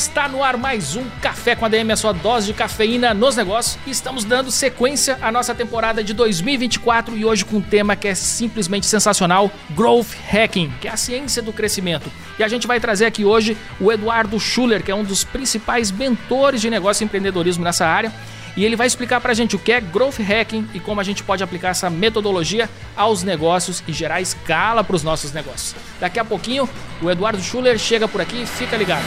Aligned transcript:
Está 0.00 0.26
no 0.26 0.42
ar 0.42 0.56
mais 0.56 0.96
um 0.96 1.04
Café 1.20 1.54
com 1.54 1.66
a 1.66 1.68
DM, 1.68 1.92
a 1.92 1.96
sua 1.96 2.12
dose 2.12 2.46
de 2.46 2.54
cafeína 2.54 3.12
nos 3.12 3.36
negócios. 3.36 3.78
E 3.86 3.90
estamos 3.90 4.24
dando 4.24 4.50
sequência 4.50 5.18
à 5.20 5.30
nossa 5.30 5.54
temporada 5.54 6.02
de 6.02 6.14
2024 6.14 7.18
e 7.18 7.24
hoje 7.26 7.44
com 7.44 7.58
um 7.58 7.60
tema 7.60 7.94
que 7.94 8.08
é 8.08 8.14
simplesmente 8.14 8.86
sensacional: 8.86 9.50
Growth 9.70 10.14
Hacking, 10.32 10.72
que 10.80 10.88
é 10.88 10.90
a 10.90 10.96
ciência 10.96 11.42
do 11.42 11.52
crescimento. 11.52 12.10
E 12.38 12.42
a 12.42 12.48
gente 12.48 12.66
vai 12.66 12.80
trazer 12.80 13.04
aqui 13.04 13.26
hoje 13.26 13.58
o 13.78 13.92
Eduardo 13.92 14.40
Schuller, 14.40 14.82
que 14.82 14.90
é 14.90 14.94
um 14.94 15.04
dos 15.04 15.22
principais 15.22 15.90
mentores 15.90 16.62
de 16.62 16.70
negócio 16.70 17.02
e 17.02 17.04
empreendedorismo 17.04 17.62
nessa 17.62 17.86
área 17.86 18.10
e 18.56 18.64
ele 18.64 18.76
vai 18.76 18.86
explicar 18.86 19.20
para 19.20 19.32
a 19.32 19.34
gente 19.34 19.56
o 19.56 19.58
que 19.58 19.72
é 19.72 19.80
Growth 19.80 20.18
Hacking 20.18 20.68
e 20.74 20.80
como 20.80 21.00
a 21.00 21.04
gente 21.04 21.22
pode 21.22 21.42
aplicar 21.42 21.68
essa 21.68 21.88
metodologia 21.88 22.68
aos 22.96 23.22
negócios 23.22 23.82
e 23.86 23.92
gerar 23.92 24.20
escala 24.20 24.82
para 24.82 24.96
os 24.96 25.02
nossos 25.02 25.32
negócios. 25.32 25.74
Daqui 26.00 26.18
a 26.18 26.24
pouquinho, 26.24 26.68
o 27.00 27.10
Eduardo 27.10 27.40
Schuller 27.40 27.78
chega 27.78 28.08
por 28.08 28.20
aqui, 28.20 28.44
fica 28.46 28.76
ligado. 28.76 29.04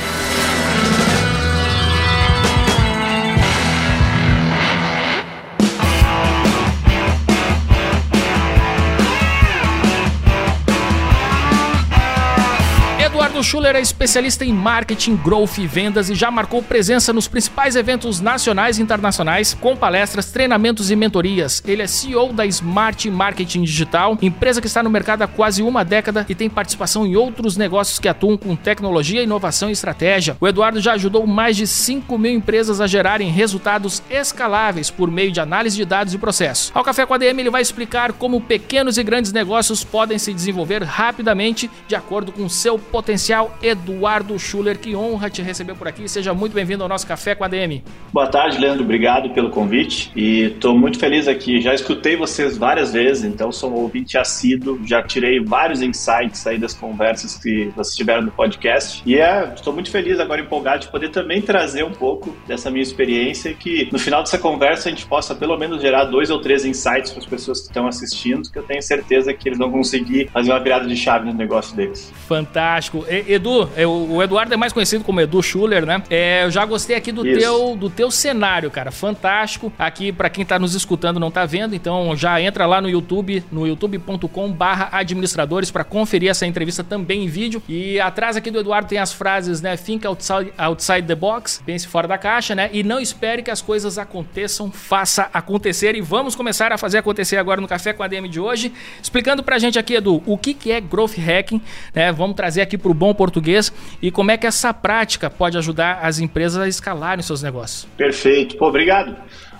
Eduardo 13.44 13.46
Schuller 13.46 13.76
é 13.76 13.82
especialista 13.82 14.46
em 14.46 14.54
marketing, 14.54 15.18
growth 15.18 15.58
e 15.58 15.68
vendas 15.68 16.10
e 16.10 16.16
já 16.16 16.32
marcou 16.32 16.64
presença 16.64 17.12
nos 17.12 17.28
principais 17.28 17.76
eventos 17.76 18.22
nacionais 18.22 18.80
e 18.80 18.82
internacionais, 18.82 19.54
com 19.54 19.76
palestras, 19.76 20.32
treinamentos 20.32 20.90
e 20.90 20.96
mentorias. 20.96 21.62
Ele 21.68 21.82
é 21.82 21.88
CEO 21.88 22.32
da 22.32 22.46
Smart 22.46 23.10
Marketing 23.12 23.64
Digital, 23.64 24.18
empresa 24.22 24.62
que 24.62 24.68
está 24.68 24.82
no 24.82 24.90
mercado 24.90 25.24
há 25.24 25.28
quase 25.28 25.62
uma 25.62 25.84
década 25.84 26.26
e 26.30 26.34
tem 26.34 26.50
participação 26.50 27.06
em 27.06 27.18
outros 27.18 27.58
negócios 27.58 28.00
que 28.00 28.08
atuam 28.08 28.38
com 28.38 28.56
tecnologia, 28.56 29.22
inovação 29.22 29.70
e 29.70 29.74
estratégia. 29.74 30.38
O 30.40 30.48
Eduardo 30.48 30.80
já 30.80 30.94
ajudou 30.94 31.28
mais 31.28 31.58
de 31.58 31.68
5 31.68 32.18
mil 32.18 32.32
empresas 32.32 32.80
a 32.80 32.88
gerarem 32.88 33.30
resultados 33.30 34.02
escaláveis 34.10 34.90
por 34.90 35.12
meio 35.12 35.32
de 35.32 35.42
análise 35.42 35.76
de 35.76 35.86
dados 35.86 36.14
e 36.14 36.18
processos. 36.18 36.72
Ao 36.74 36.84
Café 36.84 37.06
com 37.06 37.14
a 37.14 37.18
DM, 37.18 37.42
ele 37.42 37.50
vai 37.50 37.62
explicar 37.62 38.14
como 38.14 38.40
pequenos 38.40 38.98
e 38.98 39.04
grandes 39.04 39.34
negócios 39.34 39.84
podem 39.84 40.18
se 40.18 40.34
desenvolver 40.34 40.82
rapidamente 40.84 41.70
de 41.88 41.96
acordo 41.96 42.32
com 42.32 42.48
seu 42.48 42.80
potencial 42.80 43.33
Eduardo 43.62 44.38
Schuller. 44.38 44.78
Que 44.78 44.96
honra 44.96 45.30
te 45.30 45.42
receber 45.42 45.76
por 45.76 45.88
aqui. 45.88 46.08
Seja 46.08 46.34
muito 46.34 46.54
bem-vindo 46.54 46.84
ao 46.84 46.90
nosso 46.90 47.08
Café 47.08 47.36
com 47.36 47.44
a 47.44 47.48
DM. 47.48 47.84
Boa 48.12 48.28
tarde, 48.28 48.58
Leandro. 48.58 48.84
Obrigado 48.84 49.30
pelo 49.32 49.50
convite. 49.50 50.12
E 50.16 50.44
estou 50.44 50.78
muito 50.78 51.00
feliz 51.00 51.28
aqui. 51.28 51.62
Já 51.62 51.74
escutei 51.74 52.16
vocês 52.16 52.58
várias 52.58 52.94
vezes, 52.94 53.24
então 53.24 53.52
sou 53.52 53.72
um 53.72 53.76
ouvinte 53.76 54.18
assíduo. 54.18 54.80
Já 54.86 55.02
tirei 55.02 55.40
vários 55.40 55.82
insights 55.82 56.46
aí 56.46 56.58
das 56.58 56.74
conversas 56.74 57.38
que 57.38 57.72
vocês 57.76 57.96
tiveram 57.96 58.22
no 58.22 58.32
podcast. 58.32 59.02
E 59.06 59.16
estou 59.16 59.72
é, 59.72 59.76
muito 59.76 59.90
feliz 59.90 60.20
agora, 60.20 60.42
empolgado, 60.42 60.82
de 60.82 60.88
poder 60.90 61.10
também 61.10 61.42
trazer 61.42 61.84
um 61.84 61.92
pouco 61.92 62.36
dessa 62.48 62.70
minha 62.70 62.84
experiência 62.84 63.50
e 63.50 63.56
que 63.56 63.90
no 63.92 64.00
final 64.00 64.22
dessa 64.22 64.38
conversa 64.38 64.90
a 64.90 64.92
gente 64.92 65.06
possa 65.06 65.34
pelo 65.34 65.58
menos 65.58 65.82
gerar 65.82 66.06
dois 66.06 66.30
ou 66.30 66.40
três 66.40 66.66
insights 66.66 67.12
para 67.12 67.20
as 67.20 67.26
pessoas 67.26 67.62
que 67.62 67.68
estão 67.68 67.88
assistindo, 67.88 68.50
que 68.50 68.58
eu 68.58 68.64
tenho 68.64 68.82
certeza 68.82 69.34
que 69.34 69.50
eles 69.50 69.58
vão 69.58 69.72
conseguir 69.72 70.30
fazer 70.30 70.52
uma 70.52 70.60
virada 70.60 70.88
de 70.88 70.96
chave 70.96 71.26
no 71.26 71.34
negócio 71.34 71.76
deles. 71.76 72.12
Fantástico. 72.28 73.06
Edu, 73.28 73.70
é, 73.76 73.86
o 73.86 74.22
Eduardo 74.22 74.54
é 74.54 74.58
mais 74.58 74.74
conhecido 74.74 75.04
como 75.04 75.22
Edu 75.22 75.42
Schuller, 75.42 75.86
né? 75.86 76.02
É, 76.10 76.44
eu 76.46 76.52
já 76.52 76.66
gostei 76.66 76.96
aqui 76.96 77.12
do 77.12 77.24
teu, 77.24 77.76
do 77.76 77.90
teu 77.90 78.10
cenário, 78.12 78.70
cara. 78.70 78.92
Fantástico. 78.92 79.72
Aqui, 79.78 80.12
para 80.12 80.30
quem 80.30 80.46
tá 80.46 80.60
nos 80.60 80.76
escutando 80.76 81.20
não 81.20 81.32
tá 81.32 81.46
vendo, 81.46 81.76
então 81.76 82.16
já 82.16 82.42
entra 82.42 82.66
lá 82.66 82.82
no 82.82 82.90
YouTube, 82.90 83.44
no 83.52 83.68
youtube.com 83.68 84.52
barra 84.52 84.90
administradores 84.92 85.72
para 85.72 85.84
conferir 85.84 86.30
essa 86.30 86.46
entrevista 86.46 86.84
também 86.84 87.24
em 87.24 87.28
vídeo. 87.28 87.62
E 87.68 88.00
atrás 88.00 88.36
aqui 88.36 88.52
do 88.52 88.60
Eduardo 88.60 88.88
tem 88.88 88.98
as 88.98 89.14
frases, 89.14 89.62
né? 89.62 89.76
Think 89.78 90.06
outside, 90.06 90.54
outside 90.58 91.08
the 91.08 91.16
box, 91.16 91.62
pense 91.66 91.88
fora 91.88 92.08
da 92.08 92.18
caixa, 92.18 92.56
né? 92.56 92.70
E 92.72 92.84
não 92.84 93.00
espere 93.00 93.42
que 93.42 93.52
as 93.52 93.62
coisas 93.62 93.98
aconteçam, 93.98 94.72
faça 94.72 95.30
acontecer. 95.34 95.96
E 95.96 96.02
vamos 96.02 96.36
começar 96.36 96.72
a 96.72 96.78
fazer 96.78 96.98
acontecer 97.00 97.38
agora 97.38 97.60
no 97.60 97.68
Café 97.68 97.94
com 97.94 98.04
a 98.04 98.08
DM 98.08 98.28
de 98.28 98.40
hoje, 98.40 98.72
explicando 99.02 99.44
pra 99.44 99.60
gente 99.60 99.78
aqui, 99.80 99.96
Edu, 99.96 100.22
o 100.26 100.38
que, 100.38 100.54
que 100.54 100.72
é 100.72 100.80
Growth 100.80 101.18
Hacking, 101.18 101.62
né? 101.94 102.12
Vamos 102.12 102.36
trazer 102.36 102.62
aqui 102.62 102.78
pro 102.78 102.94
bom 103.04 103.14
português 103.14 103.74
e 104.02 104.10
como 104.10 104.32
é 104.32 104.38
que 104.38 104.48
essa 104.48 104.74
prática 104.74 105.30
pode 105.30 105.58
ajudar 105.58 106.00
as 106.02 106.20
empresas 106.20 106.62
a 106.62 106.70
escalarem 106.70 107.22
seus 107.22 107.44
negócios. 107.44 107.86
Perfeito. 107.98 108.56
Pô, 108.56 108.70
obrigado. 108.70 109.14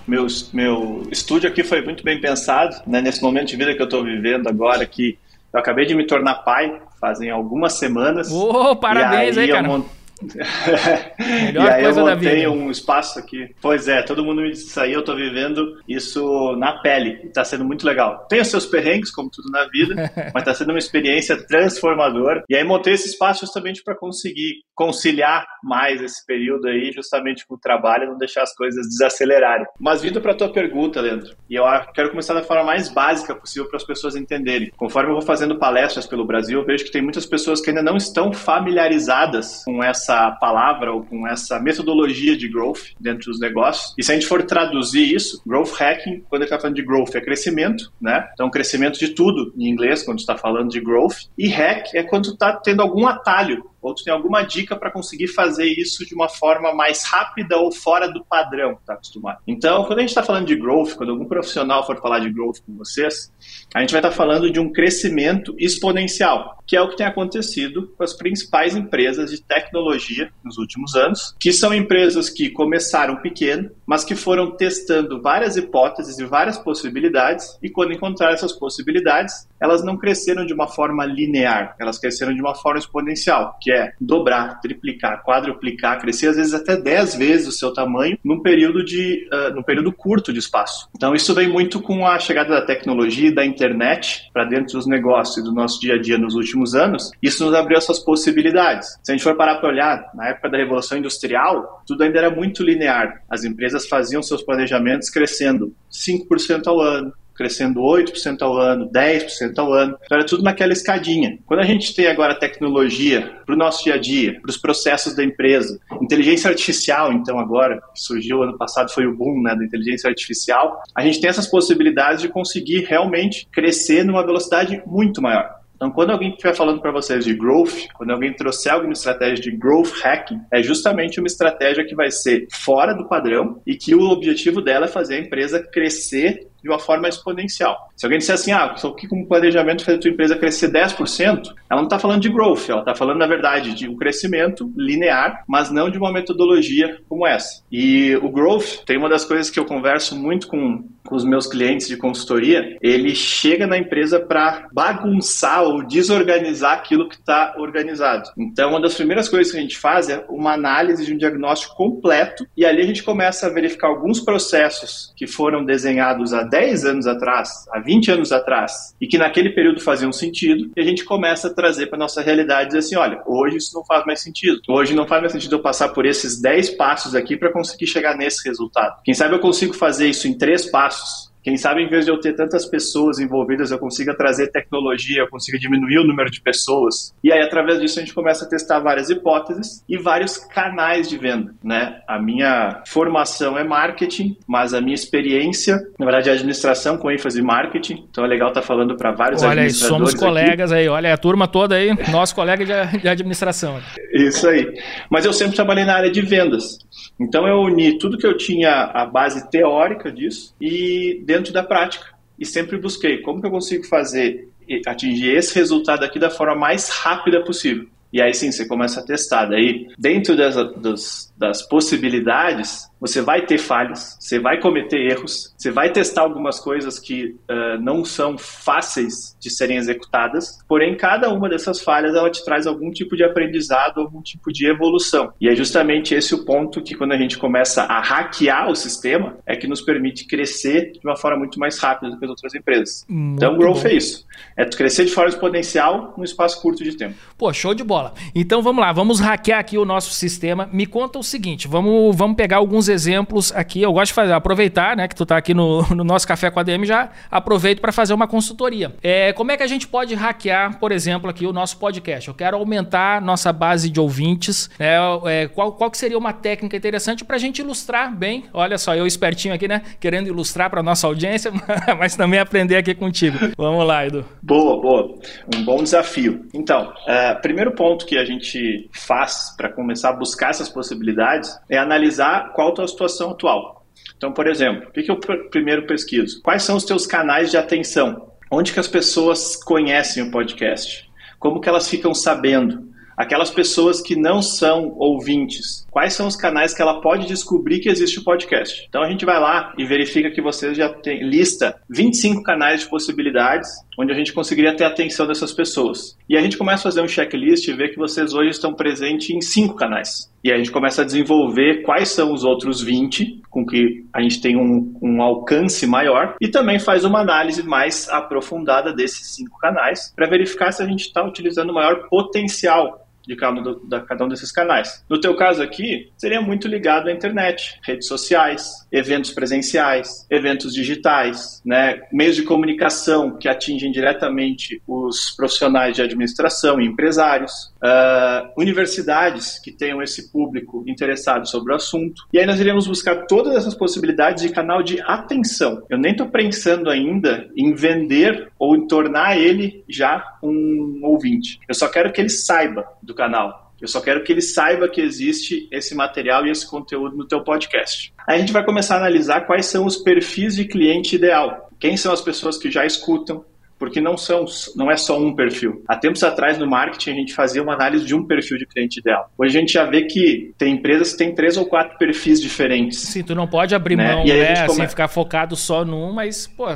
Meu, 0.08 0.26
meu 0.52 1.06
estúdio 1.10 1.50
aqui 1.50 1.62
foi 1.62 1.82
muito 1.82 2.02
bem 2.02 2.18
pensado, 2.18 2.74
né? 2.86 3.02
nesse 3.02 3.22
momento 3.22 3.48
de 3.48 3.56
vida 3.56 3.74
que 3.74 3.82
eu 3.82 3.84
estou 3.84 4.02
vivendo 4.02 4.48
agora, 4.48 4.86
que 4.86 5.18
eu 5.52 5.60
acabei 5.60 5.84
de 5.84 5.94
me 5.94 6.06
tornar 6.06 6.36
pai, 6.36 6.80
fazem 6.98 7.30
algumas 7.30 7.74
semanas. 7.74 8.30
Oh, 8.32 8.74
parabéns 8.76 9.36
aí, 9.36 9.48
cara. 9.48 9.68
Mont... 9.68 9.86
Melhor 11.18 11.66
e 11.66 11.68
aí 11.68 11.84
eu 11.84 11.94
montei 11.94 12.46
um 12.46 12.70
espaço 12.70 13.18
aqui. 13.18 13.54
Pois 13.60 13.88
é, 13.88 14.02
todo 14.02 14.24
mundo 14.24 14.42
me 14.42 14.50
disse 14.50 14.66
isso 14.66 14.80
aí, 14.80 14.92
eu 14.92 15.04
tô 15.04 15.14
vivendo 15.14 15.80
isso 15.88 16.54
na 16.56 16.80
pele. 16.80 17.30
Tá 17.32 17.44
sendo 17.44 17.64
muito 17.64 17.86
legal. 17.86 18.26
Tem 18.28 18.40
os 18.40 18.48
seus 18.48 18.66
perrengues, 18.66 19.10
como 19.10 19.30
tudo 19.30 19.50
na 19.50 19.66
vida, 19.68 20.10
mas 20.32 20.44
tá 20.44 20.54
sendo 20.54 20.70
uma 20.70 20.78
experiência 20.78 21.36
transformadora. 21.46 22.42
E 22.48 22.56
aí 22.56 22.64
montei 22.64 22.94
esse 22.94 23.08
espaço 23.08 23.40
justamente 23.40 23.82
para 23.82 23.96
conseguir 23.96 24.62
conciliar 24.74 25.46
mais 25.62 26.02
esse 26.02 26.24
período 26.26 26.66
aí, 26.68 26.92
justamente 26.92 27.46
com 27.46 27.54
o 27.54 27.58
trabalho, 27.58 28.08
não 28.08 28.18
deixar 28.18 28.42
as 28.42 28.54
coisas 28.54 28.86
desacelerarem. 28.88 29.66
Mas 29.78 30.02
vindo 30.02 30.20
para 30.20 30.34
tua 30.34 30.52
pergunta, 30.52 31.00
Leandro, 31.00 31.34
e 31.48 31.54
eu 31.54 31.64
quero 31.94 32.10
começar 32.10 32.34
da 32.34 32.42
forma 32.42 32.64
mais 32.64 32.88
básica 32.88 33.34
possível 33.34 33.68
para 33.68 33.76
as 33.76 33.84
pessoas 33.84 34.16
entenderem. 34.16 34.70
Conforme 34.76 35.10
eu 35.10 35.14
vou 35.14 35.22
fazendo 35.22 35.58
palestras 35.58 36.06
pelo 36.06 36.26
Brasil, 36.26 36.60
eu 36.60 36.66
vejo 36.66 36.84
que 36.84 36.90
tem 36.90 37.02
muitas 37.02 37.26
pessoas 37.26 37.60
que 37.60 37.70
ainda 37.70 37.82
não 37.82 37.96
estão 37.96 38.32
familiarizadas 38.32 39.62
com 39.64 39.82
essa 39.82 40.03
essa 40.04 40.30
palavra 40.32 40.92
ou 40.92 41.02
com 41.02 41.26
essa 41.26 41.58
metodologia 41.58 42.36
de 42.36 42.48
growth 42.48 42.92
dentro 43.00 43.30
dos 43.30 43.40
negócios. 43.40 43.94
E 43.96 44.02
se 44.02 44.12
a 44.12 44.14
gente 44.14 44.26
for 44.26 44.42
traduzir 44.42 45.14
isso, 45.14 45.42
growth 45.46 45.72
hacking, 45.72 46.24
quando 46.28 46.42
ele 46.42 46.44
está 46.44 46.58
falando 46.58 46.76
de 46.76 46.82
growth, 46.82 47.14
é 47.14 47.20
crescimento, 47.20 47.92
né? 48.00 48.28
Então, 48.34 48.50
crescimento 48.50 48.98
de 48.98 49.08
tudo 49.08 49.52
em 49.56 49.68
inglês, 49.68 50.02
quando 50.02 50.18
está 50.18 50.36
falando 50.36 50.70
de 50.70 50.80
growth. 50.80 51.28
E 51.38 51.48
hack 51.48 51.94
é 51.94 52.02
quando 52.02 52.30
está 52.30 52.52
tendo 52.52 52.82
algum 52.82 53.06
atalho 53.06 53.64
ou 53.84 53.94
tu 53.94 54.02
tem 54.02 54.12
alguma 54.12 54.42
dica 54.42 54.74
para 54.74 54.90
conseguir 54.90 55.28
fazer 55.28 55.66
isso 55.66 56.06
de 56.06 56.14
uma 56.14 56.28
forma 56.28 56.72
mais 56.72 57.04
rápida 57.04 57.58
ou 57.58 57.70
fora 57.70 58.08
do 58.08 58.24
padrão 58.24 58.74
que 58.74 58.80
está 58.80 58.94
acostumado. 58.94 59.40
Então, 59.46 59.84
quando 59.84 59.98
a 59.98 60.00
gente 60.00 60.10
está 60.10 60.22
falando 60.22 60.46
de 60.46 60.56
growth, 60.56 60.94
quando 60.96 61.10
algum 61.10 61.26
profissional 61.26 61.86
for 61.86 62.00
falar 62.00 62.20
de 62.20 62.32
growth 62.32 62.60
com 62.66 62.74
vocês, 62.76 63.30
a 63.74 63.80
gente 63.80 63.90
vai 63.90 64.00
estar 64.00 64.10
tá 64.10 64.16
falando 64.16 64.50
de 64.50 64.58
um 64.58 64.72
crescimento 64.72 65.54
exponencial, 65.58 66.58
que 66.66 66.76
é 66.76 66.80
o 66.80 66.88
que 66.88 66.96
tem 66.96 67.06
acontecido 67.06 67.92
com 67.96 68.02
as 68.02 68.14
principais 68.14 68.74
empresas 68.74 69.30
de 69.30 69.42
tecnologia 69.42 70.30
nos 70.42 70.56
últimos 70.56 70.94
anos, 70.94 71.34
que 71.38 71.52
são 71.52 71.74
empresas 71.74 72.30
que 72.30 72.48
começaram 72.48 73.16
pequeno, 73.16 73.70
mas 73.86 74.02
que 74.02 74.14
foram 74.14 74.50
testando 74.50 75.20
várias 75.20 75.56
hipóteses 75.56 76.18
e 76.18 76.24
várias 76.24 76.56
possibilidades, 76.56 77.58
e 77.62 77.68
quando 77.68 77.92
encontraram 77.92 78.32
essas 78.32 78.52
possibilidades, 78.52 79.46
elas 79.60 79.84
não 79.84 79.96
cresceram 79.96 80.46
de 80.46 80.54
uma 80.54 80.68
forma 80.68 81.04
linear, 81.04 81.74
elas 81.78 81.98
cresceram 81.98 82.34
de 82.34 82.40
uma 82.40 82.54
forma 82.54 82.78
exponencial, 82.78 83.58
que 83.60 83.73
é 83.74 83.92
dobrar, 84.00 84.60
triplicar, 84.60 85.22
quadruplicar, 85.22 86.00
crescer 86.00 86.28
às 86.28 86.36
vezes 86.36 86.54
até 86.54 86.76
10 86.76 87.16
vezes 87.16 87.48
o 87.48 87.52
seu 87.52 87.72
tamanho 87.72 88.18
num 88.24 88.40
período 88.40 88.84
de 88.84 89.28
uh, 89.32 89.54
num 89.54 89.62
período 89.62 89.92
curto 89.92 90.32
de 90.32 90.38
espaço. 90.38 90.88
Então 90.94 91.14
isso 91.14 91.34
vem 91.34 91.48
muito 91.48 91.80
com 91.80 92.06
a 92.06 92.18
chegada 92.18 92.50
da 92.50 92.62
tecnologia 92.62 93.28
e 93.28 93.34
da 93.34 93.44
internet 93.44 94.30
para 94.32 94.44
dentro 94.44 94.74
dos 94.74 94.86
negócios 94.86 95.38
e 95.38 95.42
do 95.42 95.52
nosso 95.52 95.80
dia 95.80 95.94
a 95.94 96.00
dia 96.00 96.18
nos 96.18 96.34
últimos 96.34 96.74
anos. 96.74 97.10
Isso 97.22 97.44
nos 97.44 97.54
abriu 97.54 97.76
essas 97.76 97.98
possibilidades. 97.98 98.98
Se 99.02 99.12
a 99.12 99.14
gente 99.14 99.24
for 99.24 99.36
parar 99.36 99.56
para 99.56 99.68
olhar 99.68 100.10
na 100.14 100.28
época 100.28 100.50
da 100.50 100.58
revolução 100.58 100.98
industrial, 100.98 101.82
tudo 101.86 102.02
ainda 102.02 102.18
era 102.18 102.30
muito 102.30 102.62
linear. 102.62 103.22
As 103.28 103.44
empresas 103.44 103.86
faziam 103.86 104.22
seus 104.22 104.42
planejamentos 104.42 105.10
crescendo 105.10 105.74
5% 105.90 106.66
ao 106.66 106.80
ano, 106.80 107.12
crescendo 107.34 107.80
8% 107.80 108.42
ao 108.42 108.56
ano, 108.56 108.90
10% 108.90 109.58
ao 109.58 109.72
ano. 109.72 109.96
Então 110.04 110.18
era 110.18 110.26
tudo 110.26 110.42
naquela 110.42 110.72
escadinha. 110.72 111.38
Quando 111.46 111.60
a 111.60 111.64
gente 111.64 111.94
tem 111.94 112.06
agora 112.06 112.38
tecnologia 112.38 113.40
para 113.44 113.54
o 113.54 113.58
nosso 113.58 113.84
dia 113.84 113.94
a 113.94 113.98
dia, 113.98 114.40
para 114.40 114.50
os 114.50 114.56
processos 114.56 115.14
da 115.14 115.24
empresa, 115.24 115.78
inteligência 116.00 116.48
artificial, 116.48 117.12
então 117.12 117.38
agora, 117.38 117.80
que 117.94 118.00
surgiu 118.00 118.42
ano 118.42 118.56
passado, 118.56 118.90
foi 118.90 119.06
o 119.06 119.16
boom 119.16 119.42
né, 119.42 119.54
da 119.54 119.64
inteligência 119.64 120.08
artificial, 120.08 120.82
a 120.94 121.02
gente 121.02 121.20
tem 121.20 121.30
essas 121.30 121.46
possibilidades 121.46 122.22
de 122.22 122.28
conseguir 122.28 122.84
realmente 122.84 123.48
crescer 123.52 124.04
numa 124.04 124.24
velocidade 124.24 124.82
muito 124.86 125.20
maior. 125.20 125.64
Então, 125.76 125.90
quando 125.90 126.10
alguém 126.10 126.30
estiver 126.30 126.54
falando 126.54 126.80
para 126.80 126.92
vocês 126.92 127.24
de 127.24 127.34
growth, 127.34 127.88
quando 127.94 128.10
alguém 128.10 128.32
trouxer 128.32 128.72
alguma 128.72 128.92
estratégia 128.92 129.42
de 129.42 129.50
growth 129.50 129.90
hacking, 130.02 130.40
é 130.50 130.62
justamente 130.62 131.18
uma 131.18 131.26
estratégia 131.26 131.84
que 131.84 131.94
vai 131.94 132.10
ser 132.10 132.46
fora 132.50 132.94
do 132.94 133.08
padrão 133.08 133.60
e 133.66 133.74
que 133.74 133.94
o 133.94 134.08
objetivo 134.08 134.62
dela 134.62 134.86
é 134.86 134.88
fazer 134.88 135.16
a 135.16 135.20
empresa 135.20 135.60
crescer 135.60 136.48
de 136.64 136.70
uma 136.70 136.78
forma 136.78 137.06
exponencial. 137.06 137.90
Se 137.94 138.06
alguém 138.06 138.18
disser 138.18 138.34
assim, 138.34 138.50
ah, 138.50 138.74
só 138.74 138.90
que 138.92 139.06
com 139.06 139.26
planejamento 139.26 139.84
fazer 139.84 139.98
a 139.98 140.00
tua 140.00 140.10
empresa 140.10 140.34
crescer 140.34 140.72
10%, 140.72 141.52
ela 141.68 141.80
não 141.80 141.84
está 141.84 141.98
falando 141.98 142.22
de 142.22 142.30
growth, 142.30 142.70
ela 142.70 142.80
está 142.80 142.94
falando, 142.94 143.18
na 143.18 143.26
verdade, 143.26 143.74
de 143.74 143.86
um 143.86 143.96
crescimento 143.96 144.72
linear, 144.74 145.44
mas 145.46 145.70
não 145.70 145.90
de 145.90 145.98
uma 145.98 146.10
metodologia 146.10 146.98
como 147.06 147.26
essa. 147.26 147.62
E 147.70 148.16
o 148.16 148.30
growth, 148.30 148.84
tem 148.86 148.96
uma 148.96 149.10
das 149.10 149.26
coisas 149.26 149.50
que 149.50 149.60
eu 149.60 149.66
converso 149.66 150.16
muito 150.16 150.46
com, 150.46 150.88
com 151.06 151.14
os 151.14 151.22
meus 151.22 151.46
clientes 151.46 151.86
de 151.86 151.98
consultoria, 151.98 152.78
ele 152.80 153.14
chega 153.14 153.66
na 153.66 153.76
empresa 153.76 154.18
para 154.18 154.66
bagunçar 154.72 155.64
ou 155.64 155.86
desorganizar 155.86 156.72
aquilo 156.72 157.10
que 157.10 157.16
está 157.16 157.54
organizado. 157.58 158.30
Então, 158.38 158.70
uma 158.70 158.80
das 158.80 158.94
primeiras 158.94 159.28
coisas 159.28 159.52
que 159.52 159.58
a 159.58 159.60
gente 159.60 159.76
faz 159.76 160.08
é 160.08 160.24
uma 160.30 160.54
análise 160.54 161.04
de 161.04 161.12
um 161.12 161.18
diagnóstico 161.18 161.76
completo 161.76 162.46
e 162.56 162.64
ali 162.64 162.80
a 162.80 162.86
gente 162.86 163.02
começa 163.02 163.46
a 163.46 163.50
verificar 163.50 163.88
alguns 163.88 164.18
processos 164.18 165.12
que 165.14 165.26
foram 165.26 165.62
desenhados 165.62 166.32
há 166.32 166.42
10 166.54 166.84
anos 166.84 167.06
atrás, 167.08 167.66
há 167.72 167.80
20 167.80 168.12
anos 168.12 168.30
atrás, 168.30 168.94
e 169.00 169.08
que 169.08 169.18
naquele 169.18 169.50
período 169.50 169.80
faziam 169.80 170.12
sentido, 170.12 170.70
e 170.76 170.80
a 170.80 170.84
gente 170.84 171.04
começa 171.04 171.48
a 171.48 171.52
trazer 171.52 171.88
para 171.88 171.98
nossa 171.98 172.22
realidade 172.22 172.62
e 172.62 172.66
dizer 172.68 172.78
assim, 172.78 172.96
olha, 172.96 173.20
hoje 173.26 173.56
isso 173.56 173.74
não 173.74 173.84
faz 173.84 174.06
mais 174.06 174.22
sentido. 174.22 174.60
Hoje 174.68 174.94
não 174.94 175.04
faz 175.04 175.20
mais 175.20 175.32
sentido 175.32 175.56
eu 175.56 175.62
passar 175.62 175.88
por 175.88 176.06
esses 176.06 176.40
10 176.40 176.76
passos 176.76 177.16
aqui 177.16 177.36
para 177.36 177.50
conseguir 177.50 177.88
chegar 177.88 178.16
nesse 178.16 178.48
resultado. 178.48 179.00
Quem 179.02 179.14
sabe 179.14 179.34
eu 179.34 179.40
consigo 179.40 179.74
fazer 179.74 180.06
isso 180.06 180.28
em 180.28 180.38
três 180.38 180.70
passos 180.70 181.33
quem 181.44 181.58
sabe, 181.58 181.82
em 181.82 181.88
vez 181.88 182.06
de 182.06 182.10
eu 182.10 182.18
ter 182.18 182.32
tantas 182.34 182.64
pessoas 182.64 183.18
envolvidas, 183.18 183.70
eu 183.70 183.78
consiga 183.78 184.16
trazer 184.16 184.50
tecnologia, 184.50 185.20
eu 185.20 185.28
consiga 185.28 185.58
diminuir 185.58 185.98
o 185.98 186.06
número 186.06 186.30
de 186.30 186.40
pessoas. 186.40 187.14
E 187.22 187.30
aí, 187.30 187.42
através 187.42 187.78
disso, 187.78 187.98
a 187.98 188.02
gente 188.02 188.14
começa 188.14 188.46
a 188.46 188.48
testar 188.48 188.80
várias 188.80 189.10
hipóteses 189.10 189.84
e 189.86 189.98
vários 189.98 190.38
canais 190.38 191.06
de 191.06 191.18
venda, 191.18 191.54
né? 191.62 192.00
A 192.08 192.18
minha 192.18 192.82
formação 192.86 193.58
é 193.58 193.62
marketing, 193.62 194.38
mas 194.48 194.72
a 194.72 194.80
minha 194.80 194.94
experiência, 194.94 195.76
na 195.98 196.06
verdade, 196.06 196.30
é 196.30 196.32
administração 196.32 196.96
com 196.96 197.10
ênfase 197.10 197.40
em 197.40 197.44
marketing. 197.44 198.06
Então 198.10 198.24
é 198.24 198.28
legal 198.28 198.48
estar 198.48 198.62
tá 198.62 198.66
falando 198.66 198.96
para 198.96 199.12
vários 199.12 199.42
olha, 199.42 199.52
administradores. 199.52 200.02
Olha, 200.02 200.08
somos 200.08 200.14
colegas 200.14 200.72
aqui. 200.72 200.80
aí, 200.80 200.88
olha 200.88 201.12
a 201.12 201.18
turma 201.18 201.46
toda 201.46 201.74
aí, 201.74 201.90
nosso 202.10 202.34
colega 202.34 202.64
de, 202.64 203.00
de 203.02 203.08
administração. 203.08 203.78
Isso 204.14 204.48
aí. 204.48 204.66
Mas 205.10 205.26
eu 205.26 205.32
sempre 205.34 205.54
trabalhei 205.54 205.84
na 205.84 205.94
área 205.94 206.10
de 206.10 206.22
vendas. 206.22 206.78
Então 207.20 207.46
eu 207.46 207.58
uni 207.58 207.98
tudo 207.98 208.16
que 208.16 208.26
eu 208.26 208.36
tinha, 208.36 208.90
a 208.94 209.04
base 209.04 209.50
teórica 209.50 210.10
disso, 210.10 210.54
e 210.58 211.22
dentro 211.36 211.52
da 211.52 211.62
prática. 211.62 212.06
E 212.38 212.44
sempre 212.44 212.78
busquei 212.78 213.18
como 213.18 213.40
que 213.40 213.46
eu 213.46 213.50
consigo 213.50 213.84
fazer, 213.84 214.48
atingir 214.86 215.36
esse 215.36 215.54
resultado 215.54 216.04
aqui 216.04 216.18
da 216.18 216.30
forma 216.30 216.54
mais 216.54 216.88
rápida 216.88 217.42
possível. 217.44 217.86
E 218.12 218.22
aí 218.22 218.32
sim, 218.32 218.52
você 218.52 218.66
começa 218.66 219.00
a 219.00 219.04
testar. 219.04 219.46
Daí, 219.46 219.88
dentro 219.98 220.36
das, 220.36 220.54
das, 220.76 221.34
das 221.36 221.62
possibilidades, 221.62 222.88
você 223.04 223.20
vai 223.20 223.44
ter 223.44 223.58
falhas, 223.58 224.16
você 224.18 224.38
vai 224.38 224.58
cometer 224.58 224.96
erros, 224.96 225.54
você 225.58 225.70
vai 225.70 225.92
testar 225.92 226.22
algumas 226.22 226.58
coisas 226.58 226.98
que 226.98 227.36
uh, 227.50 227.78
não 227.78 228.02
são 228.02 228.38
fáceis 228.38 229.36
de 229.38 229.50
serem 229.50 229.76
executadas, 229.76 230.58
porém, 230.66 230.96
cada 230.96 231.28
uma 231.28 231.46
dessas 231.46 231.82
falhas 231.82 232.14
ela 232.14 232.30
te 232.30 232.42
traz 232.42 232.66
algum 232.66 232.90
tipo 232.90 233.14
de 233.14 233.22
aprendizado, 233.22 234.00
algum 234.00 234.22
tipo 234.22 234.50
de 234.50 234.66
evolução. 234.66 235.30
E 235.38 235.50
é 235.50 235.54
justamente 235.54 236.14
esse 236.14 236.34
o 236.34 236.46
ponto 236.46 236.82
que, 236.82 236.94
quando 236.94 237.12
a 237.12 237.18
gente 237.18 237.36
começa 237.36 237.82
a 237.82 238.00
hackear 238.00 238.70
o 238.70 238.74
sistema, 238.74 239.36
é 239.44 239.54
que 239.54 239.66
nos 239.66 239.82
permite 239.82 240.26
crescer 240.26 240.92
de 240.92 241.00
uma 241.04 241.16
forma 241.16 241.40
muito 241.40 241.60
mais 241.60 241.78
rápida 241.78 242.10
do 242.10 242.18
que 242.18 242.24
as 242.24 242.30
outras 242.30 242.54
empresas. 242.54 243.04
Muito 243.06 243.36
então, 243.36 243.58
growth 243.58 243.82
bom. 243.82 243.88
é 243.88 243.94
isso. 243.94 244.26
É 244.56 244.64
crescer 244.64 245.04
de 245.04 245.12
forma 245.12 245.28
exponencial 245.28 246.14
num 246.16 246.24
espaço 246.24 246.60
curto 246.62 246.82
de 246.82 246.96
tempo. 246.96 247.14
Pô, 247.36 247.52
show 247.52 247.74
de 247.74 247.84
bola. 247.84 248.14
Então, 248.34 248.62
vamos 248.62 248.80
lá, 248.80 248.92
vamos 248.92 249.20
hackear 249.20 249.60
aqui 249.60 249.76
o 249.76 249.84
nosso 249.84 250.14
sistema. 250.14 250.70
Me 250.72 250.86
conta 250.86 251.18
o 251.18 251.22
seguinte, 251.22 251.68
vamos, 251.68 252.16
vamos 252.16 252.36
pegar 252.36 252.56
alguns 252.56 252.88
exemplos 252.94 253.52
aqui. 253.52 253.82
Eu 253.82 253.92
gosto 253.92 254.06
de 254.06 254.14
fazer, 254.14 254.32
aproveitar, 254.32 254.96
né, 254.96 255.06
que 255.06 255.14
tu 255.14 255.24
está 255.24 255.36
aqui 255.36 255.52
no, 255.52 255.82
no, 255.94 256.04
nosso 256.04 256.26
Café 256.26 256.50
com 256.50 256.60
a 256.60 256.62
DM, 256.62 256.86
já 256.86 257.10
aproveito 257.30 257.80
para 257.80 257.92
fazer 257.92 258.14
uma 258.14 258.26
consultoria. 258.26 258.94
É, 259.02 259.32
como 259.32 259.52
é 259.52 259.56
que 259.56 259.62
a 259.62 259.66
gente 259.66 259.86
pode 259.86 260.14
hackear, 260.14 260.78
por 260.78 260.92
exemplo, 260.92 261.28
aqui 261.28 261.46
o 261.46 261.52
nosso 261.52 261.76
podcast? 261.78 262.28
Eu 262.28 262.34
quero 262.34 262.56
aumentar 262.56 263.20
nossa 263.20 263.52
base 263.52 263.90
de 263.90 264.00
ouvintes. 264.00 264.70
Né, 264.78 264.96
é, 265.26 265.48
qual, 265.48 265.72
qual 265.72 265.90
que 265.90 265.98
seria 265.98 266.16
uma 266.16 266.32
técnica 266.32 266.76
interessante 266.76 267.24
para 267.24 267.36
a 267.36 267.38
gente 267.38 267.60
ilustrar 267.60 268.14
bem? 268.14 268.44
Olha 268.52 268.78
só, 268.78 268.94
eu 268.94 269.06
espertinho 269.06 269.54
aqui, 269.54 269.68
né, 269.68 269.82
querendo 270.00 270.28
ilustrar 270.28 270.70
para 270.70 270.82
nossa 270.82 271.06
audiência, 271.06 271.52
mas 271.98 272.16
também 272.16 272.40
aprender 272.40 272.76
aqui 272.76 272.94
contigo. 272.94 273.38
Vamos 273.56 273.86
lá, 273.86 274.06
Edu. 274.06 274.24
Boa, 274.42 274.80
boa. 274.80 275.18
Um 275.54 275.64
bom 275.64 275.82
desafio. 275.82 276.46
Então, 276.54 276.92
uh, 277.06 277.40
primeiro 277.42 277.72
ponto 277.72 278.06
que 278.06 278.16
a 278.16 278.24
gente 278.24 278.88
faz 278.92 279.54
para 279.56 279.68
começar 279.68 280.10
a 280.10 280.12
buscar 280.12 280.50
essas 280.50 280.68
possibilidades 280.68 281.58
é 281.68 281.76
analisar 281.76 282.52
qual 282.52 282.72
tua 282.72 282.83
situação 282.88 283.30
atual. 283.30 283.86
Então, 284.16 284.32
por 284.32 284.46
exemplo, 284.46 284.88
o 284.88 284.92
que, 284.92 285.02
que 285.02 285.10
eu 285.10 285.18
primeiro 285.50 285.86
pesquiso? 285.86 286.40
Quais 286.42 286.62
são 286.62 286.76
os 286.76 286.84
teus 286.84 287.06
canais 287.06 287.50
de 287.50 287.56
atenção? 287.56 288.32
Onde 288.50 288.72
que 288.72 288.80
as 288.80 288.88
pessoas 288.88 289.56
conhecem 289.56 290.22
o 290.22 290.30
podcast? 290.30 291.10
Como 291.38 291.60
que 291.60 291.68
elas 291.68 291.88
ficam 291.88 292.14
sabendo? 292.14 292.92
Aquelas 293.16 293.50
pessoas 293.50 294.00
que 294.00 294.16
não 294.16 294.42
são 294.42 294.92
ouvintes, 294.96 295.86
quais 295.88 296.14
são 296.14 296.26
os 296.26 296.34
canais 296.34 296.74
que 296.74 296.82
ela 296.82 297.00
pode 297.00 297.28
descobrir 297.28 297.78
que 297.78 297.88
existe 297.88 298.18
o 298.18 298.24
podcast? 298.24 298.84
Então 298.88 299.02
a 299.02 299.08
gente 299.08 299.24
vai 299.24 299.38
lá 299.38 299.72
e 299.78 299.84
verifica 299.84 300.30
que 300.30 300.42
você 300.42 300.74
já 300.74 300.88
tem 300.88 301.22
lista 301.22 301.80
25 301.88 302.42
canais 302.42 302.80
de 302.80 302.88
possibilidades 302.88 303.70
onde 303.98 304.12
a 304.12 304.14
gente 304.14 304.32
conseguiria 304.32 304.76
ter 304.76 304.84
a 304.84 304.88
atenção 304.88 305.26
dessas 305.26 305.52
pessoas. 305.52 306.16
E 306.28 306.36
a 306.36 306.40
gente 306.40 306.56
começa 306.56 306.82
a 306.82 306.90
fazer 306.90 307.02
um 307.02 307.08
checklist 307.08 307.68
e 307.68 307.72
ver 307.72 307.90
que 307.90 307.98
vocês 307.98 308.34
hoje 308.34 308.50
estão 308.50 308.74
presentes 308.74 309.30
em 309.30 309.40
cinco 309.40 309.74
canais. 309.74 310.32
E 310.42 310.52
a 310.52 310.56
gente 310.56 310.70
começa 310.70 311.02
a 311.02 311.04
desenvolver 311.04 311.82
quais 311.82 312.10
são 312.10 312.32
os 312.32 312.44
outros 312.44 312.82
20 312.82 313.42
com 313.48 313.64
que 313.64 314.04
a 314.12 314.20
gente 314.20 314.40
tem 314.40 314.56
um, 314.56 314.98
um 315.00 315.22
alcance 315.22 315.86
maior 315.86 316.36
e 316.40 316.48
também 316.48 316.78
faz 316.78 317.04
uma 317.04 317.20
análise 317.20 317.62
mais 317.62 318.08
aprofundada 318.08 318.92
desses 318.92 319.34
cinco 319.34 319.58
canais 319.58 320.12
para 320.14 320.28
verificar 320.28 320.72
se 320.72 320.82
a 320.82 320.86
gente 320.86 321.06
está 321.06 321.24
utilizando 321.24 321.70
o 321.70 321.74
maior 321.74 322.08
potencial 322.08 323.03
de 323.26 323.36
cada, 323.36 323.60
um, 323.60 323.88
de 323.88 324.00
cada 324.02 324.24
um 324.24 324.28
desses 324.28 324.52
canais. 324.52 325.04
No 325.08 325.20
teu 325.20 325.34
caso 325.36 325.62
aqui, 325.62 326.10
seria 326.16 326.40
muito 326.40 326.68
ligado 326.68 327.08
à 327.08 327.12
internet, 327.12 327.78
redes 327.82 328.06
sociais, 328.06 328.86
eventos 328.90 329.30
presenciais, 329.30 330.26
eventos 330.30 330.72
digitais, 330.72 331.60
né, 331.64 332.02
meios 332.12 332.36
de 332.36 332.42
comunicação 332.42 333.36
que 333.36 333.48
atingem 333.48 333.90
diretamente 333.90 334.80
os 334.86 335.30
profissionais 335.36 335.94
de 335.94 336.02
administração 336.02 336.80
e 336.80 336.86
empresários, 336.86 337.72
uh, 337.82 338.50
universidades 338.56 339.58
que 339.58 339.72
tenham 339.72 340.02
esse 340.02 340.30
público 340.30 340.84
interessado 340.86 341.48
sobre 341.48 341.72
o 341.72 341.76
assunto. 341.76 342.22
E 342.32 342.38
aí 342.38 342.46
nós 342.46 342.60
iremos 342.60 342.86
buscar 342.86 343.26
todas 343.26 343.56
essas 343.56 343.74
possibilidades 343.74 344.42
de 344.42 344.50
canal 344.50 344.82
de 344.82 345.00
atenção. 345.02 345.82
Eu 345.88 345.98
nem 345.98 346.12
estou 346.12 346.28
pensando 346.28 346.90
ainda 346.90 347.48
em 347.56 347.74
vender 347.74 348.48
ou 348.58 348.76
em 348.76 348.86
tornar 348.86 349.38
ele 349.38 349.84
já 349.88 350.24
um 350.42 351.00
ouvinte. 351.02 351.58
Eu 351.68 351.74
só 351.74 351.88
quero 351.88 352.12
que 352.12 352.20
ele 352.20 352.28
saiba 352.28 352.84
do 353.02 353.13
do 353.14 353.16
canal. 353.16 353.72
Eu 353.80 353.88
só 353.88 354.00
quero 354.00 354.22
que 354.22 354.32
ele 354.32 354.40
saiba 354.40 354.88
que 354.88 355.00
existe 355.00 355.68
esse 355.70 355.94
material 355.94 356.46
e 356.46 356.50
esse 356.50 356.68
conteúdo 356.68 357.16
no 357.16 357.26
teu 357.26 357.42
podcast. 357.42 358.12
Aí 358.26 358.36
a 358.36 358.40
gente 358.40 358.52
vai 358.52 358.64
começar 358.64 358.96
a 358.96 358.98
analisar 358.98 359.42
quais 359.42 359.66
são 359.66 359.86
os 359.86 359.96
perfis 359.96 360.56
de 360.56 360.64
cliente 360.64 361.16
ideal. 361.16 361.68
Quem 361.78 361.96
são 361.96 362.12
as 362.12 362.20
pessoas 362.20 362.56
que 362.56 362.70
já 362.70 362.86
escutam, 362.86 363.44
porque 363.78 364.00
não 364.00 364.16
são 364.16 364.44
não 364.76 364.90
é 364.90 364.96
só 364.96 365.18
um 365.18 365.34
perfil. 365.34 365.82
Há 365.88 365.96
tempos 365.96 366.22
atrás 366.22 366.56
no 366.56 366.66
marketing 366.66 367.10
a 367.10 367.14
gente 367.14 367.34
fazia 367.34 367.62
uma 367.62 367.74
análise 367.74 368.04
de 368.04 368.14
um 368.14 368.24
perfil 368.24 368.58
de 368.58 368.66
cliente 368.66 369.00
ideal. 369.00 369.30
Hoje 369.36 369.56
a 369.56 369.60
gente 369.60 369.72
já 369.72 369.84
vê 369.84 370.04
que 370.04 370.54
tem 370.56 370.74
empresas 370.74 371.12
que 371.12 371.18
têm 371.18 371.34
três 371.34 371.56
ou 371.56 371.66
quatro 371.66 371.98
perfis 371.98 372.40
diferentes. 372.40 372.98
Sim, 372.98 373.22
tu 373.22 373.34
não 373.34 373.46
pode 373.46 373.74
abrir 373.74 373.96
né? 373.96 374.14
mão, 374.14 374.24
né? 374.24 374.66
Come... 374.66 374.80
Assim, 374.80 374.88
ficar 374.88 375.08
focado 375.08 375.56
só 375.56 375.84
num, 375.84 376.12
mas 376.12 376.46
pô, 376.46 376.66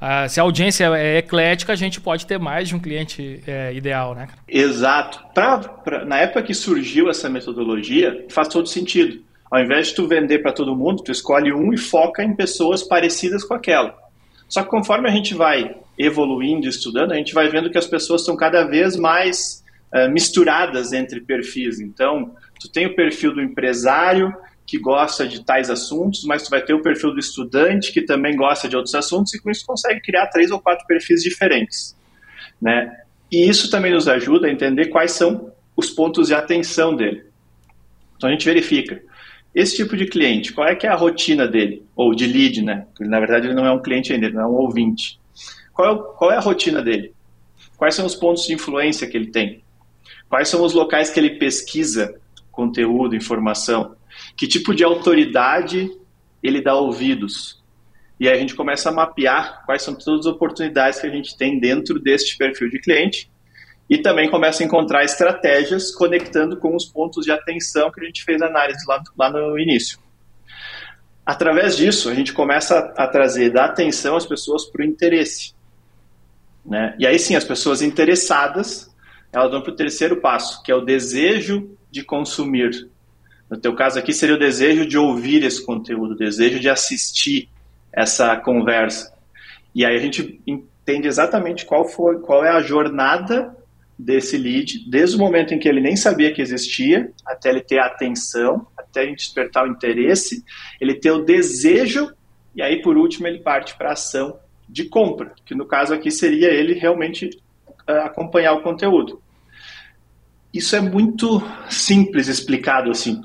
ah, 0.00 0.28
se 0.28 0.38
a 0.38 0.42
audiência 0.42 0.84
é 0.96 1.18
eclética, 1.18 1.72
a 1.72 1.76
gente 1.76 2.00
pode 2.00 2.24
ter 2.24 2.38
mais 2.38 2.68
de 2.68 2.76
um 2.76 2.78
cliente 2.78 3.42
é, 3.46 3.72
ideal, 3.74 4.14
né? 4.14 4.28
Exato. 4.46 5.20
Pra, 5.34 5.58
pra, 5.58 6.04
na 6.04 6.18
época 6.18 6.42
que 6.42 6.54
surgiu 6.54 7.08
essa 7.10 7.28
metodologia, 7.28 8.26
faz 8.30 8.48
todo 8.48 8.68
sentido. 8.68 9.20
Ao 9.50 9.60
invés 9.60 9.88
de 9.88 9.94
tu 9.94 10.06
vender 10.06 10.40
para 10.40 10.52
todo 10.52 10.76
mundo, 10.76 11.02
tu 11.02 11.10
escolhe 11.10 11.52
um 11.52 11.72
e 11.72 11.78
foca 11.78 12.22
em 12.22 12.36
pessoas 12.36 12.82
parecidas 12.82 13.42
com 13.42 13.54
aquela. 13.54 13.96
Só 14.48 14.62
que 14.62 14.68
conforme 14.68 15.08
a 15.08 15.12
gente 15.12 15.34
vai 15.34 15.74
evoluindo, 15.98 16.66
e 16.66 16.68
estudando, 16.68 17.12
a 17.12 17.16
gente 17.16 17.34
vai 17.34 17.48
vendo 17.48 17.70
que 17.70 17.78
as 17.78 17.86
pessoas 17.86 18.24
são 18.24 18.36
cada 18.36 18.64
vez 18.64 18.96
mais 18.96 19.64
uh, 19.92 20.08
misturadas 20.10 20.92
entre 20.92 21.20
perfis. 21.20 21.80
Então, 21.80 22.34
tu 22.60 22.70
tem 22.70 22.86
o 22.86 22.94
perfil 22.94 23.34
do 23.34 23.42
empresário, 23.42 24.32
que 24.68 24.78
gosta 24.78 25.26
de 25.26 25.42
tais 25.42 25.70
assuntos, 25.70 26.24
mas 26.24 26.42
tu 26.42 26.50
vai 26.50 26.62
ter 26.62 26.74
o 26.74 26.82
perfil 26.82 27.14
do 27.14 27.18
estudante 27.18 27.90
que 27.90 28.02
também 28.02 28.36
gosta 28.36 28.68
de 28.68 28.76
outros 28.76 28.94
assuntos 28.94 29.32
e 29.32 29.40
com 29.40 29.50
isso 29.50 29.64
consegue 29.66 29.98
criar 30.02 30.26
três 30.26 30.50
ou 30.50 30.60
quatro 30.60 30.86
perfis 30.86 31.22
diferentes, 31.22 31.96
né? 32.60 32.94
E 33.32 33.48
isso 33.48 33.70
também 33.70 33.94
nos 33.94 34.06
ajuda 34.06 34.46
a 34.46 34.50
entender 34.50 34.88
quais 34.88 35.12
são 35.12 35.50
os 35.74 35.88
pontos 35.88 36.28
de 36.28 36.34
atenção 36.34 36.94
dele. 36.94 37.24
Então 38.14 38.28
a 38.28 38.32
gente 38.32 38.44
verifica 38.44 39.02
esse 39.54 39.74
tipo 39.74 39.96
de 39.96 40.04
cliente, 40.04 40.52
qual 40.52 40.68
é 40.68 40.76
que 40.76 40.86
é 40.86 40.90
a 40.90 40.96
rotina 40.96 41.48
dele 41.48 41.82
ou 41.96 42.14
de 42.14 42.26
lead, 42.26 42.62
né? 42.62 42.86
Porque, 42.90 43.04
na 43.04 43.20
verdade 43.20 43.46
ele 43.46 43.54
não 43.54 43.64
é 43.64 43.72
um 43.72 43.80
cliente 43.80 44.12
ainda, 44.12 44.26
ele 44.26 44.34
não 44.34 44.42
é 44.42 44.46
um 44.46 44.56
ouvinte. 44.56 45.18
Qual 45.72 45.94
é, 45.94 46.18
qual 46.18 46.30
é 46.30 46.36
a 46.36 46.40
rotina 46.40 46.82
dele? 46.82 47.14
Quais 47.78 47.94
são 47.94 48.04
os 48.04 48.14
pontos 48.14 48.46
de 48.46 48.52
influência 48.52 49.08
que 49.08 49.16
ele 49.16 49.28
tem? 49.28 49.62
Quais 50.28 50.50
são 50.50 50.62
os 50.62 50.74
locais 50.74 51.08
que 51.08 51.18
ele 51.18 51.38
pesquisa 51.38 52.20
conteúdo, 52.52 53.16
informação? 53.16 53.96
Que 54.38 54.46
tipo 54.46 54.72
de 54.72 54.84
autoridade 54.84 55.90
ele 56.40 56.62
dá 56.62 56.74
ouvidos? 56.74 57.60
E 58.20 58.28
aí 58.28 58.36
a 58.36 58.40
gente 58.40 58.54
começa 58.54 58.88
a 58.88 58.92
mapear 58.92 59.64
quais 59.66 59.82
são 59.82 59.94
todas 59.94 60.26
as 60.26 60.32
oportunidades 60.32 61.00
que 61.00 61.06
a 61.06 61.10
gente 61.10 61.36
tem 61.36 61.58
dentro 61.58 62.00
deste 62.00 62.38
perfil 62.38 62.70
de 62.70 62.80
cliente 62.80 63.30
e 63.90 63.98
também 63.98 64.30
começa 64.30 64.62
a 64.62 64.66
encontrar 64.66 65.04
estratégias 65.04 65.90
conectando 65.90 66.56
com 66.56 66.76
os 66.76 66.84
pontos 66.84 67.24
de 67.24 67.32
atenção 67.32 67.90
que 67.90 68.00
a 68.00 68.04
gente 68.04 68.22
fez 68.22 68.40
análise 68.40 68.84
lá, 68.86 69.02
lá 69.18 69.30
no 69.30 69.58
início. 69.58 69.98
Através 71.26 71.76
disso, 71.76 72.08
a 72.08 72.14
gente 72.14 72.32
começa 72.32 72.78
a, 72.96 73.04
a 73.04 73.08
trazer 73.08 73.50
da 73.50 73.64
atenção 73.64 74.16
as 74.16 74.24
pessoas 74.24 74.64
para 74.64 74.82
o 74.82 74.84
interesse. 74.84 75.52
Né? 76.64 76.94
E 76.98 77.06
aí 77.06 77.18
sim, 77.18 77.34
as 77.34 77.44
pessoas 77.44 77.82
interessadas, 77.82 78.94
elas 79.32 79.50
vão 79.50 79.62
para 79.62 79.72
o 79.72 79.76
terceiro 79.76 80.20
passo, 80.20 80.62
que 80.62 80.70
é 80.70 80.74
o 80.74 80.84
desejo 80.84 81.76
de 81.90 82.02
consumir. 82.04 82.88
No 83.50 83.56
teu 83.56 83.74
caso 83.74 83.98
aqui 83.98 84.12
seria 84.12 84.34
o 84.34 84.38
desejo 84.38 84.86
de 84.86 84.98
ouvir 84.98 85.42
esse 85.42 85.64
conteúdo, 85.64 86.12
o 86.12 86.16
desejo 86.16 86.60
de 86.60 86.68
assistir 86.68 87.48
essa 87.92 88.36
conversa. 88.36 89.12
E 89.74 89.84
aí 89.84 89.96
a 89.96 90.00
gente 90.00 90.40
entende 90.46 91.08
exatamente 91.08 91.64
qual, 91.64 91.88
foi, 91.88 92.18
qual 92.20 92.44
é 92.44 92.50
a 92.50 92.60
jornada 92.60 93.56
desse 93.98 94.36
lead, 94.36 94.88
desde 94.88 95.16
o 95.16 95.18
momento 95.18 95.52
em 95.52 95.58
que 95.58 95.68
ele 95.68 95.80
nem 95.80 95.96
sabia 95.96 96.32
que 96.32 96.40
existia, 96.40 97.10
até 97.26 97.50
ele 97.50 97.60
ter 97.60 97.78
a 97.78 97.86
atenção, 97.86 98.66
até 98.76 99.02
ele 99.02 99.16
despertar 99.16 99.64
o 99.64 99.68
interesse, 99.68 100.44
ele 100.80 100.94
ter 100.94 101.10
o 101.10 101.24
desejo, 101.24 102.12
e 102.54 102.62
aí 102.62 102.80
por 102.80 102.96
último 102.96 103.26
ele 103.26 103.40
parte 103.40 103.76
para 103.76 103.90
a 103.90 103.92
ação 103.94 104.38
de 104.68 104.84
compra, 104.84 105.32
que 105.44 105.54
no 105.54 105.66
caso 105.66 105.92
aqui 105.92 106.10
seria 106.10 106.48
ele 106.48 106.74
realmente 106.74 107.28
uh, 107.88 108.04
acompanhar 108.04 108.52
o 108.52 108.62
conteúdo. 108.62 109.20
Isso 110.54 110.76
é 110.76 110.80
muito 110.80 111.42
simples 111.68 112.28
explicado 112.28 112.90
assim. 112.90 113.22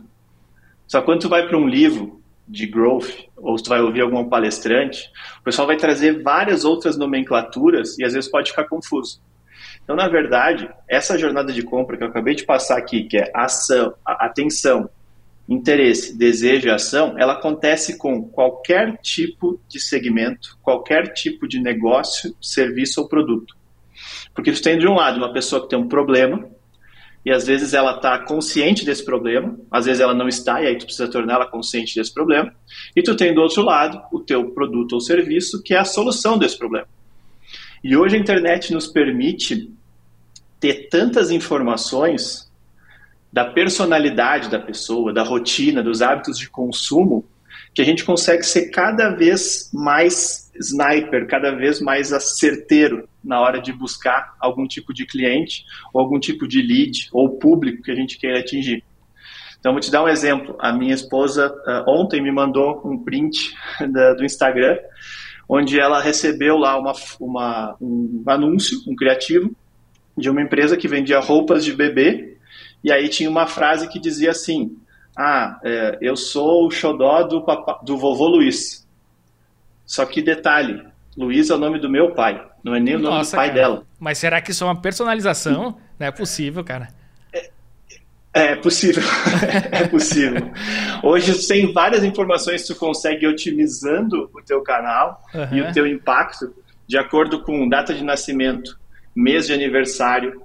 Só 0.94 1.02
quando 1.02 1.22
tu 1.22 1.28
vai 1.28 1.48
para 1.48 1.58
um 1.58 1.68
livro 1.68 2.22
de 2.48 2.68
growth, 2.68 3.10
ou 3.36 3.56
tu 3.56 3.68
vai 3.68 3.82
ouvir 3.82 4.02
algum 4.02 4.30
palestrante, 4.30 5.10
o 5.40 5.44
pessoal 5.44 5.66
vai 5.66 5.76
trazer 5.76 6.22
várias 6.22 6.64
outras 6.64 6.96
nomenclaturas 6.96 7.98
e 7.98 8.06
às 8.06 8.14
vezes 8.14 8.30
pode 8.30 8.52
ficar 8.52 8.66
confuso. 8.66 9.20
Então, 9.84 9.96
na 9.96 10.08
verdade, 10.08 10.70
essa 10.88 11.18
jornada 11.18 11.52
de 11.52 11.64
compra 11.64 11.98
que 11.98 12.04
eu 12.04 12.10
acabei 12.10 12.36
de 12.36 12.46
passar 12.46 12.78
aqui, 12.78 13.06
que 13.06 13.18
é 13.18 13.32
ação, 13.34 13.96
atenção, 14.06 14.88
interesse, 15.50 16.16
desejo 16.16 16.68
e 16.68 16.70
ação, 16.70 17.16
ela 17.18 17.34
acontece 17.34 17.98
com 17.98 18.30
qualquer 18.30 18.96
tipo 19.02 19.60
de 19.68 19.80
segmento, 19.80 20.60
qualquer 20.62 21.12
tipo 21.12 21.48
de 21.48 21.60
negócio, 21.60 22.36
serviço 22.40 23.02
ou 23.02 23.10
produto. 23.10 23.56
Porque 24.36 24.52
tu 24.52 24.62
tem 24.62 24.78
de 24.78 24.88
um 24.88 24.94
lado 24.94 25.18
uma 25.18 25.34
pessoa 25.34 25.64
que 25.64 25.70
tem 25.70 25.80
um 25.80 25.88
problema, 25.88 26.48
e 27.26 27.32
às 27.32 27.48
vezes 27.48 27.74
ela 27.74 27.96
está 27.96 28.20
consciente 28.20 28.84
desse 28.84 29.04
problema, 29.04 29.58
às 29.72 29.86
vezes 29.86 30.02
ela 30.02 30.14
não 30.14 30.28
está, 30.28 30.62
e 30.62 30.68
aí 30.68 30.78
tu 30.78 30.86
precisa 30.86 31.08
torná-la 31.08 31.46
consciente 31.46 31.96
desse 31.96 32.14
problema, 32.14 32.54
e 32.96 33.02
tu 33.02 33.16
tem 33.16 33.34
do 33.34 33.42
outro 33.42 33.64
lado 33.64 34.02
o 34.12 34.20
teu 34.20 34.52
produto 34.52 34.94
ou 34.94 35.02
serviço, 35.02 35.62
que 35.64 35.74
é 35.74 35.78
a 35.78 35.86
solução 35.86 36.38
desse 36.38 36.58
problema. 36.58 36.88
E 37.84 37.96
hoje 37.96 38.16
a 38.16 38.20
internet 38.20 38.74
nos 38.74 38.88
permite 38.88 39.72
ter 40.60 40.88
tantas 40.90 41.32
informações 41.32 42.50
da 43.32 43.46
personalidade 43.46 44.50
da 44.50 44.60
pessoa, 44.60 45.12
da 45.12 45.24
rotina, 45.24 45.82
dos 45.82 46.02
hábitos 46.02 46.38
de 46.38 46.50
consumo, 46.50 47.26
que 47.74 47.82
a 47.82 47.86
gente 47.86 48.06
consegue 48.06 48.44
ser 48.44 48.70
cada 48.70 49.10
vez 49.10 49.70
mais 49.74 50.43
sniper, 50.60 51.28
cada 51.28 51.52
vez 51.52 51.80
mais 51.82 52.10
certeiro 52.38 53.08
na 53.24 53.40
hora 53.42 53.62
de 53.62 53.72
buscar 53.72 54.36
algum 54.40 54.68
tipo 54.68 54.94
de 54.94 55.06
cliente 55.06 55.66
ou 55.94 56.02
algum 56.02 56.20
tipo 56.20 56.48
de 56.48 56.62
lead 56.62 57.10
ou 57.12 57.38
público 57.38 57.84
que 57.84 57.92
a 57.92 57.96
gente 57.96 58.18
queira 58.18 58.40
atingir. 58.40 58.84
Então, 59.60 59.72
vou 59.72 59.82
te 59.82 59.92
dar 59.92 60.04
um 60.04 60.10
exemplo. 60.10 60.56
A 60.60 60.74
minha 60.74 60.94
esposa 60.94 61.50
uh, 61.50 61.90
ontem 61.90 62.22
me 62.22 62.32
mandou 62.32 62.82
um 62.86 63.02
print 63.02 63.56
da, 63.92 64.14
do 64.14 64.26
Instagram, 64.26 64.78
onde 65.48 65.80
ela 65.80 66.02
recebeu 66.02 66.58
lá 66.58 66.78
uma, 66.78 66.94
uma, 67.20 67.76
um 67.80 68.24
anúncio, 68.28 68.80
um 68.88 68.96
criativo, 68.96 69.56
de 70.18 70.30
uma 70.30 70.42
empresa 70.42 70.78
que 70.78 70.88
vendia 70.88 71.20
roupas 71.20 71.64
de 71.64 71.74
bebê 71.74 72.34
e 72.84 72.92
aí 72.92 73.08
tinha 73.08 73.30
uma 73.30 73.48
frase 73.48 73.88
que 73.88 73.98
dizia 73.98 74.32
assim: 74.32 74.78
Ah, 75.18 75.60
é, 75.64 75.98
eu 76.02 76.18
sou 76.18 76.68
o 76.68 76.72
xodó 76.72 77.24
do, 77.24 77.42
papá, 77.42 77.80
do 77.84 77.98
vovô 77.98 78.28
Luiz. 78.28 78.83
Só 79.86 80.06
que 80.06 80.22
detalhe: 80.22 80.84
Luiz 81.18 81.50
é 81.50 81.56
o 81.56 81.58
nome 81.58 81.80
do 81.80 81.90
meu 81.90 82.14
pai, 82.14 82.44
não 82.64 82.76
é 82.76 82.80
nem 82.80 82.96
o 82.96 83.00
nome 83.00 83.18
Nossa, 83.18 83.32
do 83.32 83.36
pai 83.36 83.50
cara. 83.50 83.62
dela. 83.62 83.84
Mas 84.00 84.18
será 84.18 84.42
que 84.42 84.52
isso 84.52 84.64
é 84.64 84.68
uma 84.68 84.82
personalização? 84.82 85.78
Não 86.00 86.08
é 86.08 86.12
possível, 86.12 86.64
cara. 86.64 86.88
É, 87.32 87.50
é 88.34 88.56
possível, 88.56 89.04
é 89.72 89.88
possível. 89.88 90.52
Hoje 91.04 91.48
tem 91.48 91.72
várias 91.72 92.04
informações 92.04 92.62
que 92.62 92.74
tu 92.74 92.80
consegue 92.80 93.28
otimizando 93.28 94.30
o 94.34 94.42
teu 94.42 94.62
canal 94.62 95.22
uhum. 95.34 95.58
e 95.58 95.62
o 95.62 95.72
teu 95.72 95.86
impacto 95.86 96.54
de 96.88 96.98
acordo 96.98 97.42
com 97.42 97.68
data 97.68 97.94
de 97.94 98.04
nascimento, 98.04 98.78
mês 99.16 99.48
de 99.48 99.54
aniversário, 99.54 100.42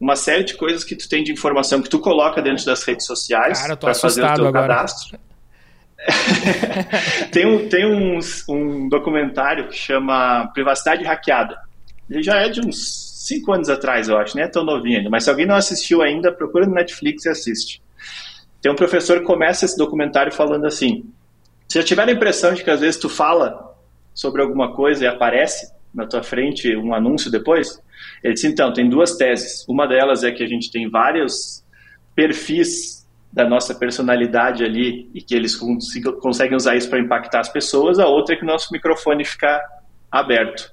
uma 0.00 0.16
série 0.16 0.44
de 0.44 0.54
coisas 0.54 0.84
que 0.84 0.94
tu 0.94 1.08
tem 1.08 1.24
de 1.24 1.32
informação 1.32 1.82
que 1.82 1.88
tu 1.88 1.98
coloca 1.98 2.40
dentro 2.40 2.64
das 2.64 2.82
redes 2.84 3.06
sociais 3.06 3.60
para 3.76 3.94
fazer 3.94 4.24
o 4.24 4.34
teu 4.34 4.46
agora. 4.46 4.68
cadastro. 4.68 5.18
tem 7.32 7.46
um, 7.46 7.68
tem 7.68 7.86
um, 7.86 8.18
um 8.48 8.88
documentário 8.88 9.68
que 9.68 9.76
chama 9.76 10.48
Privacidade 10.54 11.04
Hackeada. 11.04 11.58
Ele 12.08 12.22
já 12.22 12.36
é 12.36 12.48
de 12.48 12.60
uns 12.60 13.26
cinco 13.26 13.52
anos 13.52 13.68
atrás, 13.68 14.08
eu 14.08 14.16
acho, 14.16 14.36
nem 14.36 14.44
é 14.44 14.48
tão 14.48 14.64
novinho 14.64 14.98
ainda. 14.98 15.10
Mas 15.10 15.24
se 15.24 15.30
alguém 15.30 15.46
não 15.46 15.56
assistiu 15.56 16.00
ainda, 16.02 16.32
procura 16.32 16.66
no 16.66 16.74
Netflix 16.74 17.24
e 17.24 17.28
assiste. 17.28 17.82
Tem 18.62 18.72
um 18.72 18.76
professor 18.76 19.20
que 19.20 19.26
começa 19.26 19.64
esse 19.64 19.76
documentário 19.76 20.32
falando 20.32 20.66
assim: 20.66 21.04
se 21.68 21.78
já 21.78 21.84
tiver 21.84 22.08
a 22.08 22.12
impressão 22.12 22.54
de 22.54 22.64
que 22.64 22.70
às 22.70 22.80
vezes 22.80 22.98
tu 22.98 23.08
fala 23.08 23.76
sobre 24.14 24.40
alguma 24.40 24.74
coisa 24.74 25.04
e 25.04 25.06
aparece 25.06 25.72
na 25.94 26.06
tua 26.06 26.22
frente 26.22 26.74
um 26.76 26.94
anúncio 26.94 27.30
depois, 27.30 27.80
ele 28.22 28.34
disse, 28.34 28.46
então, 28.46 28.72
tem 28.72 28.88
duas 28.88 29.16
teses. 29.16 29.66
Uma 29.68 29.86
delas 29.86 30.24
é 30.24 30.30
que 30.30 30.42
a 30.42 30.46
gente 30.46 30.70
tem 30.70 30.88
vários 30.88 31.64
perfis 32.14 32.97
da 33.32 33.46
nossa 33.46 33.74
personalidade 33.74 34.64
ali 34.64 35.10
e 35.14 35.20
que 35.20 35.34
eles 35.34 35.54
conseguem 35.54 36.56
usar 36.56 36.76
isso 36.76 36.88
para 36.88 36.98
impactar 36.98 37.40
as 37.40 37.48
pessoas. 37.48 37.98
A 37.98 38.06
outra 38.06 38.34
é 38.34 38.38
que 38.38 38.44
o 38.44 38.46
nosso 38.46 38.72
microfone 38.72 39.24
fica 39.24 39.60
aberto. 40.10 40.72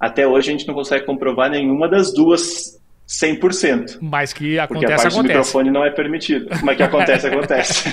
Até 0.00 0.26
hoje 0.26 0.48
a 0.48 0.52
gente 0.52 0.66
não 0.66 0.74
consegue 0.74 1.06
comprovar 1.06 1.50
nenhuma 1.50 1.88
das 1.88 2.12
duas 2.12 2.80
100%. 3.08 3.98
Mas 4.00 4.32
que 4.32 4.58
acontece, 4.58 4.80
porque 4.80 4.92
a 4.92 4.96
parte 4.96 5.06
acontece. 5.06 5.16
do 5.16 5.22
microfone 5.22 5.70
não 5.70 5.84
é 5.84 5.90
permitido. 5.90 6.48
Mas 6.62 6.76
que 6.76 6.82
acontece, 6.82 7.26
acontece. 7.28 7.88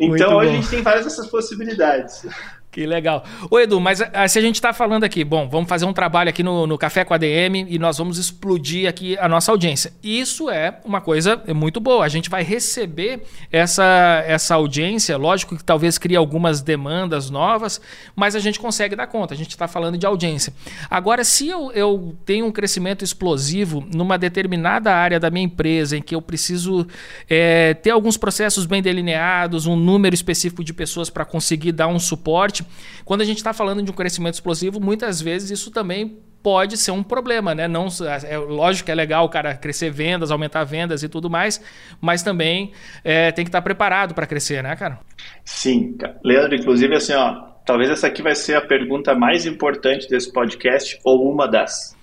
então 0.00 0.36
hoje 0.36 0.50
a 0.50 0.54
gente 0.54 0.70
tem 0.70 0.82
várias 0.82 1.04
dessas 1.04 1.26
possibilidades. 1.26 2.26
Que 2.74 2.86
legal. 2.86 3.22
Ô 3.48 3.60
Edu, 3.60 3.80
mas 3.80 4.02
ah, 4.12 4.26
se 4.26 4.36
a 4.36 4.42
gente 4.42 4.56
está 4.56 4.72
falando 4.72 5.04
aqui, 5.04 5.22
bom, 5.22 5.48
vamos 5.48 5.68
fazer 5.68 5.84
um 5.84 5.92
trabalho 5.92 6.28
aqui 6.28 6.42
no, 6.42 6.66
no 6.66 6.76
Café 6.76 7.04
com 7.04 7.14
a 7.14 7.16
DM 7.16 7.66
e 7.68 7.78
nós 7.78 7.98
vamos 7.98 8.18
explodir 8.18 8.88
aqui 8.88 9.16
a 9.18 9.28
nossa 9.28 9.52
audiência. 9.52 9.92
Isso 10.02 10.50
é 10.50 10.80
uma 10.84 11.00
coisa 11.00 11.40
muito 11.54 11.78
boa. 11.78 12.04
A 12.04 12.08
gente 12.08 12.28
vai 12.28 12.42
receber 12.42 13.22
essa, 13.52 14.24
essa 14.26 14.56
audiência, 14.56 15.16
lógico 15.16 15.56
que 15.56 15.62
talvez 15.62 15.98
crie 15.98 16.16
algumas 16.16 16.62
demandas 16.62 17.30
novas, 17.30 17.80
mas 18.16 18.34
a 18.34 18.40
gente 18.40 18.58
consegue 18.58 18.96
dar 18.96 19.06
conta. 19.06 19.34
A 19.34 19.36
gente 19.36 19.50
está 19.50 19.68
falando 19.68 19.96
de 19.96 20.04
audiência. 20.04 20.52
Agora, 20.90 21.22
se 21.22 21.46
eu, 21.46 21.70
eu 21.70 22.16
tenho 22.26 22.44
um 22.44 22.50
crescimento 22.50 23.04
explosivo 23.04 23.86
numa 23.94 24.18
determinada 24.18 24.92
área 24.92 25.20
da 25.20 25.30
minha 25.30 25.44
empresa 25.44 25.96
em 25.96 26.02
que 26.02 26.12
eu 26.12 26.20
preciso 26.20 26.88
é, 27.30 27.72
ter 27.74 27.90
alguns 27.90 28.16
processos 28.16 28.66
bem 28.66 28.82
delineados, 28.82 29.64
um 29.64 29.76
número 29.76 30.12
específico 30.12 30.64
de 30.64 30.74
pessoas 30.74 31.08
para 31.08 31.24
conseguir 31.24 31.70
dar 31.70 31.86
um 31.86 32.00
suporte, 32.00 32.63
quando 33.04 33.20
a 33.20 33.24
gente 33.24 33.38
está 33.38 33.52
falando 33.52 33.82
de 33.82 33.90
um 33.90 33.94
crescimento 33.94 34.34
explosivo, 34.34 34.80
muitas 34.80 35.20
vezes 35.20 35.50
isso 35.50 35.70
também 35.70 36.18
pode 36.42 36.76
ser 36.76 36.90
um 36.90 37.02
problema, 37.02 37.54
né? 37.54 37.66
Não, 37.66 37.88
é 38.28 38.36
lógico 38.36 38.84
que 38.84 38.92
é 38.92 38.94
legal 38.94 39.24
o 39.24 39.30
cara 39.30 39.54
crescer 39.54 39.90
vendas, 39.90 40.30
aumentar 40.30 40.62
vendas 40.64 41.02
e 41.02 41.08
tudo 41.08 41.30
mais, 41.30 41.58
mas 42.00 42.22
também 42.22 42.72
é, 43.02 43.32
tem 43.32 43.44
que 43.44 43.48
estar 43.48 43.60
tá 43.60 43.64
preparado 43.64 44.14
para 44.14 44.26
crescer, 44.26 44.62
né, 44.62 44.76
cara? 44.76 44.98
Sim, 45.42 45.96
Leandro, 46.22 46.54
inclusive 46.54 46.94
assim, 46.94 47.14
ó, 47.14 47.54
talvez 47.64 47.88
essa 47.88 48.08
aqui 48.08 48.22
vai 48.22 48.34
ser 48.34 48.56
a 48.56 48.60
pergunta 48.60 49.14
mais 49.14 49.46
importante 49.46 50.06
desse 50.06 50.30
podcast 50.30 50.98
ou 51.02 51.32
uma 51.32 51.48
das, 51.48 51.96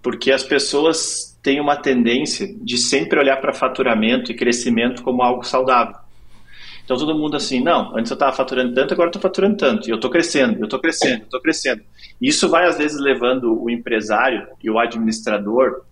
porque 0.00 0.30
as 0.30 0.44
pessoas 0.44 1.36
têm 1.42 1.60
uma 1.60 1.76
tendência 1.76 2.46
de 2.62 2.78
sempre 2.78 3.18
olhar 3.18 3.36
para 3.40 3.52
faturamento 3.52 4.30
e 4.30 4.36
crescimento 4.36 5.02
como 5.02 5.22
algo 5.22 5.42
saudável. 5.42 6.05
Então 6.86 6.96
todo 6.96 7.18
mundo 7.18 7.36
assim, 7.36 7.60
não, 7.60 7.96
antes 7.96 8.12
eu 8.12 8.14
estava 8.14 8.32
faturando 8.32 8.72
tanto, 8.72 8.94
agora 8.94 9.08
estou 9.08 9.20
faturando 9.20 9.56
tanto, 9.56 9.88
e 9.88 9.90
eu 9.90 9.96
estou 9.96 10.08
crescendo, 10.08 10.60
eu 10.60 10.66
estou 10.66 10.78
crescendo, 10.78 11.22
eu 11.22 11.24
estou 11.24 11.40
crescendo. 11.40 11.82
Isso 12.22 12.48
vai 12.48 12.64
às 12.64 12.78
vezes 12.78 13.00
levando 13.00 13.60
o 13.60 13.68
empresário 13.68 14.46
e 14.62 14.70
o 14.70 14.78
administrador 14.78 15.82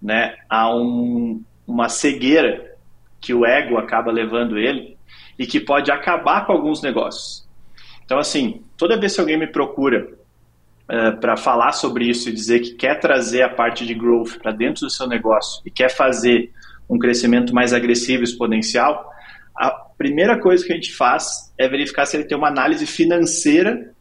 né, 0.00 0.36
a 0.48 0.72
um, 0.72 1.42
uma 1.66 1.88
cegueira 1.88 2.76
que 3.20 3.34
o 3.34 3.44
ego 3.44 3.76
acaba 3.78 4.12
levando 4.12 4.56
ele 4.56 4.96
e 5.36 5.44
que 5.44 5.58
pode 5.58 5.90
acabar 5.90 6.46
com 6.46 6.52
alguns 6.52 6.80
negócios. 6.80 7.44
Então 8.04 8.20
assim, 8.20 8.62
toda 8.78 8.96
vez 8.96 9.12
que 9.12 9.20
alguém 9.20 9.36
me 9.36 9.48
procura 9.48 10.06
uh, 10.84 11.18
para 11.18 11.36
falar 11.36 11.72
sobre 11.72 12.08
isso 12.08 12.28
e 12.28 12.32
dizer 12.32 12.60
que 12.60 12.74
quer 12.74 13.00
trazer 13.00 13.42
a 13.42 13.48
parte 13.48 13.84
de 13.84 13.92
growth 13.92 14.38
para 14.40 14.52
dentro 14.52 14.86
do 14.86 14.90
seu 14.90 15.08
negócio 15.08 15.60
e 15.66 15.70
quer 15.70 15.88
fazer 15.88 16.52
um 16.88 16.96
crescimento 16.96 17.52
mais 17.52 17.72
agressivo 17.72 18.22
e 18.22 18.24
exponencial, 18.24 19.13
a 19.56 19.70
primeira 19.70 20.38
coisa 20.40 20.64
que 20.64 20.72
a 20.72 20.76
gente 20.76 20.92
faz 20.92 21.52
é 21.58 21.68
verificar 21.68 22.06
se 22.06 22.16
ele 22.16 22.24
tem 22.24 22.36
uma 22.36 22.48
análise 22.48 22.86
financeira 22.86 23.94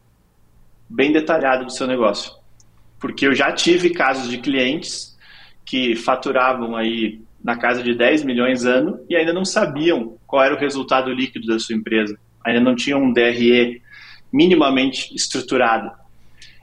bem 0.89 1.11
detalhada 1.11 1.63
do 1.63 1.71
seu 1.71 1.87
negócio. 1.87 2.31
Porque 2.99 3.27
eu 3.27 3.35
já 3.35 3.51
tive 3.51 3.91
casos 3.91 4.29
de 4.29 4.37
clientes 4.37 5.17
que 5.65 5.95
faturavam 5.95 6.75
aí 6.75 7.21
na 7.43 7.57
casa 7.57 7.83
de 7.83 7.93
10 7.93 8.23
milhões 8.23 8.65
ano 8.65 9.03
e 9.09 9.15
ainda 9.15 9.33
não 9.33 9.43
sabiam 9.43 10.17
qual 10.25 10.43
era 10.43 10.55
o 10.55 10.59
resultado 10.59 11.11
líquido 11.11 11.47
da 11.47 11.59
sua 11.59 11.75
empresa. 11.75 12.17
Ainda 12.45 12.61
não 12.61 12.75
tinham 12.75 13.01
um 13.01 13.13
DRE 13.13 13.81
minimamente 14.31 15.13
estruturado. 15.13 15.91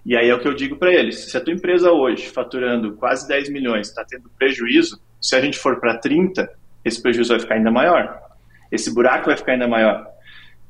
E 0.04 0.16
aí 0.16 0.28
é 0.28 0.35
o 0.35 0.40
que 0.40 0.49
eu 0.49 0.54
digo 0.54 0.76
para 0.76 0.92
eles: 0.92 1.30
se 1.30 1.37
a 1.37 1.40
tua 1.40 1.52
empresa 1.52 1.92
hoje, 1.92 2.26
faturando 2.28 2.94
quase 2.94 3.28
10 3.28 3.50
milhões, 3.50 3.88
está 3.88 4.04
tendo 4.04 4.30
prejuízo, 4.38 5.00
se 5.20 5.37
a 5.37 5.40
gente 5.40 5.59
for 5.59 5.78
para 5.78 5.99
30, 5.99 6.49
esse 6.85 7.00
prejuízo 7.00 7.30
vai 7.30 7.40
ficar 7.40 7.54
ainda 7.56 7.70
maior. 7.70 8.29
Esse 8.71 8.95
buraco 8.95 9.27
vai 9.27 9.37
ficar 9.37 9.53
ainda 9.53 9.69
maior. 9.69 10.07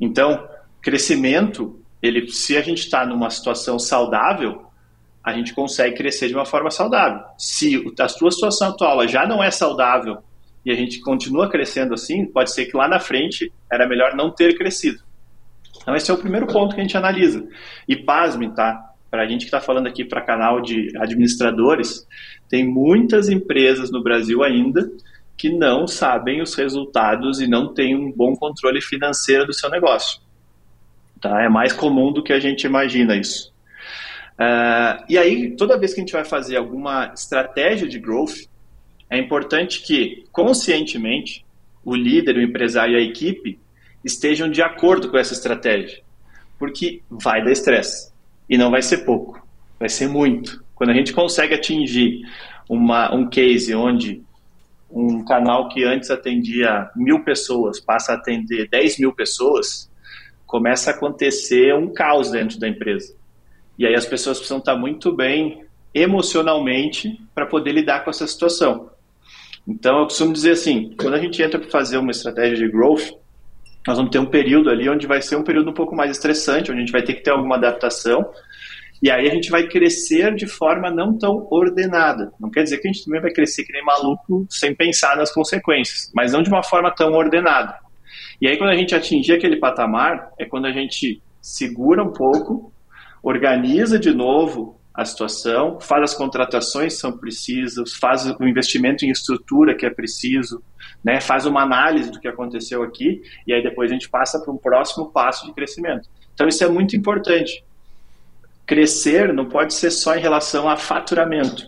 Então, 0.01 0.49
crescimento, 0.81 1.79
ele, 2.03 2.29
se 2.31 2.57
a 2.57 2.63
gente 2.63 2.79
está 2.79 3.05
numa 3.05 3.31
situação 3.31 3.79
saudável, 3.79 4.67
a 5.23 5.33
gente 5.33 5.53
consegue 5.53 5.97
crescer 5.97 6.29
de 6.29 6.35
uma 6.35 6.47
forma 6.47 6.71
saudável. 6.71 7.23
Se 7.39 7.85
a 7.99 8.09
sua 8.09 8.31
situação 8.31 8.69
atual 8.69 9.07
já 9.07 9.27
não 9.27 9.43
é 9.43 9.51
saudável 9.51 10.19
e 10.65 10.71
a 10.71 10.75
gente 10.75 11.01
continua 11.01 11.49
crescendo 11.49 11.95
assim, 11.95 12.25
pode 12.27 12.53
ser 12.53 12.67
que 12.67 12.77
lá 12.77 12.89
na 12.89 12.99
frente 12.99 13.53
era 13.71 13.87
melhor 13.87 14.15
não 14.15 14.31
ter 14.31 14.57
crescido. 14.57 15.03
Então 15.83 15.95
esse 15.95 16.11
é 16.11 16.15
o 16.15 16.19
primeiro 16.19 16.47
ponto 16.47 16.75
que 16.75 16.81
a 16.81 16.85
gente 16.85 16.97
analisa. 16.97 17.47
E 17.87 17.97
pasme, 17.97 18.55
tá? 18.55 18.93
Para 19.11 19.23
a 19.23 19.27
gente 19.27 19.41
que 19.41 19.47
está 19.47 19.61
falando 19.61 19.87
aqui 19.87 20.05
para 20.05 20.21
canal 20.23 20.61
de 20.61 20.91
administradores, 20.99 22.07
tem 22.49 22.67
muitas 22.67 23.29
empresas 23.29 23.91
no 23.91 24.03
Brasil 24.03 24.43
ainda 24.43 24.91
que 25.41 25.49
não 25.49 25.87
sabem 25.87 26.43
os 26.43 26.55
resultados 26.55 27.41
e 27.41 27.47
não 27.47 27.73
têm 27.73 27.97
um 27.97 28.13
bom 28.13 28.37
controle 28.37 28.79
financeiro 28.83 29.47
do 29.47 29.55
seu 29.55 29.71
negócio. 29.71 30.21
Tá? 31.19 31.43
É 31.43 31.49
mais 31.49 31.73
comum 31.73 32.13
do 32.13 32.23
que 32.23 32.35
a 32.35 32.39
gente 32.39 32.65
imagina 32.65 33.17
isso. 33.17 33.51
Uh, 34.33 35.03
e 35.09 35.17
aí, 35.17 35.57
toda 35.57 35.79
vez 35.79 35.95
que 35.95 36.01
a 36.01 36.05
gente 36.05 36.13
vai 36.13 36.27
fazer 36.27 36.59
alguma 36.59 37.11
estratégia 37.15 37.89
de 37.89 37.99
growth, 37.99 38.49
é 39.09 39.17
importante 39.17 39.81
que, 39.81 40.27
conscientemente, 40.31 41.43
o 41.83 41.97
líder, 41.97 42.37
o 42.37 42.43
empresário 42.43 42.99
e 42.99 42.99
a 42.99 43.03
equipe 43.03 43.59
estejam 44.05 44.47
de 44.47 44.61
acordo 44.61 45.11
com 45.11 45.17
essa 45.17 45.33
estratégia. 45.33 46.03
Porque 46.59 47.01
vai 47.09 47.43
dar 47.43 47.51
estresse. 47.51 48.13
E 48.47 48.59
não 48.59 48.71
vai 48.71 48.83
ser 48.83 49.07
pouco, 49.07 49.43
vai 49.79 49.89
ser 49.89 50.07
muito. 50.07 50.63
Quando 50.75 50.91
a 50.91 50.95
gente 50.95 51.15
consegue 51.15 51.55
atingir 51.55 52.21
uma, 52.69 53.15
um 53.15 53.27
case 53.27 53.75
onde 53.75 54.23
um 54.91 55.25
canal 55.25 55.69
que 55.69 55.85
antes 55.85 56.11
atendia 56.11 56.91
mil 56.97 57.23
pessoas 57.23 57.81
passa 57.81 58.13
a 58.13 58.15
atender 58.17 58.69
10 58.69 58.99
mil 58.99 59.13
pessoas, 59.15 59.91
começa 60.47 60.91
a 60.91 60.95
acontecer 60.95 61.75
um 61.75 61.93
caos 61.93 62.31
dentro 62.31 62.59
da 62.59 62.69
empresa. 62.69 63.15
E 63.79 63.87
aí 63.87 63.95
as 63.95 64.05
pessoas 64.05 64.39
precisam 64.39 64.59
estar 64.59 64.77
muito 64.77 65.15
bem 65.15 65.65
emocionalmente 65.95 67.21
para 67.35 67.47
poder 67.47 67.73
lidar 67.73 68.05
com 68.05 68.11
essa 68.11 68.27
situação. 68.27 68.91
Então 69.67 70.01
eu 70.01 70.05
costumo 70.05 70.33
dizer 70.33 70.53
assim, 70.53 70.95
quando 70.99 71.15
a 71.15 71.19
gente 71.19 71.41
entra 71.43 71.59
para 71.59 71.71
fazer 71.71 71.99
uma 71.99 72.11
estratégia 72.11 72.57
de 72.57 72.69
growth, 72.69 73.13
nós 73.87 73.97
vamos 73.97 74.11
ter 74.11 74.19
um 74.19 74.27
período 74.27 74.69
ali 74.69 74.89
onde 74.89 75.07
vai 75.07 75.23
ser 75.23 75.37
um 75.37 75.43
período 75.43 75.71
um 75.71 75.75
pouco 75.75 75.95
mais 75.95 76.11
estressante, 76.11 76.71
onde 76.71 76.81
a 76.81 76.85
gente 76.85 76.93
vai 76.93 77.03
ter 77.03 77.15
que 77.15 77.23
ter 77.23 77.31
alguma 77.31 77.57
adaptação, 77.57 78.29
e 79.03 79.11
aí 79.11 79.27
a 79.27 79.35
gente 79.35 79.51
vai 79.51 79.67
crescer 79.67 80.35
de 80.35 80.47
forma 80.47 80.91
não 80.91 81.17
tão 81.17 81.47
ordenada. 81.51 82.33
Não 82.39 82.51
quer 82.51 82.63
dizer 82.63 82.79
que 82.79 82.89
a 82.89 82.93
gente 82.93 83.05
também 83.05 83.21
vai 83.21 83.33
crescer 83.33 83.65
que 83.65 83.73
nem 83.73 83.85
maluco 83.85 84.47
sem 84.51 84.75
pensar 84.75 85.17
nas 85.17 85.33
consequências, 85.33 86.11
mas 86.15 86.33
não 86.33 86.43
de 86.43 86.51
uma 86.51 86.63
forma 86.63 86.91
tão 86.95 87.13
ordenada. 87.13 87.79
E 88.41 88.47
aí 88.47 88.59
quando 88.59 88.71
a 88.71 88.77
gente 88.77 88.95
atingir 88.95 89.33
aquele 89.33 89.57
patamar, 89.57 90.31
é 90.39 90.45
quando 90.45 90.67
a 90.67 90.73
gente 90.73 91.23
segura 91.41 92.03
um 92.03 92.13
pouco, 92.13 92.73
organiza 93.23 93.99
de 93.99 94.13
novo 94.13 94.79
a 94.93 95.05
situação, 95.05 95.81
faz 95.81 96.03
as 96.03 96.15
contratações 96.15 96.95
que 96.95 97.01
são 97.01 97.17
precisas, 97.17 97.95
faz 97.95 98.27
o 98.27 98.45
investimento 98.47 99.07
em 99.07 99.11
estrutura 99.11 99.75
que 99.75 99.87
é 99.87 99.91
preciso, 99.91 100.63
né, 101.03 101.21
faz 101.21 101.47
uma 101.47 101.63
análise 101.63 102.11
do 102.11 102.21
que 102.21 102.29
aconteceu 102.29 102.83
aqui 102.83 103.23
e 103.47 103.53
aí 103.55 103.63
depois 103.63 103.91
a 103.91 103.95
gente 103.95 104.11
passa 104.11 104.39
para 104.41 104.53
um 104.53 104.59
próximo 104.59 105.11
passo 105.11 105.47
de 105.47 105.55
crescimento. 105.55 106.07
Então 106.35 106.47
isso 106.47 106.63
é 106.63 106.69
muito 106.69 106.95
importante. 106.97 107.65
Crescer 108.71 109.33
não 109.35 109.47
pode 109.47 109.75
ser 109.75 109.91
só 109.91 110.15
em 110.15 110.21
relação 110.21 110.69
a 110.69 110.77
faturamento, 110.77 111.67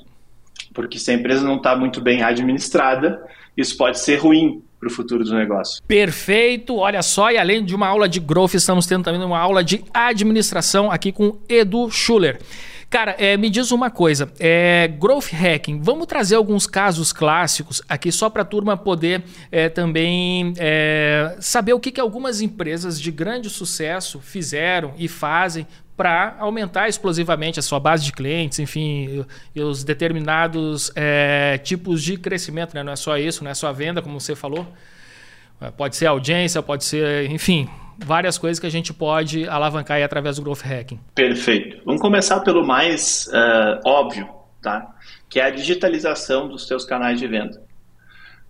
porque 0.72 1.00
se 1.00 1.10
a 1.10 1.14
empresa 1.14 1.44
não 1.44 1.56
está 1.56 1.74
muito 1.74 2.00
bem 2.00 2.22
administrada, 2.22 3.20
isso 3.56 3.76
pode 3.76 3.98
ser 3.98 4.20
ruim 4.20 4.62
para 4.78 4.86
o 4.86 4.92
futuro 4.92 5.24
do 5.24 5.34
negócio. 5.34 5.82
Perfeito, 5.88 6.76
olha 6.76 7.02
só, 7.02 7.32
e 7.32 7.38
além 7.38 7.64
de 7.64 7.74
uma 7.74 7.88
aula 7.88 8.08
de 8.08 8.20
growth, 8.20 8.54
estamos 8.54 8.86
tendo 8.86 9.02
também 9.02 9.20
uma 9.20 9.40
aula 9.40 9.64
de 9.64 9.84
administração 9.92 10.92
aqui 10.92 11.10
com 11.10 11.36
Edu 11.48 11.90
Schuller. 11.90 12.38
Cara, 12.92 13.16
é, 13.18 13.38
me 13.38 13.48
diz 13.48 13.72
uma 13.72 13.90
coisa, 13.90 14.30
é, 14.38 14.86
growth 14.86 15.32
hacking, 15.32 15.80
vamos 15.80 16.06
trazer 16.06 16.34
alguns 16.34 16.66
casos 16.66 17.10
clássicos 17.10 17.80
aqui 17.88 18.12
só 18.12 18.28
para 18.28 18.42
a 18.42 18.44
turma 18.44 18.76
poder 18.76 19.24
é, 19.50 19.70
também 19.70 20.52
é, 20.58 21.34
saber 21.40 21.72
o 21.72 21.80
que, 21.80 21.90
que 21.90 21.98
algumas 21.98 22.42
empresas 22.42 23.00
de 23.00 23.10
grande 23.10 23.48
sucesso 23.48 24.20
fizeram 24.20 24.92
e 24.98 25.08
fazem 25.08 25.66
para 25.96 26.36
aumentar 26.38 26.86
explosivamente 26.86 27.58
a 27.58 27.62
sua 27.62 27.80
base 27.80 28.04
de 28.04 28.12
clientes, 28.12 28.58
enfim, 28.58 29.24
e 29.54 29.62
os 29.62 29.82
determinados 29.84 30.92
é, 30.94 31.56
tipos 31.64 32.02
de 32.02 32.18
crescimento, 32.18 32.74
né? 32.74 32.82
não 32.82 32.92
é 32.92 32.96
só 32.96 33.16
isso, 33.16 33.42
não 33.42 33.50
é 33.50 33.54
só 33.54 33.68
a 33.68 33.72
venda, 33.72 34.02
como 34.02 34.20
você 34.20 34.36
falou. 34.36 34.70
Pode 35.78 35.96
ser 35.96 36.06
audiência, 36.06 36.60
pode 36.60 36.84
ser, 36.84 37.30
enfim, 37.30 37.70
várias 37.98 38.38
coisas 38.38 38.58
que 38.58 38.66
a 38.66 38.70
gente 38.70 38.92
pode 38.92 39.48
alavancar 39.48 39.96
aí 39.96 40.02
através 40.02 40.36
do 40.36 40.42
Growth 40.42 40.64
Hacking. 40.64 40.98
Perfeito. 41.14 41.82
Vamos 41.84 42.00
começar 42.00 42.40
pelo 42.40 42.66
mais 42.66 43.28
uh, 43.28 43.80
óbvio, 43.84 44.28
tá? 44.60 44.94
que 45.28 45.40
é 45.40 45.44
a 45.44 45.50
digitalização 45.50 46.48
dos 46.48 46.66
seus 46.66 46.84
canais 46.84 47.18
de 47.18 47.26
venda. 47.26 47.62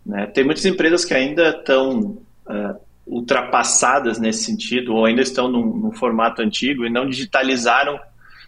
Né? 0.04 0.26
Tem 0.26 0.44
muitas 0.44 0.64
empresas 0.64 1.04
que 1.04 1.14
ainda 1.14 1.50
estão 1.50 2.18
uh, 2.46 2.80
ultrapassadas 3.06 4.18
nesse 4.18 4.44
sentido, 4.44 4.94
ou 4.94 5.04
ainda 5.04 5.22
estão 5.22 5.48
num, 5.48 5.64
num, 5.64 5.92
formato 5.92 6.42
antigo 6.42 6.84
e 6.84 6.90
não 6.90 7.08
digitalizaram 7.08 7.98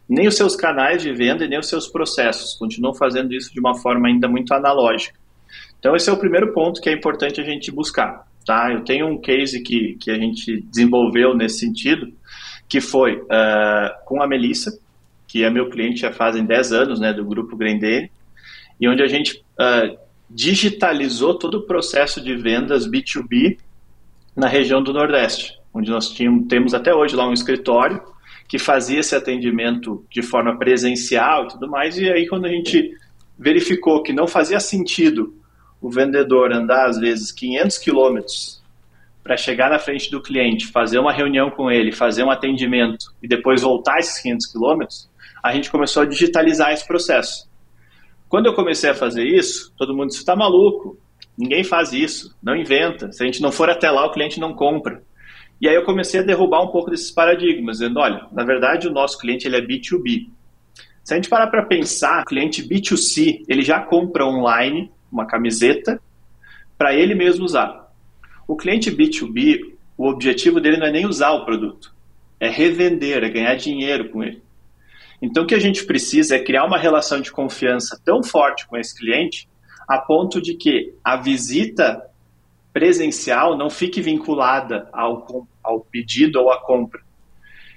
nem 0.08 0.26
os 0.26 0.36
seus 0.36 0.56
canais 0.56 1.02
de 1.02 1.12
venda 1.12 1.44
e 1.44 1.48
nem 1.48 1.58
os 1.58 1.68
seus 1.68 1.86
processos, 1.86 2.54
continuam 2.54 2.94
fazendo 2.94 3.32
isso 3.32 3.52
de 3.52 3.60
uma 3.60 3.76
forma 3.76 4.08
ainda 4.08 4.28
muito 4.28 4.52
analógica. 4.52 5.18
Então, 5.78 5.94
esse 5.94 6.10
é 6.10 6.12
o 6.12 6.16
primeiro 6.16 6.52
ponto 6.52 6.80
que 6.80 6.88
é 6.88 6.92
importante 6.92 7.40
a 7.40 7.44
gente 7.44 7.70
buscar. 7.70 8.26
Tá? 8.44 8.72
Eu 8.72 8.84
tenho 8.84 9.06
um 9.06 9.20
case 9.20 9.62
que, 9.62 9.96
que 10.00 10.10
a 10.10 10.18
gente 10.18 10.60
desenvolveu 10.62 11.34
nesse 11.34 11.60
sentido, 11.60 12.12
que 12.68 12.80
foi 12.80 13.16
uh, 13.16 14.04
com 14.04 14.22
a 14.22 14.26
Melissa, 14.26 14.78
que 15.26 15.42
é 15.42 15.50
meu 15.50 15.68
cliente 15.70 16.00
já 16.00 16.12
fazem 16.12 16.44
10 16.44 16.72
anos, 16.72 17.00
né, 17.00 17.12
do 17.12 17.24
grupo 17.24 17.56
Grendene, 17.56 18.10
e 18.80 18.88
onde 18.88 19.02
a 19.02 19.06
gente 19.06 19.42
uh, 19.58 19.96
digitalizou 20.28 21.38
todo 21.38 21.58
o 21.58 21.66
processo 21.66 22.20
de 22.20 22.36
vendas 22.36 22.88
B2B 22.88 23.58
na 24.36 24.48
região 24.48 24.82
do 24.82 24.92
Nordeste, 24.92 25.58
onde 25.72 25.90
nós 25.90 26.10
tínhamos, 26.10 26.46
temos 26.48 26.74
até 26.74 26.94
hoje 26.94 27.16
lá 27.16 27.28
um 27.28 27.32
escritório 27.32 28.00
que 28.48 28.58
fazia 28.58 29.00
esse 29.00 29.14
atendimento 29.14 30.04
de 30.10 30.22
forma 30.22 30.58
presencial 30.58 31.44
e 31.44 31.48
tudo 31.48 31.68
mais, 31.68 31.96
e 31.96 32.10
aí 32.10 32.26
quando 32.26 32.44
a 32.44 32.50
gente 32.50 32.90
verificou 33.38 34.02
que 34.02 34.12
não 34.12 34.26
fazia 34.26 34.60
sentido 34.60 35.34
o 35.84 35.90
vendedor 35.90 36.50
andar 36.50 36.86
às 36.86 36.98
vezes 36.98 37.30
500 37.30 37.76
quilômetros 37.76 38.62
para 39.22 39.36
chegar 39.36 39.68
na 39.68 39.78
frente 39.78 40.10
do 40.10 40.22
cliente, 40.22 40.68
fazer 40.68 40.98
uma 40.98 41.12
reunião 41.12 41.50
com 41.50 41.70
ele, 41.70 41.92
fazer 41.92 42.24
um 42.24 42.30
atendimento 42.30 43.14
e 43.22 43.28
depois 43.28 43.60
voltar 43.60 43.98
esses 43.98 44.18
500 44.22 44.46
quilômetros, 44.46 45.10
a 45.42 45.52
gente 45.52 45.70
começou 45.70 46.02
a 46.02 46.06
digitalizar 46.06 46.72
esse 46.72 46.86
processo. 46.86 47.46
Quando 48.30 48.46
eu 48.46 48.54
comecei 48.54 48.88
a 48.88 48.94
fazer 48.94 49.24
isso, 49.24 49.74
todo 49.76 49.94
mundo 49.94 50.06
disse: 50.06 50.20
está 50.20 50.34
maluco? 50.34 50.98
Ninguém 51.36 51.62
faz 51.62 51.92
isso, 51.92 52.34
não 52.42 52.56
inventa. 52.56 53.12
Se 53.12 53.22
a 53.22 53.26
gente 53.26 53.42
não 53.42 53.52
for 53.52 53.68
até 53.68 53.90
lá, 53.90 54.06
o 54.06 54.10
cliente 54.10 54.40
não 54.40 54.54
compra. 54.54 55.02
E 55.60 55.68
aí 55.68 55.74
eu 55.74 55.84
comecei 55.84 56.20
a 56.20 56.22
derrubar 56.22 56.62
um 56.62 56.68
pouco 56.68 56.90
desses 56.90 57.10
paradigmas, 57.10 57.78
dizendo, 57.78 58.00
olha, 58.00 58.26
na 58.32 58.42
verdade 58.42 58.88
o 58.88 58.92
nosso 58.92 59.18
cliente 59.18 59.46
ele 59.46 59.56
é 59.56 59.60
B2B. 59.60 60.30
Se 61.02 61.12
a 61.12 61.16
gente 61.16 61.28
parar 61.28 61.48
para 61.48 61.66
pensar, 61.66 62.24
cliente 62.24 62.66
B2C, 62.66 63.44
ele 63.46 63.60
já 63.60 63.80
compra 63.80 64.24
online 64.24 64.90
uma 65.14 65.26
camiseta 65.26 66.00
para 66.76 66.94
ele 66.94 67.14
mesmo 67.14 67.44
usar. 67.44 67.90
O 68.46 68.56
cliente 68.56 68.90
B2B, 68.90 69.74
o 69.96 70.08
objetivo 70.08 70.60
dele 70.60 70.76
não 70.76 70.86
é 70.86 70.92
nem 70.92 71.06
usar 71.06 71.30
o 71.32 71.44
produto, 71.44 71.94
é 72.40 72.48
revender, 72.48 73.22
é 73.22 73.30
ganhar 73.30 73.54
dinheiro 73.54 74.10
com 74.10 74.22
ele. 74.22 74.42
Então 75.22 75.44
o 75.44 75.46
que 75.46 75.54
a 75.54 75.60
gente 75.60 75.86
precisa 75.86 76.36
é 76.36 76.42
criar 76.42 76.64
uma 76.66 76.76
relação 76.76 77.20
de 77.20 77.32
confiança 77.32 77.98
tão 78.04 78.22
forte 78.22 78.66
com 78.66 78.76
esse 78.76 78.94
cliente 78.94 79.48
a 79.88 79.98
ponto 79.98 80.40
de 80.42 80.54
que 80.54 80.94
a 81.02 81.16
visita 81.16 82.02
presencial 82.72 83.56
não 83.56 83.70
fique 83.70 84.00
vinculada 84.00 84.88
ao, 84.92 85.46
ao 85.62 85.80
pedido 85.80 86.40
ou 86.40 86.50
à 86.50 86.60
compra. 86.60 87.00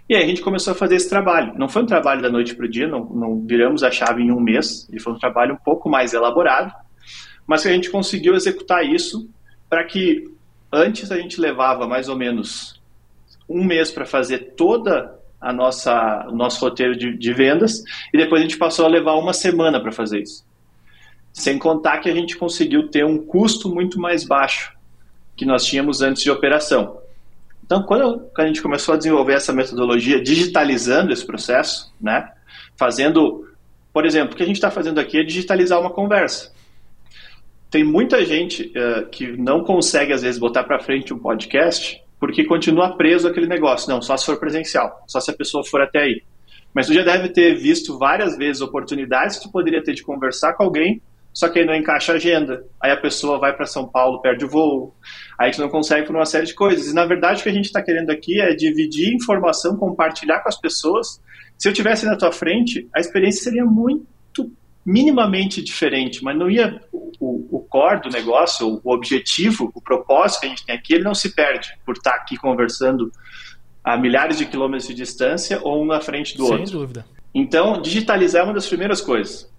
E 0.09 0.15
aí 0.15 0.23
a 0.23 0.27
gente 0.27 0.41
começou 0.41 0.71
a 0.71 0.75
fazer 0.75 0.95
esse 0.95 1.09
trabalho. 1.09 1.53
Não 1.57 1.67
foi 1.67 1.83
um 1.83 1.85
trabalho 1.85 2.21
da 2.21 2.29
noite 2.29 2.55
para 2.55 2.65
o 2.65 2.69
dia, 2.69 2.87
não, 2.87 3.05
não 3.05 3.45
viramos 3.45 3.83
a 3.83 3.91
chave 3.91 4.23
em 4.23 4.31
um 4.31 4.39
mês, 4.39 4.87
ele 4.89 4.99
foi 4.99 5.13
um 5.13 5.19
trabalho 5.19 5.53
um 5.53 5.57
pouco 5.57 5.89
mais 5.89 6.13
elaborado, 6.13 6.73
mas 7.47 7.63
que 7.63 7.69
a 7.69 7.71
gente 7.71 7.89
conseguiu 7.89 8.35
executar 8.35 8.85
isso 8.85 9.29
para 9.69 9.83
que 9.85 10.29
antes 10.71 11.11
a 11.11 11.17
gente 11.17 11.39
levava 11.39 11.87
mais 11.87 12.09
ou 12.09 12.15
menos 12.15 12.81
um 13.49 13.63
mês 13.63 13.89
para 13.89 14.05
fazer 14.05 14.53
toda 14.55 15.17
a 15.39 15.53
nossa 15.53 16.27
o 16.27 16.35
nosso 16.35 16.59
roteiro 16.59 16.97
de, 16.97 17.17
de, 17.17 17.33
vendas 17.33 17.83
e 18.13 18.17
depois 18.17 18.41
a 18.41 18.43
gente 18.43 18.57
passou 18.57 18.85
a 18.85 18.89
levar 18.89 19.15
uma 19.15 19.33
semana 19.33 19.79
para 19.79 19.91
fazer 19.91 20.21
isso. 20.21 20.45
Sem 21.31 21.57
contar 21.57 21.99
que 21.99 22.09
a 22.09 22.13
gente 22.13 22.35
conseguiu 22.35 22.89
ter 22.89 23.05
um 23.05 23.17
custo 23.17 23.73
muito 23.73 23.99
mais 23.99 24.25
baixo 24.25 24.75
que 25.35 25.45
nós 25.45 25.63
tínhamos 25.65 26.01
antes 26.01 26.23
de 26.23 26.31
operação. 26.31 26.99
Então, 27.63 27.83
quando 27.83 28.27
a 28.35 28.47
gente 28.47 28.61
começou 28.61 28.95
a 28.95 28.97
desenvolver 28.97 29.33
essa 29.33 29.53
metodologia, 29.53 30.21
digitalizando 30.21 31.13
esse 31.13 31.25
processo, 31.25 31.93
né, 32.01 32.31
fazendo, 32.75 33.47
por 33.93 34.05
exemplo, 34.05 34.33
o 34.33 34.37
que 34.37 34.41
a 34.41 34.45
gente 34.45 34.55
está 34.55 34.71
fazendo 34.71 34.99
aqui 34.99 35.19
é 35.19 35.23
digitalizar 35.23 35.79
uma 35.79 35.91
conversa. 35.91 36.51
Tem 37.69 37.83
muita 37.83 38.23
gente 38.23 38.71
uh, 38.75 39.07
que 39.09 39.35
não 39.37 39.63
consegue, 39.63 40.13
às 40.13 40.21
vezes, 40.21 40.39
botar 40.39 40.63
para 40.63 40.79
frente 40.79 41.13
um 41.13 41.19
podcast 41.19 42.01
porque 42.19 42.45
continua 42.45 42.97
preso 42.97 43.27
aquele 43.27 43.47
negócio. 43.47 43.89
Não, 43.89 44.01
só 44.01 44.17
se 44.17 44.25
for 44.25 44.39
presencial, 44.39 45.03
só 45.07 45.19
se 45.19 45.29
a 45.29 45.35
pessoa 45.35 45.63
for 45.63 45.81
até 45.81 45.99
aí. 45.99 46.23
Mas 46.73 46.87
tu 46.87 46.93
já 46.93 47.03
deve 47.03 47.29
ter 47.29 47.55
visto 47.55 47.97
várias 47.97 48.37
vezes 48.37 48.61
oportunidades 48.61 49.37
que 49.37 49.43
tu 49.43 49.51
poderia 49.51 49.83
ter 49.83 49.93
de 49.93 50.03
conversar 50.03 50.53
com 50.53 50.63
alguém 50.63 51.01
só 51.37 51.47
que 51.47 51.59
aí 51.59 51.65
não 51.65 51.75
encaixa 51.75 52.13
a 52.13 52.15
agenda. 52.15 52.65
Aí 52.81 52.89
a 52.89 52.97
pessoa 52.97 53.37
vai 53.37 53.55
para 53.55 53.67
São 53.67 53.87
Paulo, 53.87 54.19
perde 54.23 54.43
o 54.43 54.49
voo, 54.49 54.95
aí 55.39 55.51
gente 55.51 55.61
não 55.61 55.69
consegue 55.69 56.07
por 56.07 56.15
uma 56.15 56.25
série 56.25 56.47
de 56.47 56.55
coisas. 56.55 56.87
E 56.87 56.95
na 56.95 57.05
verdade 57.05 57.41
o 57.41 57.43
que 57.43 57.49
a 57.49 57.53
gente 57.53 57.65
está 57.65 57.79
querendo 57.79 58.09
aqui 58.09 58.41
é 58.41 58.55
dividir 58.55 59.13
informação, 59.13 59.77
compartilhar 59.77 60.41
com 60.41 60.49
as 60.49 60.59
pessoas. 60.59 61.21
Se 61.55 61.69
eu 61.69 61.73
tivesse 61.73 62.07
na 62.07 62.17
tua 62.17 62.31
frente, 62.31 62.89
a 62.91 62.99
experiência 62.99 63.43
seria 63.43 63.63
muito 63.63 64.07
minimamente 64.87 65.61
diferente, 65.61 66.23
mas 66.23 66.37
não 66.37 66.49
ia 66.49 66.81
o, 67.19 67.57
o 67.57 67.59
core 67.59 68.03
do 68.03 68.09
negócio, 68.09 68.79
o 68.81 68.93
objetivo, 68.93 69.69
o 69.75 69.81
propósito 69.81 70.39
que 70.39 70.45
a 70.45 70.49
gente 70.49 70.65
tem 70.65 70.73
aqui, 70.73 70.93
ele 70.93 71.03
não 71.03 71.13
se 71.13 71.35
perde 71.35 71.67
por 71.85 71.97
estar 71.97 72.15
aqui 72.15 72.37
conversando 72.37 73.11
a 73.83 73.97
milhares 73.97 74.37
de 74.37 74.45
quilômetros 74.45 74.87
de 74.87 74.93
distância 74.93 75.59
ou 75.61 75.83
um 75.83 75.85
na 75.85 75.99
frente 75.99 76.37
do 76.37 76.43
Sem 76.45 76.51
outro. 76.53 76.67
Sem 76.67 76.79
dúvida. 76.79 77.05
Então, 77.35 77.81
digitalizar 77.81 78.43
é 78.43 78.45
uma 78.45 78.53
das 78.53 78.65
primeiras 78.65 79.01
coisas. 79.01 79.51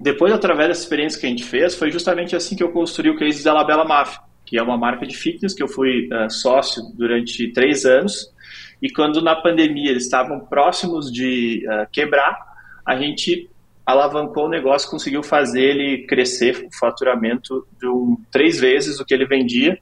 Depois, 0.00 0.32
através 0.32 0.68
dessa 0.68 0.82
experiência 0.82 1.20
que 1.20 1.26
a 1.26 1.30
gente 1.30 1.42
fez, 1.42 1.74
foi 1.74 1.90
justamente 1.90 2.36
assim 2.36 2.54
que 2.54 2.62
eu 2.62 2.70
construí 2.70 3.10
o 3.10 3.16
case 3.16 3.42
da 3.42 3.52
Labela 3.52 3.84
Mafia, 3.84 4.20
que 4.46 4.56
é 4.56 4.62
uma 4.62 4.78
marca 4.78 5.04
de 5.04 5.16
fitness 5.16 5.54
que 5.54 5.62
eu 5.62 5.68
fui 5.68 6.08
uh, 6.12 6.30
sócio 6.30 6.84
durante 6.94 7.52
três 7.52 7.84
anos. 7.84 8.32
E 8.80 8.88
quando 8.92 9.20
na 9.20 9.34
pandemia 9.34 9.90
eles 9.90 10.04
estavam 10.04 10.38
próximos 10.38 11.10
de 11.10 11.66
uh, 11.66 11.90
quebrar, 11.90 12.38
a 12.86 12.96
gente 12.96 13.50
alavancou 13.88 14.44
o 14.44 14.50
negócio, 14.50 14.90
conseguiu 14.90 15.22
fazer 15.22 15.62
ele 15.62 16.04
crescer 16.06 16.66
o 16.66 16.78
faturamento 16.78 17.66
de 17.80 17.88
um, 17.88 18.18
três 18.30 18.60
vezes 18.60 19.00
o 19.00 19.04
que 19.04 19.14
ele 19.14 19.24
vendia 19.24 19.78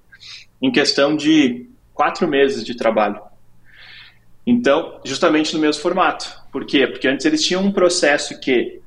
em 0.62 0.70
questão 0.70 1.16
de 1.16 1.68
quatro 1.92 2.28
meses 2.28 2.64
de 2.64 2.76
trabalho. 2.76 3.20
Então, 4.46 5.00
justamente 5.04 5.52
no 5.54 5.60
mesmo 5.60 5.82
formato. 5.82 6.40
Por 6.52 6.64
quê? 6.64 6.86
Porque 6.86 7.08
antes 7.08 7.26
eles 7.26 7.44
tinham 7.44 7.64
um 7.64 7.72
processo 7.72 8.38
que 8.38 8.80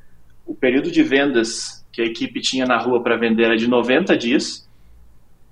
o 0.45 0.55
período 0.55 0.89
de 0.89 1.03
vendas 1.03 1.85
que 1.91 2.01
a 2.01 2.05
equipe 2.05 2.39
tinha 2.39 2.65
na 2.65 2.77
rua 2.77 3.03
para 3.03 3.17
vender 3.17 3.43
era 3.43 3.57
de 3.57 3.67
90 3.67 4.15
dias. 4.15 4.69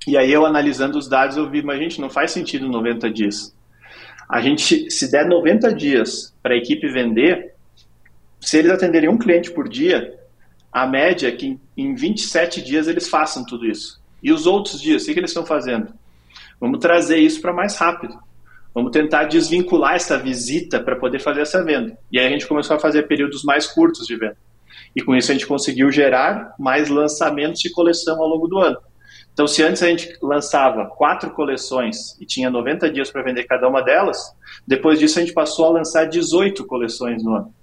E 0.07 0.15
aí 0.17 0.31
eu 0.31 0.45
analisando 0.45 0.97
os 0.97 1.09
dados 1.09 1.35
eu 1.35 1.49
vi, 1.49 1.61
mas 1.61 1.77
gente, 1.77 1.99
não 1.99 2.09
faz 2.09 2.31
sentido 2.31 2.69
90 2.69 3.11
dias. 3.11 3.53
A 4.29 4.39
gente, 4.39 4.89
se 4.89 5.11
der 5.11 5.27
90 5.27 5.73
dias 5.73 6.33
para 6.41 6.53
a 6.53 6.57
equipe 6.57 6.87
vender, 6.87 7.56
se 8.39 8.57
eles 8.57 8.71
atenderem 8.71 9.09
um 9.09 9.17
cliente 9.17 9.51
por 9.51 9.67
dia, 9.67 10.17
a 10.71 10.85
média 10.85 11.27
é 11.27 11.31
que 11.31 11.59
em 11.75 11.95
27 11.95 12.61
dias 12.61 12.87
eles 12.87 13.09
façam 13.09 13.45
tudo 13.45 13.65
isso. 13.65 14.01
E 14.21 14.31
os 14.31 14.45
outros 14.45 14.81
dias, 14.81 15.03
o 15.03 15.05
que, 15.05 15.13
que 15.13 15.19
eles 15.19 15.31
estão 15.31 15.45
fazendo? 15.45 15.93
Vamos 16.59 16.79
trazer 16.79 17.17
isso 17.17 17.41
para 17.41 17.53
mais 17.53 17.75
rápido. 17.77 18.17
Vamos 18.73 18.91
tentar 18.91 19.23
desvincular 19.23 19.95
essa 19.95 20.17
visita 20.19 20.79
para 20.79 20.95
poder 20.95 21.19
fazer 21.19 21.41
essa 21.41 21.63
venda. 21.63 21.97
E 22.11 22.19
aí 22.19 22.27
a 22.27 22.29
gente 22.29 22.47
começou 22.47 22.75
a 22.75 22.79
fazer 22.79 23.07
períodos 23.07 23.43
mais 23.43 23.65
curtos 23.65 24.05
de 24.05 24.15
venda. 24.15 24.37
E 24.95 25.01
com 25.01 25.15
isso 25.15 25.31
a 25.31 25.33
gente 25.33 25.47
conseguiu 25.47 25.91
gerar 25.91 26.53
mais 26.59 26.89
lançamentos 26.89 27.59
de 27.59 27.71
coleção 27.71 28.21
ao 28.21 28.27
longo 28.27 28.47
do 28.47 28.59
ano. 28.59 28.77
Então, 29.33 29.47
se 29.47 29.61
antes 29.61 29.83
a 29.83 29.87
gente 29.87 30.17
lançava 30.21 30.87
quatro 30.87 31.29
coleções 31.31 32.19
e 32.19 32.25
tinha 32.25 32.49
90 32.49 32.89
dias 32.89 33.11
para 33.11 33.21
vender 33.21 33.43
cada 33.43 33.67
uma 33.67 33.81
delas, 33.81 34.17
depois 34.65 34.97
disso 34.97 35.19
a 35.19 35.21
gente 35.21 35.33
passou 35.33 35.65
a 35.65 35.69
lançar 35.69 36.05
18 36.05 36.65
coleções 36.65 37.23
no 37.23 37.35
ano. 37.35 37.53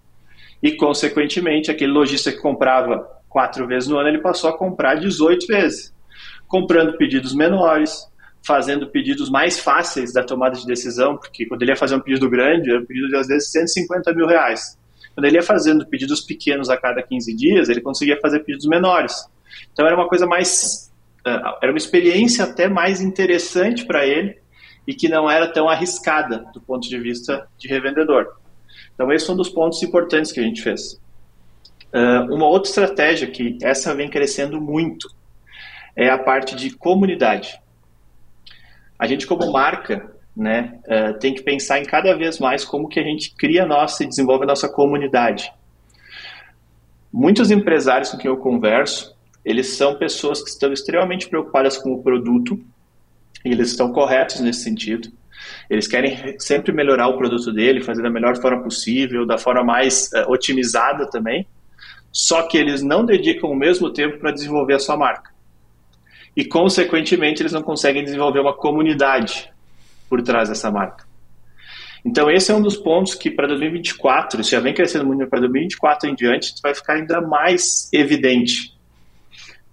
E, 0.64 0.72
consequentemente, 0.72 1.70
aquele 1.70 1.92
lojista 1.92 2.32
que 2.32 2.38
comprava 2.38 3.06
quatro 3.28 3.66
vezes 3.66 3.86
no 3.86 3.98
ano, 3.98 4.08
ele 4.08 4.22
passou 4.22 4.48
a 4.48 4.56
comprar 4.56 4.94
18 4.94 5.46
vezes, 5.46 5.94
comprando 6.48 6.96
pedidos 6.96 7.34
menores, 7.34 8.10
fazendo 8.46 8.86
pedidos 8.88 9.28
mais 9.28 9.60
fáceis 9.60 10.14
da 10.14 10.24
tomada 10.24 10.56
de 10.56 10.64
decisão, 10.64 11.18
porque 11.18 11.44
quando 11.44 11.60
ele 11.60 11.72
ia 11.72 11.76
fazer 11.76 11.96
um 11.96 12.00
pedido 12.00 12.30
grande, 12.30 12.70
era 12.70 12.80
um 12.80 12.86
pedido 12.86 13.08
de 13.08 13.16
às 13.16 13.26
vezes 13.26 13.50
150 13.50 14.14
mil 14.14 14.26
reais. 14.26 14.78
Quando 15.14 15.26
ele 15.26 15.36
ia 15.36 15.42
fazendo 15.42 15.86
pedidos 15.86 16.22
pequenos 16.22 16.70
a 16.70 16.78
cada 16.78 17.02
15 17.02 17.36
dias, 17.36 17.68
ele 17.68 17.82
conseguia 17.82 18.18
fazer 18.18 18.40
pedidos 18.40 18.66
menores. 18.66 19.14
Então 19.70 19.86
era 19.86 19.94
uma 19.94 20.08
coisa 20.08 20.26
mais. 20.26 20.90
Uh, 21.26 21.58
era 21.60 21.72
uma 21.72 21.78
experiência 21.78 22.42
até 22.42 22.68
mais 22.68 23.02
interessante 23.02 23.84
para 23.84 24.06
ele 24.06 24.38
e 24.86 24.94
que 24.94 25.10
não 25.10 25.30
era 25.30 25.46
tão 25.46 25.68
arriscada 25.68 26.46
do 26.54 26.60
ponto 26.60 26.88
de 26.88 26.98
vista 26.98 27.46
de 27.58 27.68
revendedor. 27.68 28.43
Então, 28.94 29.12
esse 29.12 29.26
foi 29.26 29.34
um 29.34 29.38
dos 29.38 29.48
pontos 29.48 29.82
importantes 29.82 30.32
que 30.32 30.40
a 30.40 30.42
gente 30.42 30.62
fez. 30.62 31.00
Uh, 31.92 32.34
uma 32.34 32.46
outra 32.46 32.68
estratégia 32.68 33.30
que 33.30 33.58
essa 33.62 33.94
vem 33.94 34.08
crescendo 34.08 34.60
muito 34.60 35.08
é 35.96 36.08
a 36.08 36.18
parte 36.18 36.56
de 36.56 36.70
comunidade. 36.70 37.60
A 38.98 39.06
gente, 39.06 39.26
como 39.26 39.52
marca, 39.52 40.12
né? 40.36 40.80
Uh, 40.86 41.18
tem 41.18 41.34
que 41.34 41.42
pensar 41.42 41.78
em 41.78 41.84
cada 41.84 42.16
vez 42.16 42.38
mais 42.38 42.64
como 42.64 42.88
que 42.88 42.98
a 42.98 43.02
gente 43.02 43.34
cria 43.36 43.64
nossa 43.64 44.02
e 44.02 44.08
desenvolve 44.08 44.44
a 44.44 44.48
nossa 44.48 44.68
comunidade. 44.68 45.52
Muitos 47.12 47.50
empresários 47.50 48.10
com 48.10 48.18
quem 48.18 48.28
eu 48.28 48.36
converso, 48.36 49.16
eles 49.44 49.76
são 49.76 49.96
pessoas 49.96 50.42
que 50.42 50.50
estão 50.50 50.72
extremamente 50.72 51.28
preocupadas 51.28 51.78
com 51.78 51.92
o 51.92 52.02
produto 52.02 52.58
e 53.44 53.50
eles 53.50 53.70
estão 53.70 53.92
corretos 53.92 54.40
nesse 54.40 54.62
sentido. 54.62 55.12
Eles 55.68 55.86
querem 55.86 56.38
sempre 56.38 56.72
melhorar 56.72 57.08
o 57.08 57.16
produto 57.16 57.52
dele, 57.52 57.82
fazer 57.82 58.02
da 58.02 58.10
melhor 58.10 58.36
forma 58.40 58.62
possível, 58.62 59.26
da 59.26 59.38
forma 59.38 59.64
mais 59.64 60.10
uh, 60.12 60.30
otimizada 60.30 61.08
também. 61.08 61.46
Só 62.12 62.42
que 62.46 62.56
eles 62.56 62.82
não 62.82 63.04
dedicam 63.04 63.50
o 63.50 63.56
mesmo 63.56 63.92
tempo 63.92 64.18
para 64.18 64.30
desenvolver 64.30 64.74
a 64.74 64.78
sua 64.78 64.96
marca. 64.96 65.32
E, 66.36 66.44
consequentemente, 66.44 67.42
eles 67.42 67.52
não 67.52 67.62
conseguem 67.62 68.04
desenvolver 68.04 68.40
uma 68.40 68.54
comunidade 68.54 69.50
por 70.08 70.22
trás 70.22 70.48
dessa 70.48 70.70
marca. 70.70 71.04
Então, 72.04 72.30
esse 72.30 72.52
é 72.52 72.54
um 72.54 72.60
dos 72.60 72.76
pontos 72.76 73.14
que 73.14 73.30
para 73.30 73.48
2024, 73.48 74.40
isso 74.40 74.50
já 74.50 74.60
vem 74.60 74.74
crescendo 74.74 75.06
muito, 75.06 75.26
para 75.26 75.40
2024 75.40 76.10
em 76.10 76.14
diante, 76.14 76.52
vai 76.62 76.74
ficar 76.74 76.94
ainda 76.94 77.20
mais 77.20 77.88
evidente. 77.92 78.74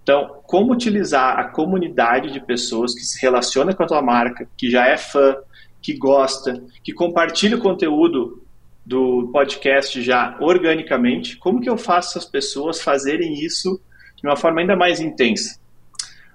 Então, 0.02 0.40
como 0.44 0.72
utilizar 0.72 1.38
a 1.38 1.44
comunidade 1.44 2.32
de 2.32 2.40
pessoas 2.40 2.94
que 2.94 3.02
se 3.02 3.20
relaciona 3.20 3.74
com 3.74 3.82
a 3.82 3.86
tua 3.86 4.02
marca, 4.02 4.48
que 4.56 4.70
já 4.70 4.86
é 4.86 4.96
fã, 4.96 5.36
que 5.82 5.94
gosta, 5.94 6.62
que 6.82 6.92
compartilha 6.92 7.56
o 7.56 7.60
conteúdo 7.60 8.42
do 8.86 9.28
podcast 9.32 10.00
já 10.00 10.36
organicamente, 10.40 11.36
como 11.36 11.60
que 11.60 11.68
eu 11.68 11.76
faço 11.76 12.18
as 12.18 12.24
pessoas 12.24 12.80
fazerem 12.80 13.34
isso 13.34 13.80
de 14.16 14.26
uma 14.26 14.36
forma 14.36 14.60
ainda 14.60 14.76
mais 14.76 15.00
intensa? 15.00 15.60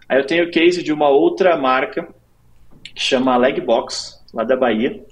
Aí 0.07 0.19
eu 0.19 0.27
tenho 0.27 0.45
o 0.45 0.51
case 0.51 0.83
de 0.83 0.91
uma 0.91 1.09
outra 1.09 1.57
marca 1.57 2.07
que 2.83 3.01
chama 3.01 3.37
Legbox, 3.37 4.23
lá 4.33 4.43
da 4.43 4.55
Bahia. 4.55 5.03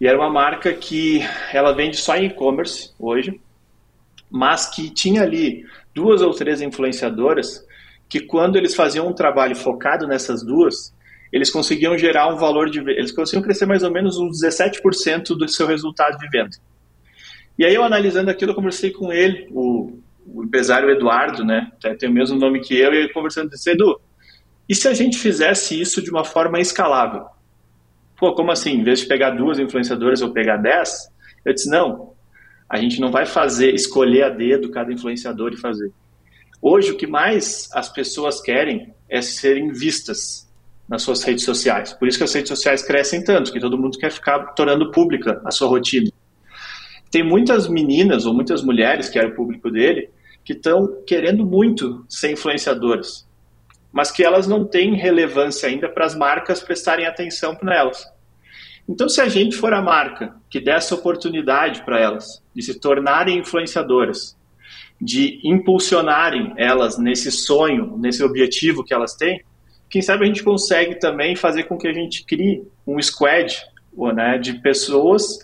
E 0.00 0.06
era 0.06 0.18
uma 0.18 0.30
marca 0.30 0.72
que 0.72 1.20
ela 1.52 1.72
vende 1.72 1.96
só 1.96 2.16
em 2.16 2.26
e-commerce 2.26 2.92
hoje, 2.98 3.40
mas 4.30 4.66
que 4.66 4.90
tinha 4.90 5.22
ali 5.22 5.64
duas 5.94 6.20
ou 6.20 6.32
três 6.32 6.60
influenciadoras 6.60 7.64
que 8.08 8.20
quando 8.20 8.56
eles 8.56 8.74
faziam 8.74 9.08
um 9.08 9.12
trabalho 9.12 9.56
focado 9.56 10.06
nessas 10.06 10.44
duas, 10.44 10.94
eles 11.32 11.50
conseguiam 11.50 11.96
gerar 11.96 12.32
um 12.32 12.36
valor 12.36 12.70
de 12.70 12.80
eles 12.80 13.12
conseguiam 13.12 13.42
crescer 13.42 13.66
mais 13.66 13.82
ou 13.82 13.90
menos 13.90 14.16
uns 14.18 14.40
17% 14.42 15.36
do 15.36 15.48
seu 15.48 15.66
resultado 15.66 16.16
de 16.18 16.28
venda. 16.28 16.56
E 17.58 17.64
aí 17.64 17.74
eu 17.74 17.82
analisando 17.82 18.30
aquilo, 18.30 18.52
eu 18.52 18.54
conversei 18.54 18.90
com 18.90 19.12
ele, 19.12 19.48
o, 19.50 19.98
o 20.26 20.44
empresário 20.44 20.90
Eduardo, 20.90 21.44
né, 21.44 21.70
tem 21.98 22.08
o 22.08 22.12
mesmo 22.12 22.38
nome 22.38 22.60
que 22.60 22.78
eu, 22.78 22.92
e 22.92 22.98
ele 22.98 23.12
conversando 23.12 23.50
disse, 23.50 23.70
Edu, 23.70 23.98
e 24.68 24.74
se 24.74 24.88
a 24.88 24.94
gente 24.94 25.16
fizesse 25.18 25.80
isso 25.80 26.02
de 26.02 26.10
uma 26.10 26.24
forma 26.24 26.60
escalável? 26.60 27.26
Pô, 28.18 28.34
como 28.34 28.50
assim? 28.50 28.72
Em 28.72 28.84
vez 28.84 29.00
de 29.00 29.06
pegar 29.06 29.30
duas 29.30 29.58
influenciadoras 29.58 30.22
ou 30.22 30.32
pegar 30.32 30.56
dez? 30.56 31.08
Eu 31.44 31.54
disse, 31.54 31.70
não, 31.70 32.14
a 32.68 32.76
gente 32.78 33.00
não 33.00 33.10
vai 33.10 33.26
fazer, 33.26 33.74
escolher 33.74 34.24
a 34.24 34.28
dedo 34.28 34.70
cada 34.70 34.92
influenciador 34.92 35.52
e 35.52 35.56
fazer. 35.56 35.92
Hoje, 36.60 36.90
o 36.90 36.96
que 36.96 37.06
mais 37.06 37.68
as 37.72 37.88
pessoas 37.88 38.40
querem 38.40 38.92
é 39.08 39.22
serem 39.22 39.72
vistas. 39.72 40.45
Nas 40.88 41.02
suas 41.02 41.22
redes 41.22 41.44
sociais. 41.44 41.92
Por 41.92 42.06
isso 42.06 42.18
que 42.18 42.24
as 42.24 42.32
redes 42.32 42.48
sociais 42.48 42.82
crescem 42.82 43.22
tanto, 43.22 43.52
que 43.52 43.60
todo 43.60 43.78
mundo 43.78 43.98
quer 43.98 44.10
ficar 44.10 44.38
tornando 44.54 44.90
pública 44.90 45.40
a 45.44 45.50
sua 45.50 45.68
rotina. 45.68 46.10
Tem 47.10 47.22
muitas 47.22 47.68
meninas 47.68 48.26
ou 48.26 48.34
muitas 48.34 48.62
mulheres, 48.62 49.08
que 49.08 49.18
era 49.18 49.28
o 49.28 49.34
público 49.34 49.70
dele, 49.70 50.10
que 50.44 50.52
estão 50.52 51.02
querendo 51.06 51.44
muito 51.44 52.04
ser 52.08 52.30
influenciadoras, 52.30 53.26
mas 53.92 54.10
que 54.10 54.22
elas 54.22 54.46
não 54.46 54.64
têm 54.64 54.94
relevância 54.94 55.68
ainda 55.68 55.88
para 55.88 56.06
as 56.06 56.14
marcas 56.14 56.60
prestarem 56.60 57.06
atenção 57.06 57.54
para 57.54 57.76
elas. 57.76 58.04
Então, 58.88 59.08
se 59.08 59.20
a 59.20 59.28
gente 59.28 59.56
for 59.56 59.74
a 59.74 59.82
marca 59.82 60.36
que 60.48 60.60
der 60.60 60.76
essa 60.76 60.94
oportunidade 60.94 61.84
para 61.84 62.00
elas 62.00 62.40
de 62.54 62.62
se 62.62 62.78
tornarem 62.78 63.38
influenciadoras, 63.38 64.36
de 65.00 65.40
impulsionarem 65.44 66.54
elas 66.56 66.96
nesse 66.96 67.30
sonho, 67.32 67.96
nesse 67.98 68.22
objetivo 68.22 68.84
que 68.84 68.94
elas 68.94 69.14
têm, 69.14 69.44
quem 69.88 70.02
sabe 70.02 70.24
a 70.24 70.26
gente 70.26 70.42
consegue 70.42 70.96
também 70.96 71.36
fazer 71.36 71.64
com 71.64 71.78
que 71.78 71.88
a 71.88 71.92
gente 71.92 72.24
crie 72.24 72.66
um 72.86 73.00
squad 73.00 73.56
né, 74.14 74.38
de 74.38 74.54
pessoas 74.54 75.38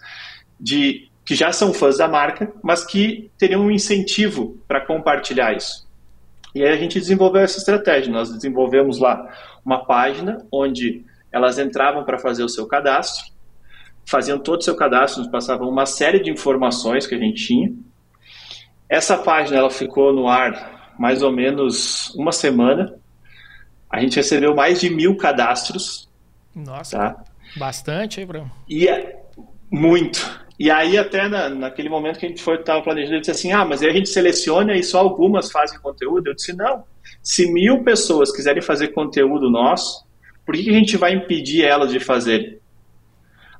de 0.59 1.09
que 1.25 1.35
já 1.35 1.53
são 1.53 1.73
fãs 1.73 1.99
da 1.99 2.09
marca, 2.09 2.53
mas 2.63 2.85
que 2.85 3.31
teriam 3.39 3.63
um 3.63 3.71
incentivo 3.71 4.61
para 4.67 4.81
compartilhar 4.81 5.57
isso. 5.57 5.87
E 6.55 6.63
aí 6.63 6.73
a 6.73 6.77
gente 6.77 6.99
desenvolveu 6.99 7.43
essa 7.43 7.59
estratégia. 7.59 8.13
Nós 8.13 8.31
desenvolvemos 8.33 8.99
lá 8.99 9.27
uma 9.65 9.85
página 9.85 10.45
onde 10.53 11.05
elas 11.31 11.59
entravam 11.59 12.05
para 12.05 12.19
fazer 12.19 12.45
o 12.45 12.49
seu 12.49 12.67
cadastro, 12.67 13.33
faziam 14.05 14.39
todo 14.39 14.61
o 14.61 14.63
seu 14.63 14.77
cadastro, 14.77 15.23
nos 15.23 15.31
passavam 15.31 15.69
uma 15.69 15.87
série 15.87 16.21
de 16.21 16.31
informações 16.31 17.07
que 17.07 17.15
a 17.15 17.19
gente 17.19 17.47
tinha. 17.47 17.73
Essa 18.89 19.17
página 19.17 19.59
ela 19.59 19.71
ficou 19.71 20.13
no 20.13 20.29
ar 20.29 20.95
mais 20.99 21.23
ou 21.23 21.33
menos 21.33 22.15
uma 22.15 22.33
semana. 22.33 22.95
A 23.93 24.01
gente 24.01 24.17
recebeu 24.17 24.55
mais 24.55 24.81
de 24.81 24.89
mil 24.89 25.17
cadastros. 25.19 26.09
Nossa, 26.55 26.99
tá? 26.99 27.25
bastante, 27.57 28.21
hein, 28.21 28.27
Bruno? 28.27 28.51
E 28.67 28.89
é 28.89 29.23
muito. 29.71 30.43
E 30.59 30.71
aí, 30.71 30.97
até 30.97 31.29
na, 31.29 31.51
naquele 31.51 31.91
momento 31.91 32.19
que 32.19 32.25
a 32.25 32.29
gente 32.29 32.43
foi 32.43 32.57
estava 32.57 32.81
planejando, 32.83 33.15
ele 33.15 33.21
disse 33.21 33.31
assim: 33.31 33.53
ah, 33.53 33.65
mas 33.67 33.83
aí 33.83 33.91
a 33.91 33.93
gente 33.93 34.09
seleciona 34.09 34.75
e 34.75 34.83
só 34.83 34.99
algumas 34.99 35.51
fazem 35.51 35.79
conteúdo. 35.79 36.29
Eu 36.29 36.35
disse: 36.35 36.57
não. 36.57 36.85
Se 37.23 37.53
mil 37.53 37.85
pessoas 37.85 38.35
quiserem 38.35 38.63
fazer 38.63 38.89
conteúdo 38.89 39.51
nosso, 39.51 40.07
por 40.47 40.55
que, 40.55 40.65
que 40.65 40.71
a 40.71 40.75
gente 40.75 40.97
vai 40.97 41.13
impedir 41.13 41.65
elas 41.65 41.91
de 41.91 42.01
fazer? 42.01 42.61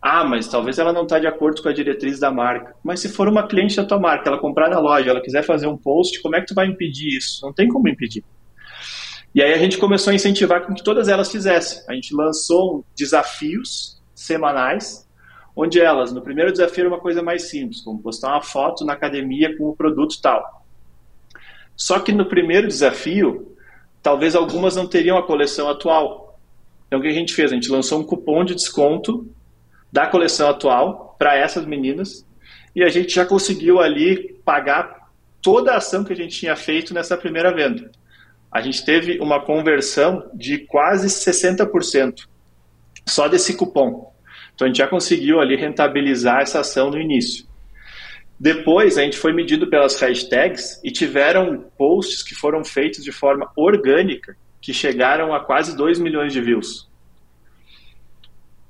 Ah, 0.01 0.25
mas 0.25 0.49
talvez 0.49 0.79
ela 0.79 0.93
não 0.93 1.03
está 1.03 1.19
de 1.19 1.29
acordo 1.29 1.63
com 1.63 1.69
a 1.69 1.73
diretriz 1.73 2.19
da 2.19 2.31
marca. 2.31 2.75
Mas 2.83 3.01
se 3.01 3.09
for 3.09 3.29
uma 3.29 3.47
cliente 3.47 3.77
da 3.77 3.85
tua 3.85 4.01
marca, 4.01 4.29
ela 4.29 4.39
comprar 4.39 4.69
na 4.69 4.81
loja, 4.81 5.11
ela 5.11 5.21
quiser 5.21 5.45
fazer 5.45 5.69
um 5.69 5.77
post, 5.77 6.21
como 6.23 6.35
é 6.35 6.41
que 6.41 6.47
tu 6.47 6.55
vai 6.55 6.67
impedir 6.67 7.17
isso? 7.19 7.45
Não 7.45 7.53
tem 7.53 7.69
como 7.69 7.89
impedir. 7.89 8.25
E 9.35 9.43
aí 9.43 9.53
a 9.53 9.59
gente 9.59 9.79
começou 9.79 10.11
a 10.11 10.15
incentivar 10.15 10.67
com 10.67 10.75
que 10.75 10.83
todas 10.83 11.09
elas 11.09 11.31
fizessem. 11.31 11.83
A 11.89 11.95
gente 11.95 12.15
lançou 12.15 12.85
desafios 12.95 14.01
semanais 14.15 15.09
onde 15.55 15.81
elas, 15.81 16.13
no 16.13 16.23
primeiro 16.23 16.51
desafio, 16.51 16.83
era 16.83 16.89
uma 16.89 17.01
coisa 17.01 17.23
mais 17.23 17.45
simples, 17.51 17.83
como 17.83 18.03
postar 18.03 18.29
uma 18.29 18.43
foto 18.43 18.85
na 18.85 18.95
academia 18.95 19.57
com 19.57 19.69
o 19.69 19.77
produto 19.77 20.21
tal. 20.21 20.65
Só 21.77 21.99
que 21.99 22.13
no 22.13 22.27
primeiro 22.27 22.67
desafio, 22.67 23.55
talvez 24.03 24.35
algumas 24.35 24.77
não 24.77 24.87
teriam 24.87 25.17
a 25.17 25.27
coleção 25.27 25.69
atual. 25.69 26.39
Então 26.87 26.99
o 26.99 27.03
que 27.03 27.09
a 27.09 27.13
gente 27.13 27.35
fez? 27.35 27.51
A 27.51 27.55
gente 27.55 27.71
lançou 27.71 28.01
um 28.01 28.05
cupom 28.05 28.45
de 28.45 28.55
desconto 28.55 29.31
da 29.91 30.07
coleção 30.07 30.49
atual 30.49 31.17
para 31.19 31.37
essas 31.37 31.67
meninas 31.67 32.27
e 32.75 32.83
a 32.83 32.89
gente 32.89 33.15
já 33.15 33.25
conseguiu 33.25 33.81
ali 33.81 34.35
pagar 34.45 35.11
toda 35.41 35.73
a 35.73 35.77
ação 35.77 36.05
que 36.05 36.13
a 36.13 36.17
gente 36.17 36.39
tinha 36.39 36.57
feito 36.57 36.95
nessa 36.95 37.17
primeira 37.17 37.55
venda. 37.55 37.91
A 38.53 38.61
gente 38.61 38.85
teve 38.85 39.19
uma 39.19 39.41
conversão 39.41 40.31
de 40.35 40.59
quase 40.59 41.09
60% 41.09 42.27
só 43.07 43.27
desse 43.27 43.57
cupom. 43.57 44.13
Então 44.55 44.67
a 44.67 44.69
gente 44.69 44.79
já 44.79 44.87
conseguiu 44.87 45.41
ali 45.41 45.57
rentabilizar 45.57 46.43
essa 46.43 46.61
ação 46.61 46.91
no 46.91 47.01
início. 47.01 47.47
Depois 48.39 48.99
a 48.99 49.03
gente 49.03 49.17
foi 49.17 49.33
medido 49.33 49.69
pelas 49.71 49.99
hashtags 50.01 50.81
e 50.85 50.91
tiveram 50.91 51.65
posts 51.79 52.23
que 52.23 52.35
foram 52.35 52.65
feitos 52.65 53.03
de 53.03 53.13
forma 53.13 53.51
orgânica 53.57 54.37
que 54.61 54.75
chegaram 54.75 55.35
a 55.35 55.41
quase 55.41 55.77
2 55.77 55.99
milhões 55.99 56.33
de 56.33 56.41
views. 56.41 56.91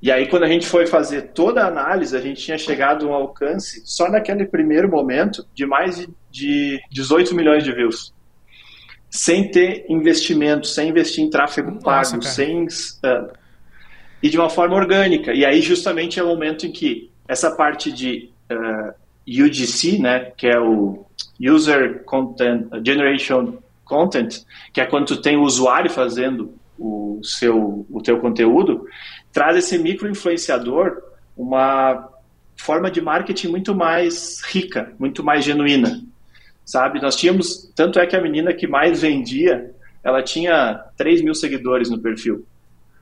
E 0.01 0.11
aí, 0.11 0.27
quando 0.27 0.43
a 0.43 0.49
gente 0.49 0.67
foi 0.67 0.87
fazer 0.87 1.31
toda 1.33 1.63
a 1.63 1.69
análise, 1.69 2.17
a 2.17 2.21
gente 2.21 2.43
tinha 2.43 2.59
chegado 2.59 3.07
a 3.07 3.11
um 3.11 3.15
alcance, 3.15 3.83
só 3.85 4.11
naquele 4.11 4.45
primeiro 4.47 4.91
momento, 4.91 5.47
de 5.55 5.65
mais 5.65 5.97
de, 5.97 6.09
de 6.29 6.81
18 6.91 7.35
milhões 7.37 7.63
de 7.63 7.73
views. 7.73 8.13
Sem 9.15 9.51
ter 9.51 9.85
investimento, 9.91 10.67
sem 10.67 10.89
investir 10.89 11.23
em 11.23 11.29
tráfego 11.29 11.79
pago, 11.81 12.23
sem. 12.23 12.65
Uh, 12.65 13.31
e 14.23 14.31
de 14.31 14.39
uma 14.39 14.49
forma 14.49 14.75
orgânica. 14.75 15.35
E 15.35 15.45
aí 15.45 15.61
justamente 15.61 16.19
é 16.19 16.23
o 16.23 16.29
momento 16.29 16.67
em 16.67 16.73
que 16.73 17.11
essa 17.29 17.51
parte 17.51 17.93
de 17.93 18.31
uh, 18.51 18.95
eh, 19.27 19.45
UGC, 19.45 19.99
né, 19.99 20.33
que 20.37 20.47
é 20.47 20.59
o 20.59 21.05
User 21.39 22.03
Content 22.05 22.69
Generation 22.85 23.59
Content, 23.85 24.45
que 24.73 24.81
é 24.81 24.87
quando 24.87 25.07
tu 25.07 25.21
tem 25.21 25.37
o 25.37 25.43
usuário 25.43 25.91
fazendo 25.91 26.55
o 26.79 27.21
seu 27.23 27.85
o 27.91 28.01
teu 28.01 28.19
conteúdo, 28.19 28.87
traz 29.31 29.57
esse 29.57 29.79
micro 29.79 30.09
influenciador 30.09 31.03
uma 31.37 32.09
forma 32.57 32.91
de 32.91 33.01
marketing 33.01 33.49
muito 33.49 33.75
mais 33.75 34.41
rica, 34.45 34.93
muito 34.99 35.23
mais 35.23 35.45
genuína, 35.45 36.01
sabe? 36.65 37.01
Nós 37.01 37.17
tínhamos, 37.17 37.73
tanto 37.75 37.99
é 37.99 38.07
que 38.07 38.17
a 38.17 38.21
menina 38.21 38.53
que 38.53 38.67
mais 38.67 39.03
vendia, 39.03 39.75
ela 40.03 40.23
tinha 40.23 40.85
3 40.97 41.23
mil 41.23 41.35
seguidores 41.35 41.91
no 41.91 41.99
perfil. 41.99 42.47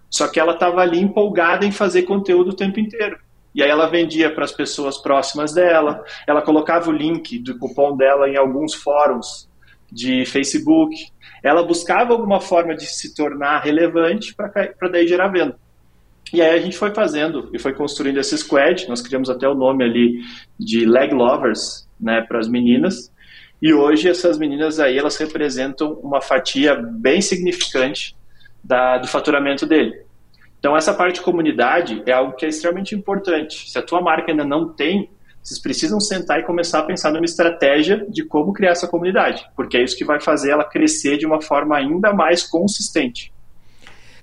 Só 0.09 0.27
que 0.27 0.40
ela 0.40 0.55
estava 0.55 0.81
ali 0.81 1.01
empolgada 1.01 1.64
em 1.64 1.73
fazer 1.73 2.03
conteúdo 2.03 2.51
o 2.51 2.57
tempo 2.57 2.81
inteiro. 2.81 3.18
E 3.55 3.62
aí 3.62 3.70
ela 3.70 3.88
vendia 3.88 4.33
para 4.33 4.44
as 4.44 4.53
pessoas 4.53 4.99
próximas 4.99 5.53
dela, 5.53 6.05
ela 6.27 6.42
colocava 6.42 6.88
o 6.88 6.92
link 6.92 7.38
do 7.38 7.59
cupom 7.59 7.96
dela 7.96 8.29
em 8.29 8.37
alguns 8.37 8.75
fóruns 8.75 9.49
de 9.90 10.25
Facebook. 10.25 10.94
Ela 11.42 11.62
buscava 11.62 12.12
alguma 12.12 12.40
forma 12.40 12.77
de 12.77 12.87
se 12.87 13.14
tornar 13.14 13.61
relevante 13.61 14.35
para 14.35 14.88
daí 14.90 15.07
gerar 15.07 15.29
venda. 15.29 15.59
E 16.33 16.40
aí 16.40 16.57
a 16.57 16.62
gente 16.62 16.77
foi 16.77 16.94
fazendo 16.94 17.51
e 17.53 17.59
foi 17.59 17.73
construindo 17.73 18.18
esse 18.18 18.37
squad. 18.38 18.88
Nós 18.88 19.03
criamos 19.03 19.29
até 19.29 19.49
o 19.49 19.55
nome 19.55 19.83
ali 19.83 20.20
de 20.59 20.85
Leg 20.85 21.12
Lovers, 21.12 21.88
né, 21.99 22.20
para 22.20 22.38
as 22.38 22.49
meninas. 22.49 23.10
E 23.61 23.75
hoje 23.75 24.09
essas 24.09 24.38
meninas 24.38 24.81
aí 24.81 24.99
elas 24.99 25.16
representam 25.16 25.92
uma 26.03 26.20
fatia 26.20 26.75
bem 26.75 27.20
significante 27.20 28.16
da, 28.62 28.99
do 28.99 29.07
faturamento 29.07 29.66
dele. 29.66 30.05
Então, 30.59 30.77
essa 30.77 30.92
parte 30.92 31.16
de 31.16 31.23
comunidade 31.23 32.03
é 32.07 32.12
algo 32.12 32.37
que 32.37 32.44
é 32.44 32.49
extremamente 32.49 32.94
importante. 32.94 33.70
Se 33.70 33.79
a 33.79 33.83
tua 33.83 34.03
marca 34.03 34.31
ainda 34.31 34.44
não 34.44 34.68
tem, 34.68 35.11
vocês 35.42 35.59
precisam 35.59 35.99
sentar 35.99 36.38
e 36.38 36.44
começar 36.44 36.81
a 36.81 36.83
pensar 36.83 37.11
numa 37.11 37.25
estratégia 37.25 38.07
de 38.09 38.25
como 38.25 38.53
criar 38.53 38.73
essa 38.73 38.87
comunidade, 38.87 39.46
porque 39.57 39.79
é 39.79 39.83
isso 39.83 39.96
que 39.96 40.05
vai 40.05 40.20
fazer 40.20 40.51
ela 40.51 40.64
crescer 40.64 41.16
de 41.16 41.27
uma 41.27 41.40
forma 41.40 41.77
ainda 41.77 42.12
mais 42.12 42.42
consistente. 42.42 43.33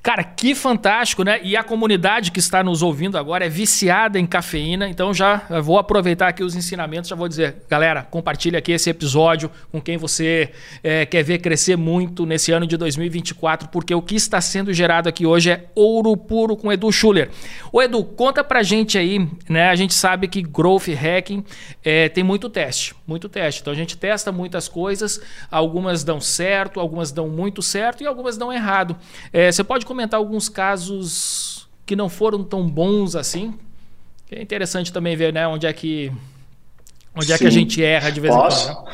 Cara, 0.07 0.23
que 0.23 0.55
fantástico, 0.55 1.21
né? 1.21 1.37
E 1.43 1.57
a 1.57 1.61
comunidade 1.61 2.31
que 2.31 2.39
está 2.39 2.63
nos 2.63 2.81
ouvindo 2.81 3.17
agora 3.17 3.45
é 3.45 3.49
viciada 3.49 4.17
em 4.17 4.25
cafeína, 4.25 4.87
então 4.87 5.13
já 5.13 5.41
vou 5.61 5.77
aproveitar 5.77 6.29
aqui 6.29 6.45
os 6.45 6.55
ensinamentos, 6.55 7.09
já 7.09 7.15
vou 7.17 7.27
dizer, 7.27 7.57
galera, 7.69 8.03
compartilhe 8.03 8.55
aqui 8.55 8.71
esse 8.71 8.89
episódio 8.89 9.51
com 9.69 9.81
quem 9.81 9.97
você 9.97 10.49
é, 10.81 11.05
quer 11.05 11.23
ver 11.23 11.39
crescer 11.39 11.75
muito 11.75 12.25
nesse 12.25 12.53
ano 12.53 12.65
de 12.65 12.77
2024, 12.77 13.67
porque 13.67 13.93
o 13.93 14.01
que 14.01 14.15
está 14.15 14.39
sendo 14.39 14.73
gerado 14.73 15.09
aqui 15.09 15.25
hoje 15.25 15.51
é 15.51 15.65
ouro 15.75 16.15
puro 16.15 16.55
com 16.55 16.71
Edu 16.71 16.89
Schuller. 16.89 17.29
Ô 17.69 17.81
Edu, 17.81 18.01
conta 18.05 18.45
pra 18.45 18.63
gente 18.63 18.97
aí, 18.97 19.27
né? 19.49 19.67
A 19.67 19.75
gente 19.75 19.93
sabe 19.93 20.29
que 20.29 20.41
growth 20.41 20.87
hacking 20.87 21.43
é, 21.83 22.07
tem 22.07 22.23
muito 22.23 22.49
teste, 22.49 22.95
muito 23.07 23.29
teste. 23.29 23.61
Então 23.61 23.71
a 23.71 23.75
gente 23.75 23.97
testa 23.97 24.31
muitas 24.31 24.67
coisas, 24.67 25.21
algumas 25.49 26.03
dão 26.03 26.19
certo, 26.19 26.79
algumas 26.79 27.11
dão 27.11 27.29
muito 27.29 27.61
certo 27.61 28.03
e 28.03 28.05
algumas 28.05 28.37
dão 28.37 28.51
errado. 28.51 28.97
É, 29.31 29.49
você 29.49 29.63
pode 29.63 29.85
comentar 29.85 30.19
alguns 30.19 30.49
casos 30.49 31.67
que 31.85 31.95
não 31.95 32.09
foram 32.09 32.43
tão 32.43 32.67
bons 32.67 33.15
assim? 33.15 33.57
É 34.29 34.41
interessante 34.41 34.91
também 34.91 35.15
ver, 35.15 35.31
né, 35.31 35.47
onde 35.47 35.65
é 35.65 35.71
que 35.71 36.11
onde 37.15 37.27
Sim. 37.27 37.33
é 37.33 37.37
que 37.37 37.47
a 37.47 37.49
gente 37.49 37.83
erra 37.83 38.11
de 38.11 38.19
vez 38.19 38.35
posso? 38.35 38.69
em 38.69 38.75
quando. 38.75 38.85
Né? 38.87 38.93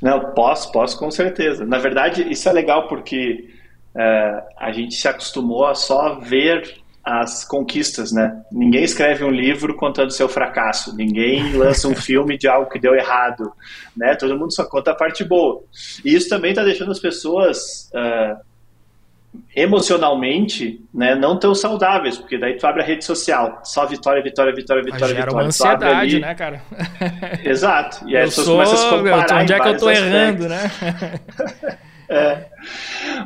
Não, 0.00 0.32
posso, 0.32 0.72
posso 0.72 0.98
com 0.98 1.10
certeza. 1.10 1.64
Na 1.64 1.78
verdade, 1.78 2.28
isso 2.28 2.48
é 2.48 2.52
legal 2.52 2.88
porque 2.88 3.50
é, 3.94 4.42
a 4.56 4.72
gente 4.72 4.94
se 4.94 5.06
acostumou 5.06 5.66
a 5.66 5.74
só 5.74 6.18
ver 6.18 6.81
as 7.04 7.44
conquistas, 7.44 8.12
né? 8.12 8.42
Ninguém 8.52 8.84
escreve 8.84 9.24
um 9.24 9.30
livro 9.30 9.74
contando 9.74 10.10
seu 10.12 10.28
fracasso, 10.28 10.96
ninguém 10.96 11.52
lança 11.54 11.88
um 11.88 11.94
filme 11.96 12.38
de 12.38 12.46
algo 12.46 12.70
que 12.70 12.78
deu 12.78 12.94
errado, 12.94 13.52
né? 13.96 14.14
Todo 14.14 14.38
mundo 14.38 14.52
só 14.52 14.64
conta 14.64 14.92
a 14.92 14.94
parte 14.94 15.24
boa. 15.24 15.62
E 16.04 16.14
isso 16.14 16.28
também 16.28 16.50
está 16.50 16.62
deixando 16.62 16.92
as 16.92 17.00
pessoas 17.00 17.90
uh, 17.92 18.40
emocionalmente, 19.56 20.80
né, 20.92 21.14
não 21.14 21.38
tão 21.38 21.54
saudáveis, 21.54 22.18
porque 22.18 22.38
daí 22.38 22.56
tu 22.56 22.66
abre 22.66 22.82
a 22.82 22.84
rede 22.84 23.04
social, 23.04 23.60
só 23.64 23.86
vitória, 23.86 24.22
vitória, 24.22 24.54
vitória, 24.54 24.82
vitória, 24.82 25.08
gera 25.08 25.26
vitória. 25.26 25.32
uma 25.32 25.48
ansiedade, 25.48 26.20
né, 26.20 26.34
cara? 26.34 26.62
Exato. 27.42 28.08
E 28.08 28.16
aí 28.16 28.24
as 28.24 28.34
pessoas 28.34 28.48
começam 28.48 28.74
a 28.74 28.78
se 28.78 28.88
comparar. 28.90 29.42
Onde 29.42 29.52
é 29.52 29.60
que 29.60 29.68
eu 29.68 29.76
tô 29.78 29.88
aspectos. 29.88 30.14
errando, 30.14 30.48
né? 30.48 30.70
é. 32.08 32.46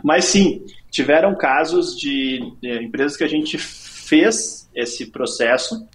Mas 0.02 0.24
sim, 0.24 0.64
tiveram 0.96 1.34
casos 1.34 1.94
de, 1.94 2.40
de 2.58 2.82
empresas 2.82 3.18
que 3.18 3.24
a 3.24 3.28
gente 3.28 3.58
fez 3.58 4.66
esse 4.74 5.10
processo 5.10 5.86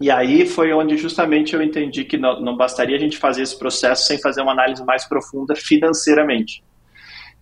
e 0.00 0.10
aí 0.10 0.48
foi 0.48 0.72
onde 0.72 0.96
justamente 0.96 1.54
eu 1.54 1.62
entendi 1.62 2.04
que 2.04 2.18
não, 2.18 2.40
não, 2.40 2.56
bastaria 2.56 2.96
a 2.96 2.98
gente 2.98 3.18
fazer 3.18 3.42
esse 3.42 3.56
processo 3.56 4.04
sem 4.04 4.20
fazer 4.20 4.42
uma 4.42 4.50
análise 4.50 4.84
mais 4.84 5.04
profunda 5.04 5.54
financeiramente. 5.54 6.60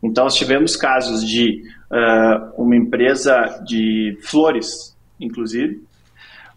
Então, 0.02 0.24
nós 0.24 0.34
tivemos 0.34 0.76
casos 0.76 1.26
de 1.26 1.62
uh, 1.90 2.62
uma 2.62 2.76
empresa 2.76 3.62
de 3.66 4.18
flores, 4.20 4.94
inclusive, 5.18 5.82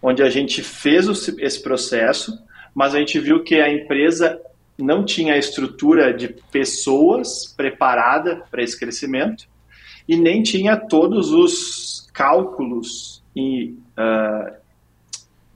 onde 0.02 0.22
a 0.22 0.30
gente 0.30 0.62
fez 0.62 1.08
esse 1.40 1.64
processo, 1.64 2.38
mas 2.76 2.94
a 2.94 3.00
gente 3.00 3.18
viu 3.18 3.46
que 3.46 3.62
a 3.62 3.72
empresa 3.72 4.42
não 4.78 5.06
tinha 5.06 5.36
a 5.36 5.38
estrutura 5.38 6.14
de 6.14 6.36
pessoas 6.52 7.46
preparada 7.56 8.44
para 8.52 8.62
esse 8.62 8.78
crescimento 8.78 9.53
e 10.08 10.16
nem 10.16 10.44
tinha 10.44 10.76
todos 10.78 11.32
os 11.32 12.10
cálculos 12.14 13.24
e, 13.36 13.76
uh, 13.98 14.54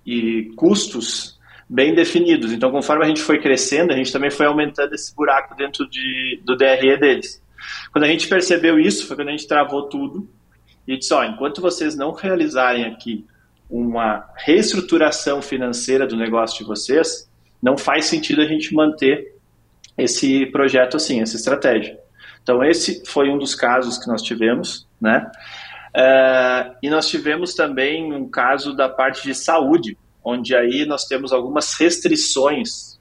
e 0.06 0.52
custos 0.56 1.38
bem 1.70 1.94
definidos. 1.94 2.52
Então, 2.52 2.72
conforme 2.72 3.04
a 3.04 3.08
gente 3.08 3.22
foi 3.22 3.40
crescendo, 3.40 3.92
a 3.92 3.96
gente 3.96 4.12
também 4.12 4.32
foi 4.32 4.46
aumentando 4.46 4.94
esse 4.94 5.14
buraco 5.14 5.56
dentro 5.56 5.88
de, 5.90 6.42
do 6.44 6.56
DRE 6.56 6.98
deles. 6.98 7.42
Quando 7.92 8.06
a 8.06 8.08
gente 8.08 8.28
percebeu 8.28 8.80
isso, 8.80 9.08
foi 9.08 9.16
quando 9.16 9.30
a 9.30 9.32
gente 9.32 9.48
travou 9.48 9.84
tudo 9.84 10.30
e 10.88 10.98
disse: 10.98 11.14
ó, 11.14 11.24
enquanto 11.24 11.62
vocês 11.62 11.96
não 11.96 12.12
realizarem 12.12 12.86
aqui 12.86 13.26
uma 13.70 14.26
reestruturação 14.36 15.42
financeira 15.42 16.08
do 16.08 16.16
negócio 16.16 16.60
de 16.60 16.64
vocês, 16.64 17.30
não 17.62 17.78
faz 17.78 18.06
sentido 18.06 18.42
a 18.42 18.46
gente 18.46 18.74
manter 18.74 19.36
esse 19.98 20.46
projeto 20.48 20.96
assim, 20.96 21.22
essa 21.22 21.36
estratégia. 21.36 22.00
Então, 22.48 22.64
esse 22.64 23.04
foi 23.06 23.30
um 23.30 23.38
dos 23.38 23.54
casos 23.54 23.98
que 23.98 24.08
nós 24.08 24.22
tivemos, 24.22 24.88
né? 25.02 25.30
Uh, 25.94 26.78
e 26.82 26.90
nós 26.90 27.10
tivemos 27.10 27.54
também 27.54 28.14
um 28.14 28.30
caso 28.30 28.74
da 28.74 28.88
parte 28.88 29.22
de 29.28 29.36
saúde, 29.36 29.98
onde 30.24 30.56
aí 30.56 30.86
nós 30.86 31.04
temos 31.04 31.34
algumas 31.34 31.78
restrições 31.78 32.98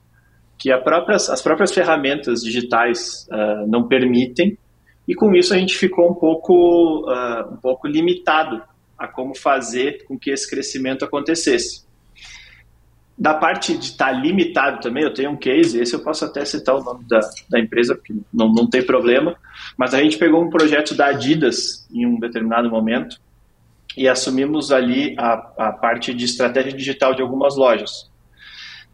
que 0.58 0.72
as 0.72 0.82
próprias 0.82 1.72
ferramentas 1.72 2.40
digitais 2.40 3.24
uh, 3.30 3.64
não 3.68 3.86
permitem, 3.86 4.58
e 5.06 5.14
com 5.14 5.32
isso 5.32 5.54
a 5.54 5.56
gente 5.56 5.78
ficou 5.78 6.10
um 6.10 6.14
pouco, 6.14 7.08
uh, 7.08 7.54
um 7.54 7.56
pouco 7.58 7.86
limitado 7.86 8.60
a 8.98 9.06
como 9.06 9.32
fazer 9.32 10.04
com 10.08 10.18
que 10.18 10.32
esse 10.32 10.50
crescimento 10.50 11.04
acontecesse. 11.04 11.85
Da 13.18 13.32
parte 13.32 13.78
de 13.78 13.86
estar 13.86 14.06
tá 14.06 14.12
limitado 14.12 14.80
também, 14.80 15.02
eu 15.02 15.14
tenho 15.14 15.30
um 15.30 15.36
case, 15.36 15.80
esse 15.80 15.94
eu 15.94 16.00
posso 16.00 16.24
até 16.24 16.44
citar 16.44 16.74
o 16.74 16.84
nome 16.84 17.04
da, 17.08 17.20
da 17.48 17.58
empresa, 17.58 17.94
porque 17.94 18.14
não, 18.32 18.52
não 18.52 18.68
tem 18.68 18.84
problema, 18.84 19.34
mas 19.76 19.94
a 19.94 20.02
gente 20.02 20.18
pegou 20.18 20.42
um 20.42 20.50
projeto 20.50 20.94
da 20.94 21.06
Adidas 21.06 21.88
em 21.90 22.06
um 22.06 22.20
determinado 22.20 22.68
momento 22.68 23.18
e 23.96 24.06
assumimos 24.06 24.70
ali 24.70 25.14
a, 25.18 25.32
a 25.56 25.72
parte 25.72 26.12
de 26.12 26.26
estratégia 26.26 26.72
digital 26.72 27.14
de 27.14 27.22
algumas 27.22 27.56
lojas, 27.56 28.10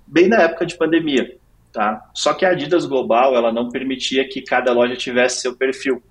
bem 0.06 0.28
na 0.28 0.36
época 0.36 0.66
de 0.66 0.76
pandemia. 0.76 1.36
Tá? 1.72 2.08
Só 2.14 2.34
que 2.34 2.44
a 2.44 2.50
Adidas 2.50 2.84
Global 2.84 3.34
ela 3.34 3.50
não 3.50 3.70
permitia 3.70 4.28
que 4.28 4.42
cada 4.42 4.72
loja 4.72 4.94
tivesse 4.94 5.40
seu 5.40 5.56
perfil. 5.56 6.02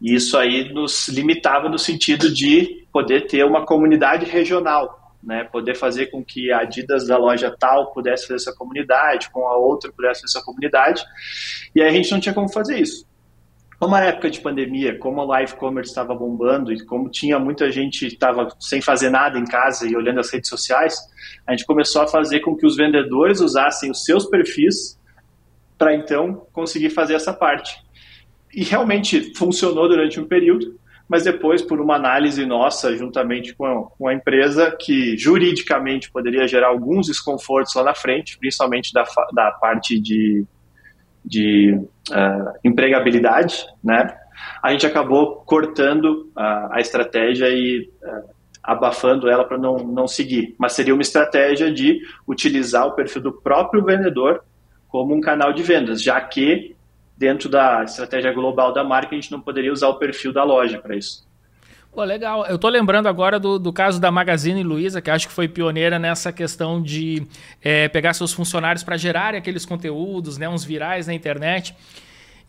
E 0.00 0.14
isso 0.14 0.38
aí 0.38 0.72
nos 0.72 1.08
limitava 1.08 1.68
no 1.68 1.78
sentido 1.78 2.32
de 2.32 2.86
poder 2.92 3.26
ter 3.26 3.44
uma 3.44 3.66
comunidade 3.66 4.24
regional 4.24 4.97
né, 5.22 5.44
poder 5.44 5.74
fazer 5.74 6.06
com 6.06 6.24
que 6.24 6.52
a 6.52 6.60
Adidas 6.60 7.06
da 7.06 7.16
loja 7.16 7.54
tal 7.58 7.92
pudesse 7.92 8.26
fazer 8.26 8.38
sua 8.38 8.54
comunidade, 8.54 9.30
com 9.30 9.46
a 9.46 9.56
outra 9.56 9.92
pudesse 9.92 10.20
fazer 10.20 10.32
sua 10.32 10.44
comunidade, 10.44 11.04
e 11.74 11.82
aí 11.82 11.88
a 11.88 11.92
gente 11.92 12.10
não 12.10 12.20
tinha 12.20 12.34
como 12.34 12.52
fazer 12.52 12.80
isso. 12.80 13.06
Como 13.78 13.94
a 13.94 14.00
época 14.00 14.28
de 14.28 14.40
pandemia, 14.40 14.98
como 14.98 15.20
a 15.20 15.24
live 15.24 15.54
commerce 15.54 15.90
estava 15.90 16.12
bombando 16.12 16.72
e 16.72 16.84
como 16.84 17.08
tinha 17.08 17.38
muita 17.38 17.70
gente 17.70 18.06
estava 18.06 18.48
sem 18.58 18.80
fazer 18.80 19.08
nada 19.08 19.38
em 19.38 19.44
casa 19.44 19.86
e 19.86 19.94
olhando 19.94 20.18
as 20.18 20.30
redes 20.32 20.50
sociais, 20.50 20.98
a 21.46 21.52
gente 21.52 21.64
começou 21.64 22.02
a 22.02 22.08
fazer 22.08 22.40
com 22.40 22.56
que 22.56 22.66
os 22.66 22.76
vendedores 22.76 23.40
usassem 23.40 23.88
os 23.88 24.04
seus 24.04 24.26
perfis 24.26 24.98
para 25.78 25.94
então 25.94 26.46
conseguir 26.52 26.90
fazer 26.90 27.14
essa 27.14 27.32
parte. 27.32 27.80
E 28.52 28.64
realmente 28.64 29.32
funcionou 29.36 29.88
durante 29.88 30.18
um 30.18 30.26
período, 30.26 30.76
mas 31.08 31.24
depois, 31.24 31.62
por 31.62 31.80
uma 31.80 31.96
análise 31.96 32.44
nossa, 32.44 32.94
juntamente 32.94 33.54
com 33.54 34.06
a, 34.06 34.12
empresa, 34.12 34.76
que 34.78 35.16
juridicamente 35.16 36.10
poderia 36.10 36.46
gerar 36.46 36.68
alguns 36.68 37.06
desconfortos 37.06 37.74
lá 37.74 37.82
na 37.82 37.94
frente, 37.94 38.38
principalmente 38.38 38.92
da, 38.92 39.04
da 39.32 39.50
parte 39.52 39.98
de, 39.98 40.44
de 41.24 41.72
uh, 42.10 42.52
empregabilidade, 42.62 43.64
né? 43.82 44.14
A 44.62 44.70
gente 44.70 44.86
acabou 44.86 45.36
cortando 45.46 46.30
uh, 46.36 46.72
a 46.72 46.78
estratégia 46.78 47.48
e 47.48 47.90
uh, 48.02 48.28
abafando 48.62 49.28
ela 49.28 49.44
para 49.44 49.56
não, 49.56 49.78
não 49.78 50.06
seguir. 50.06 50.54
Mas 50.58 50.74
seria 50.74 50.94
uma 50.94 51.02
estratégia 51.02 51.72
de 51.72 52.00
utilizar 52.26 52.86
o 52.86 52.92
perfil 52.92 53.22
do 53.22 53.32
próprio 53.32 53.82
vendedor 53.82 54.42
como 54.88 55.14
um 55.14 55.20
canal 55.20 55.52
de 55.52 55.62
vendas, 55.62 56.02
já 56.02 56.20
que 56.20 56.76
dentro 57.18 57.48
da 57.48 57.82
estratégia 57.82 58.32
global 58.32 58.72
da 58.72 58.84
marca, 58.84 59.10
a 59.12 59.14
gente 59.14 59.32
não 59.32 59.40
poderia 59.40 59.72
usar 59.72 59.88
o 59.88 59.98
perfil 59.98 60.32
da 60.32 60.44
loja 60.44 60.78
para 60.78 60.96
isso. 60.96 61.26
Pô, 61.92 62.04
legal. 62.04 62.46
Eu 62.46 62.58
tô 62.58 62.68
lembrando 62.68 63.08
agora 63.08 63.40
do, 63.40 63.58
do 63.58 63.72
caso 63.72 64.00
da 64.00 64.10
Magazine 64.10 64.62
Luiza, 64.62 65.02
que 65.02 65.10
acho 65.10 65.26
que 65.26 65.34
foi 65.34 65.48
pioneira 65.48 65.98
nessa 65.98 66.32
questão 66.32 66.80
de 66.80 67.26
é, 67.60 67.88
pegar 67.88 68.12
seus 68.12 68.32
funcionários 68.32 68.84
para 68.84 68.96
gerarem 68.96 69.38
aqueles 69.38 69.66
conteúdos, 69.66 70.38
né, 70.38 70.48
uns 70.48 70.64
virais 70.64 71.08
na 71.08 71.14
internet. 71.14 71.74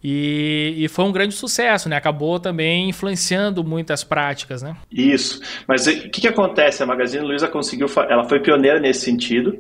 E, 0.04 0.76
e, 0.78 0.88
foi 0.88 1.04
um 1.04 1.12
grande 1.12 1.34
sucesso, 1.34 1.90
né? 1.90 1.98
Acabou 1.98 2.40
também 2.40 2.88
influenciando 2.88 3.66
muitas 3.66 4.02
práticas, 4.02 4.62
né? 4.62 4.78
Isso. 4.90 5.42
Mas 5.68 5.88
o 5.88 6.10
que, 6.10 6.22
que 6.22 6.28
acontece? 6.28 6.82
A 6.82 6.86
Magazine 6.86 7.26
Luiza 7.26 7.50
conseguiu, 7.50 7.88
ela 8.08 8.24
foi 8.24 8.40
pioneira 8.40 8.80
nesse 8.80 9.02
sentido, 9.02 9.58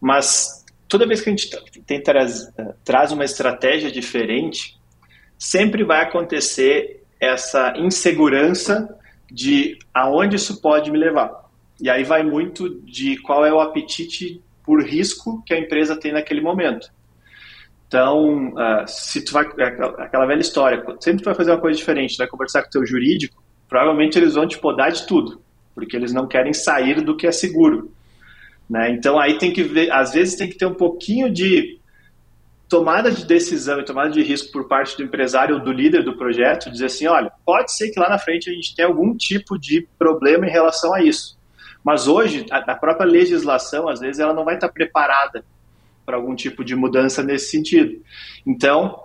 mas 0.00 0.57
toda 0.88 1.06
vez 1.06 1.20
que 1.20 1.28
a 1.28 1.32
gente 1.32 1.50
traz, 2.02 2.52
traz 2.84 3.12
uma 3.12 3.24
estratégia 3.24 3.90
diferente, 3.90 4.78
sempre 5.38 5.84
vai 5.84 6.02
acontecer 6.02 7.04
essa 7.20 7.74
insegurança 7.76 8.96
de 9.30 9.78
aonde 9.92 10.36
isso 10.36 10.60
pode 10.60 10.90
me 10.90 10.98
levar. 10.98 11.48
E 11.80 11.88
aí 11.88 12.02
vai 12.02 12.22
muito 12.22 12.80
de 12.84 13.16
qual 13.18 13.44
é 13.44 13.52
o 13.52 13.60
apetite 13.60 14.42
por 14.64 14.82
risco 14.82 15.42
que 15.46 15.54
a 15.54 15.58
empresa 15.58 15.98
tem 15.98 16.12
naquele 16.12 16.40
momento. 16.40 16.90
Então, 17.86 18.50
uh, 18.50 18.86
se 18.86 19.24
tu 19.24 19.32
vai 19.32 19.46
é 19.58 19.64
aquela 20.02 20.26
velha 20.26 20.40
história, 20.40 20.84
sempre 21.00 21.22
tu 21.22 21.26
vai 21.26 21.34
fazer 21.34 21.52
uma 21.52 21.60
coisa 21.60 21.78
diferente, 21.78 22.18
vai 22.18 22.26
conversar 22.26 22.62
com 22.62 22.68
o 22.68 22.70
teu 22.70 22.86
jurídico, 22.86 23.42
provavelmente 23.68 24.18
eles 24.18 24.34
vão 24.34 24.46
te 24.46 24.58
podar 24.58 24.92
de 24.92 25.06
tudo, 25.06 25.40
porque 25.74 25.96
eles 25.96 26.12
não 26.12 26.26
querem 26.26 26.52
sair 26.52 27.00
do 27.00 27.16
que 27.16 27.26
é 27.26 27.32
seguro. 27.32 27.90
Né? 28.68 28.90
Então 28.90 29.18
aí 29.18 29.38
tem 29.38 29.52
que 29.52 29.62
ver, 29.62 29.90
às 29.90 30.12
vezes 30.12 30.36
tem 30.36 30.48
que 30.48 30.58
ter 30.58 30.66
um 30.66 30.74
pouquinho 30.74 31.32
de 31.32 31.78
tomada 32.68 33.10
de 33.10 33.24
decisão 33.24 33.80
e 33.80 33.84
tomada 33.84 34.10
de 34.10 34.22
risco 34.22 34.52
por 34.52 34.68
parte 34.68 34.96
do 34.96 35.02
empresário 35.02 35.56
ou 35.56 35.62
do 35.62 35.72
líder 35.72 36.04
do 36.04 36.16
projeto, 36.16 36.70
dizer 36.70 36.86
assim, 36.86 37.06
olha, 37.06 37.32
pode 37.44 37.74
ser 37.74 37.90
que 37.90 37.98
lá 37.98 38.10
na 38.10 38.18
frente 38.18 38.50
a 38.50 38.52
gente 38.52 38.76
tenha 38.76 38.86
algum 38.86 39.16
tipo 39.16 39.58
de 39.58 39.88
problema 39.98 40.46
em 40.46 40.50
relação 40.50 40.92
a 40.92 41.02
isso. 41.02 41.38
Mas 41.82 42.06
hoje, 42.06 42.44
a, 42.50 42.74
própria 42.74 43.06
legislação, 43.06 43.88
às 43.88 44.00
vezes, 44.00 44.18
ela 44.18 44.34
não 44.34 44.44
vai 44.44 44.56
estar 44.56 44.68
preparada 44.68 45.42
para 46.04 46.16
algum 46.16 46.34
tipo 46.34 46.62
de 46.62 46.76
mudança 46.76 47.22
nesse 47.22 47.50
sentido. 47.50 48.02
Então, 48.46 49.02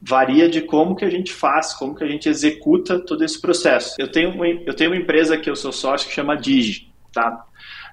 varia 0.00 0.48
de 0.48 0.62
como 0.62 0.96
que 0.96 1.04
a 1.04 1.10
gente 1.10 1.32
faz, 1.32 1.74
como 1.74 1.94
que 1.94 2.04
a 2.04 2.06
gente 2.06 2.28
executa 2.28 2.98
todo 2.98 3.24
esse 3.24 3.38
processo. 3.38 3.96
Eu 3.98 4.10
tenho 4.10 4.30
uma, 4.30 4.46
eu 4.46 4.72
tenho 4.74 4.90
uma 4.90 4.96
empresa 4.96 5.36
que 5.36 5.50
eu 5.50 5.56
sou 5.56 5.72
sócio 5.72 6.08
que 6.08 6.14
chama 6.14 6.36
Digi, 6.36 6.90
tá? 7.12 7.44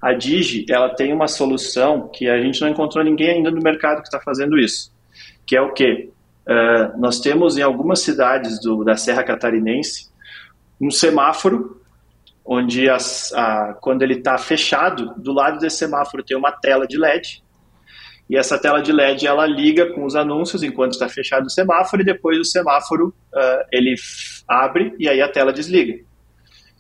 A 0.04 0.12
Digi, 0.12 0.66
ela 0.70 0.90
tem 0.90 1.14
uma 1.14 1.30
solução 1.30 2.10
que 2.10 2.28
a 2.28 2.38
gente 2.42 2.60
não 2.60 2.68
encontrou 2.68 3.02
ninguém 3.02 3.38
ainda 3.38 3.50
no 3.50 3.62
mercado 3.62 4.02
que 4.02 4.10
está 4.10 4.20
fazendo 4.20 4.60
isso, 4.60 4.92
que 5.46 5.56
é 5.56 5.62
o 5.62 5.72
quê? 5.72 6.10
Uh, 6.46 7.00
nós 7.00 7.22
temos 7.22 7.58
em 7.58 7.62
algumas 7.62 8.02
cidades 8.02 8.60
do, 8.60 8.84
da 8.84 8.98
Serra 8.98 9.24
Catarinense 9.24 10.12
um 10.82 10.92
semáforo 10.92 11.82
onde 12.44 12.90
as, 12.90 13.32
a, 13.32 13.78
quando 13.80 14.02
ele 14.02 14.16
está 14.16 14.38
fechado, 14.38 15.14
do 15.16 15.32
lado 15.32 15.58
desse 15.58 15.78
semáforo 15.78 16.22
tem 16.22 16.36
uma 16.36 16.52
tela 16.52 16.86
de 16.86 16.98
LED 16.98 17.42
e 18.30 18.36
essa 18.36 18.60
tela 18.60 18.82
de 18.82 18.92
LED 18.92 19.26
ela 19.26 19.46
liga 19.46 19.94
com 19.94 20.04
os 20.04 20.18
anúncios 20.18 20.64
enquanto 20.64 20.92
está 20.92 21.08
fechado 21.08 21.46
o 21.46 21.50
semáforo 21.50 22.02
e 22.02 22.06
depois 22.06 22.38
o 22.38 22.44
semáforo 22.44 23.16
uh, 23.34 23.66
ele 23.72 23.96
abre 24.50 24.94
e 25.00 25.08
aí 25.08 25.22
a 25.22 25.30
tela 25.30 25.54
desliga. 25.54 26.04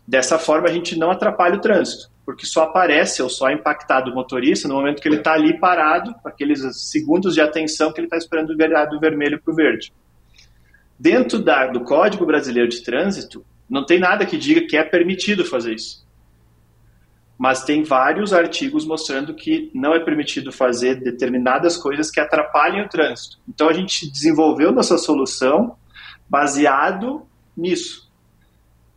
Dessa 0.05 0.37
forma 0.37 0.67
a 0.67 0.73
gente 0.73 0.99
não 0.99 1.09
atrapalha 1.09 1.55
o 1.55 1.61
trânsito 1.61 2.11
porque 2.25 2.45
só 2.45 2.63
aparece 2.63 3.21
ou 3.21 3.29
só 3.29 3.49
é 3.49 3.53
impactado 3.53 4.11
o 4.11 4.15
motorista 4.15 4.67
no 4.67 4.75
momento 4.75 5.01
que 5.01 5.07
ele 5.07 5.17
está 5.17 5.33
ali 5.33 5.59
parado, 5.59 6.15
aqueles 6.23 6.61
segundos 6.89 7.33
de 7.33 7.41
atenção 7.41 7.91
que 7.91 7.99
ele 7.99 8.07
está 8.07 8.17
esperando 8.17 8.55
virar 8.55 8.85
do 8.85 8.99
vermelho 8.99 9.41
para 9.41 9.51
o 9.51 9.55
verde. 9.55 9.93
Dentro 10.97 11.39
da, 11.39 11.67
do 11.67 11.81
Código 11.81 12.25
Brasileiro 12.25 12.69
de 12.69 12.81
Trânsito, 12.81 13.45
não 13.69 13.85
tem 13.85 13.99
nada 13.99 14.25
que 14.25 14.37
diga 14.37 14.65
que 14.67 14.77
é 14.77 14.83
permitido 14.83 15.43
fazer 15.43 15.73
isso. 15.73 16.03
Mas 17.37 17.63
tem 17.63 17.83
vários 17.83 18.31
artigos 18.31 18.85
mostrando 18.85 19.33
que 19.33 19.69
não 19.73 19.93
é 19.93 19.99
permitido 19.99 20.51
fazer 20.51 21.01
determinadas 21.01 21.75
coisas 21.75 22.09
que 22.09 22.19
atrapalhem 22.19 22.85
o 22.85 22.87
trânsito. 22.87 23.37
Então 23.49 23.67
a 23.67 23.73
gente 23.73 24.09
desenvolveu 24.09 24.71
nossa 24.71 24.97
solução 24.97 25.75
baseado 26.29 27.23
nisso. 27.57 28.12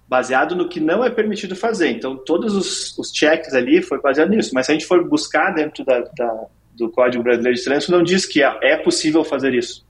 Baseado 0.08 0.54
no 0.54 0.68
que 0.68 0.80
não 0.80 1.04
é 1.04 1.10
permitido 1.10 1.56
fazer. 1.56 1.90
Então, 1.90 2.16
todos 2.16 2.54
os, 2.54 2.96
os 2.98 3.10
checks 3.12 3.54
ali 3.54 3.82
foi 3.82 4.00
baseado 4.00 4.30
nisso. 4.30 4.50
Mas 4.54 4.66
se 4.66 4.72
a 4.72 4.74
gente 4.74 4.86
for 4.86 5.06
buscar 5.08 5.52
dentro 5.52 5.84
da, 5.84 6.00
da, 6.16 6.46
do 6.74 6.90
Código 6.90 7.24
Brasileiro 7.24 7.56
de 7.56 7.64
Trânsito, 7.64 7.92
não 7.92 8.02
diz 8.02 8.24
que 8.24 8.42
é, 8.42 8.58
é 8.62 8.76
possível 8.76 9.24
fazer 9.24 9.54
isso. 9.54 9.84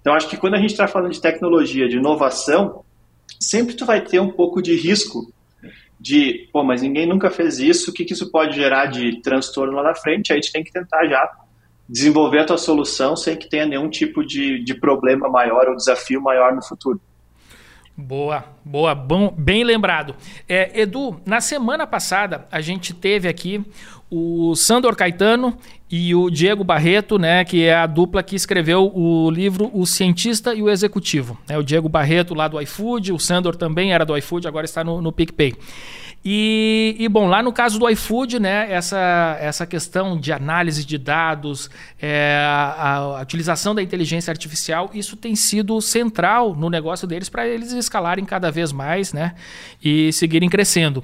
Então, 0.00 0.14
acho 0.14 0.28
que 0.28 0.36
quando 0.36 0.54
a 0.54 0.58
gente 0.58 0.70
está 0.70 0.88
falando 0.88 1.12
de 1.12 1.20
tecnologia, 1.20 1.88
de 1.88 1.96
inovação, 1.96 2.84
sempre 3.38 3.74
tu 3.74 3.84
vai 3.84 4.00
ter 4.00 4.20
um 4.20 4.30
pouco 4.30 4.60
de 4.60 4.74
risco 4.74 5.32
de, 6.00 6.48
pô, 6.52 6.64
mas 6.64 6.82
ninguém 6.82 7.06
nunca 7.06 7.30
fez 7.30 7.60
isso, 7.60 7.90
o 7.90 7.94
que, 7.94 8.04
que 8.04 8.12
isso 8.12 8.28
pode 8.30 8.56
gerar 8.56 8.86
de 8.86 9.20
transtorno 9.22 9.74
lá 9.74 9.84
na 9.84 9.94
frente? 9.94 10.32
Aí 10.32 10.38
a 10.38 10.40
gente 10.40 10.52
tem 10.52 10.64
que 10.64 10.72
tentar 10.72 11.06
já 11.06 11.30
desenvolver 11.88 12.40
a 12.40 12.44
tua 12.44 12.58
solução 12.58 13.14
sem 13.14 13.36
que 13.36 13.48
tenha 13.48 13.66
nenhum 13.66 13.88
tipo 13.88 14.24
de, 14.26 14.64
de 14.64 14.74
problema 14.74 15.28
maior 15.28 15.68
ou 15.68 15.76
desafio 15.76 16.20
maior 16.20 16.54
no 16.54 16.62
futuro. 16.64 17.00
Boa, 17.96 18.46
boa, 18.64 18.94
bom, 18.94 19.34
bem 19.36 19.64
lembrado. 19.64 20.14
É, 20.48 20.80
Edu, 20.80 21.20
na 21.26 21.42
semana 21.42 21.86
passada 21.86 22.46
a 22.50 22.60
gente 22.60 22.94
teve 22.94 23.28
aqui 23.28 23.62
o 24.10 24.54
Sandor 24.54 24.96
Caetano 24.96 25.56
e 25.90 26.14
o 26.14 26.30
Diego 26.30 26.64
Barreto, 26.64 27.18
né, 27.18 27.44
que 27.44 27.64
é 27.64 27.74
a 27.74 27.86
dupla 27.86 28.22
que 28.22 28.34
escreveu 28.34 28.90
o 28.94 29.30
livro 29.30 29.70
O 29.74 29.86
Cientista 29.86 30.54
e 30.54 30.62
o 30.62 30.70
Executivo. 30.70 31.38
É, 31.46 31.58
o 31.58 31.62
Diego 31.62 31.88
Barreto 31.88 32.32
lá 32.34 32.48
do 32.48 32.60
iFood, 32.62 33.12
o 33.12 33.18
Sandor 33.18 33.56
também 33.56 33.92
era 33.92 34.06
do 34.06 34.16
iFood, 34.16 34.48
agora 34.48 34.64
está 34.64 34.82
no, 34.82 35.02
no 35.02 35.12
PicPay. 35.12 35.54
E, 36.24 36.94
e, 37.00 37.08
bom, 37.08 37.26
lá 37.26 37.42
no 37.42 37.52
caso 37.52 37.80
do 37.80 37.88
iFood, 37.88 38.38
né, 38.38 38.70
essa, 38.70 39.36
essa 39.40 39.66
questão 39.66 40.18
de 40.18 40.32
análise 40.32 40.84
de 40.84 40.96
dados, 40.96 41.68
é, 42.00 42.44
a, 42.46 43.18
a, 43.18 43.22
utilização 43.22 43.74
da 43.74 43.82
inteligência 43.82 44.30
artificial, 44.30 44.88
isso 44.94 45.16
tem 45.16 45.34
sido 45.34 45.80
central 45.80 46.54
no 46.54 46.70
negócio 46.70 47.08
deles 47.08 47.28
para 47.28 47.46
eles 47.48 47.72
escalarem 47.72 48.24
cada 48.24 48.52
vez 48.52 48.70
mais 48.70 49.12
né, 49.12 49.34
e 49.82 50.12
seguirem 50.12 50.48
crescendo. 50.48 51.02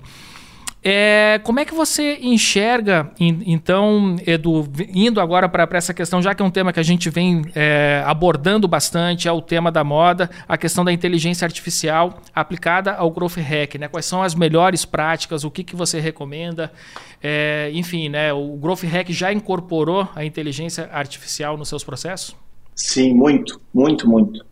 É, 0.82 1.40
como 1.42 1.58
é 1.58 1.64
que 1.64 1.74
você 1.74 2.18
enxerga, 2.22 3.10
então, 3.18 4.14
Edu, 4.24 4.68
indo 4.94 5.20
agora 5.20 5.48
para 5.48 5.66
essa 5.76 5.92
questão, 5.92 6.22
já 6.22 6.34
que 6.34 6.42
é 6.42 6.44
um 6.44 6.50
tema 6.50 6.72
que 6.72 6.78
a 6.78 6.84
gente 6.84 7.10
vem 7.10 7.42
é, 7.54 8.02
abordando 8.06 8.68
bastante, 8.68 9.26
é 9.26 9.32
o 9.32 9.42
tema 9.42 9.72
da 9.72 9.82
moda, 9.82 10.30
a 10.48 10.56
questão 10.56 10.84
da 10.84 10.92
inteligência 10.92 11.44
artificial 11.44 12.22
aplicada 12.32 12.94
ao 12.94 13.10
Growth 13.10 13.38
Hack, 13.38 13.74
né? 13.74 13.88
Quais 13.88 14.06
são 14.06 14.22
as 14.22 14.36
melhores 14.36 14.84
práticas, 14.84 15.42
o 15.42 15.50
que, 15.50 15.64
que 15.64 15.74
você 15.74 15.98
recomenda? 15.98 16.72
É, 17.20 17.70
enfim, 17.74 18.08
né, 18.08 18.32
o 18.32 18.56
Growth 18.56 18.84
Hack 18.84 19.10
já 19.10 19.32
incorporou 19.32 20.08
a 20.14 20.24
inteligência 20.24 20.88
artificial 20.92 21.56
nos 21.56 21.68
seus 21.68 21.82
processos? 21.82 22.36
Sim, 22.76 23.12
muito, 23.12 23.60
muito, 23.74 24.08
muito. 24.08 24.44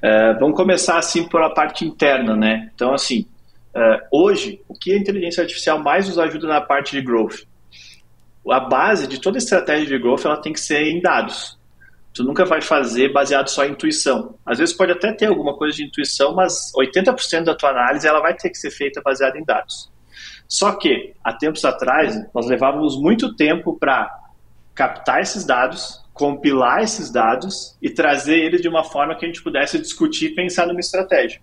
É, 0.00 0.32
vamos 0.34 0.56
começar 0.56 0.96
assim 0.96 1.28
por 1.28 1.42
a 1.42 1.50
parte 1.50 1.84
interna, 1.84 2.34
né? 2.34 2.70
Então, 2.74 2.94
assim, 2.94 3.26
Uh, 3.76 4.00
hoje, 4.10 4.62
o 4.66 4.72
que 4.72 4.90
a 4.90 4.96
inteligência 4.96 5.42
artificial 5.42 5.78
mais 5.78 6.08
nos 6.08 6.18
ajuda 6.18 6.48
na 6.48 6.62
parte 6.62 6.92
de 6.92 7.02
growth? 7.02 7.42
A 8.50 8.58
base 8.58 9.06
de 9.06 9.20
toda 9.20 9.36
estratégia 9.36 9.86
de 9.86 9.98
growth 9.98 10.24
ela 10.24 10.40
tem 10.40 10.54
que 10.54 10.60
ser 10.60 10.84
em 10.84 10.98
dados. 10.98 11.58
Tu 12.14 12.24
nunca 12.24 12.46
vai 12.46 12.62
fazer 12.62 13.12
baseado 13.12 13.48
só 13.48 13.66
em 13.66 13.72
intuição. 13.72 14.34
Às 14.46 14.58
vezes 14.58 14.74
pode 14.74 14.92
até 14.92 15.12
ter 15.12 15.26
alguma 15.26 15.54
coisa 15.54 15.76
de 15.76 15.84
intuição, 15.84 16.34
mas 16.34 16.72
80% 16.74 17.44
da 17.44 17.54
tua 17.54 17.68
análise 17.68 18.08
ela 18.08 18.20
vai 18.20 18.32
ter 18.32 18.48
que 18.48 18.56
ser 18.56 18.70
feita 18.70 19.02
baseada 19.02 19.38
em 19.38 19.44
dados. 19.44 19.92
Só 20.48 20.72
que, 20.72 21.12
há 21.22 21.34
tempos 21.34 21.62
atrás, 21.62 22.18
nós 22.34 22.46
levávamos 22.46 22.98
muito 22.98 23.36
tempo 23.36 23.78
para 23.78 24.10
captar 24.74 25.20
esses 25.20 25.44
dados, 25.44 26.02
compilar 26.14 26.82
esses 26.82 27.10
dados 27.10 27.76
e 27.82 27.90
trazer 27.90 28.38
eles 28.38 28.62
de 28.62 28.68
uma 28.68 28.84
forma 28.84 29.14
que 29.16 29.26
a 29.26 29.28
gente 29.28 29.42
pudesse 29.42 29.78
discutir 29.78 30.30
e 30.30 30.34
pensar 30.34 30.66
numa 30.66 30.80
estratégia. 30.80 31.42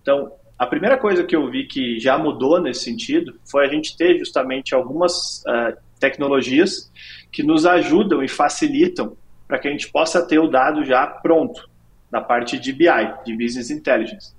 Então, 0.00 0.32
a 0.58 0.66
primeira 0.66 0.98
coisa 0.98 1.22
que 1.22 1.36
eu 1.36 1.48
vi 1.48 1.66
que 1.66 2.00
já 2.00 2.18
mudou 2.18 2.60
nesse 2.60 2.82
sentido 2.82 3.38
foi 3.48 3.64
a 3.64 3.68
gente 3.68 3.96
ter 3.96 4.18
justamente 4.18 4.74
algumas 4.74 5.42
uh, 5.42 5.76
tecnologias 6.00 6.90
que 7.30 7.42
nos 7.42 7.64
ajudam 7.64 8.22
e 8.22 8.28
facilitam 8.28 9.16
para 9.46 9.58
que 9.58 9.68
a 9.68 9.70
gente 9.70 9.90
possa 9.90 10.26
ter 10.26 10.38
o 10.38 10.48
dado 10.48 10.84
já 10.84 11.06
pronto 11.06 11.68
da 12.10 12.20
parte 12.20 12.58
de 12.58 12.72
BI, 12.72 12.86
de 13.24 13.36
Business 13.36 13.70
Intelligence. 13.70 14.34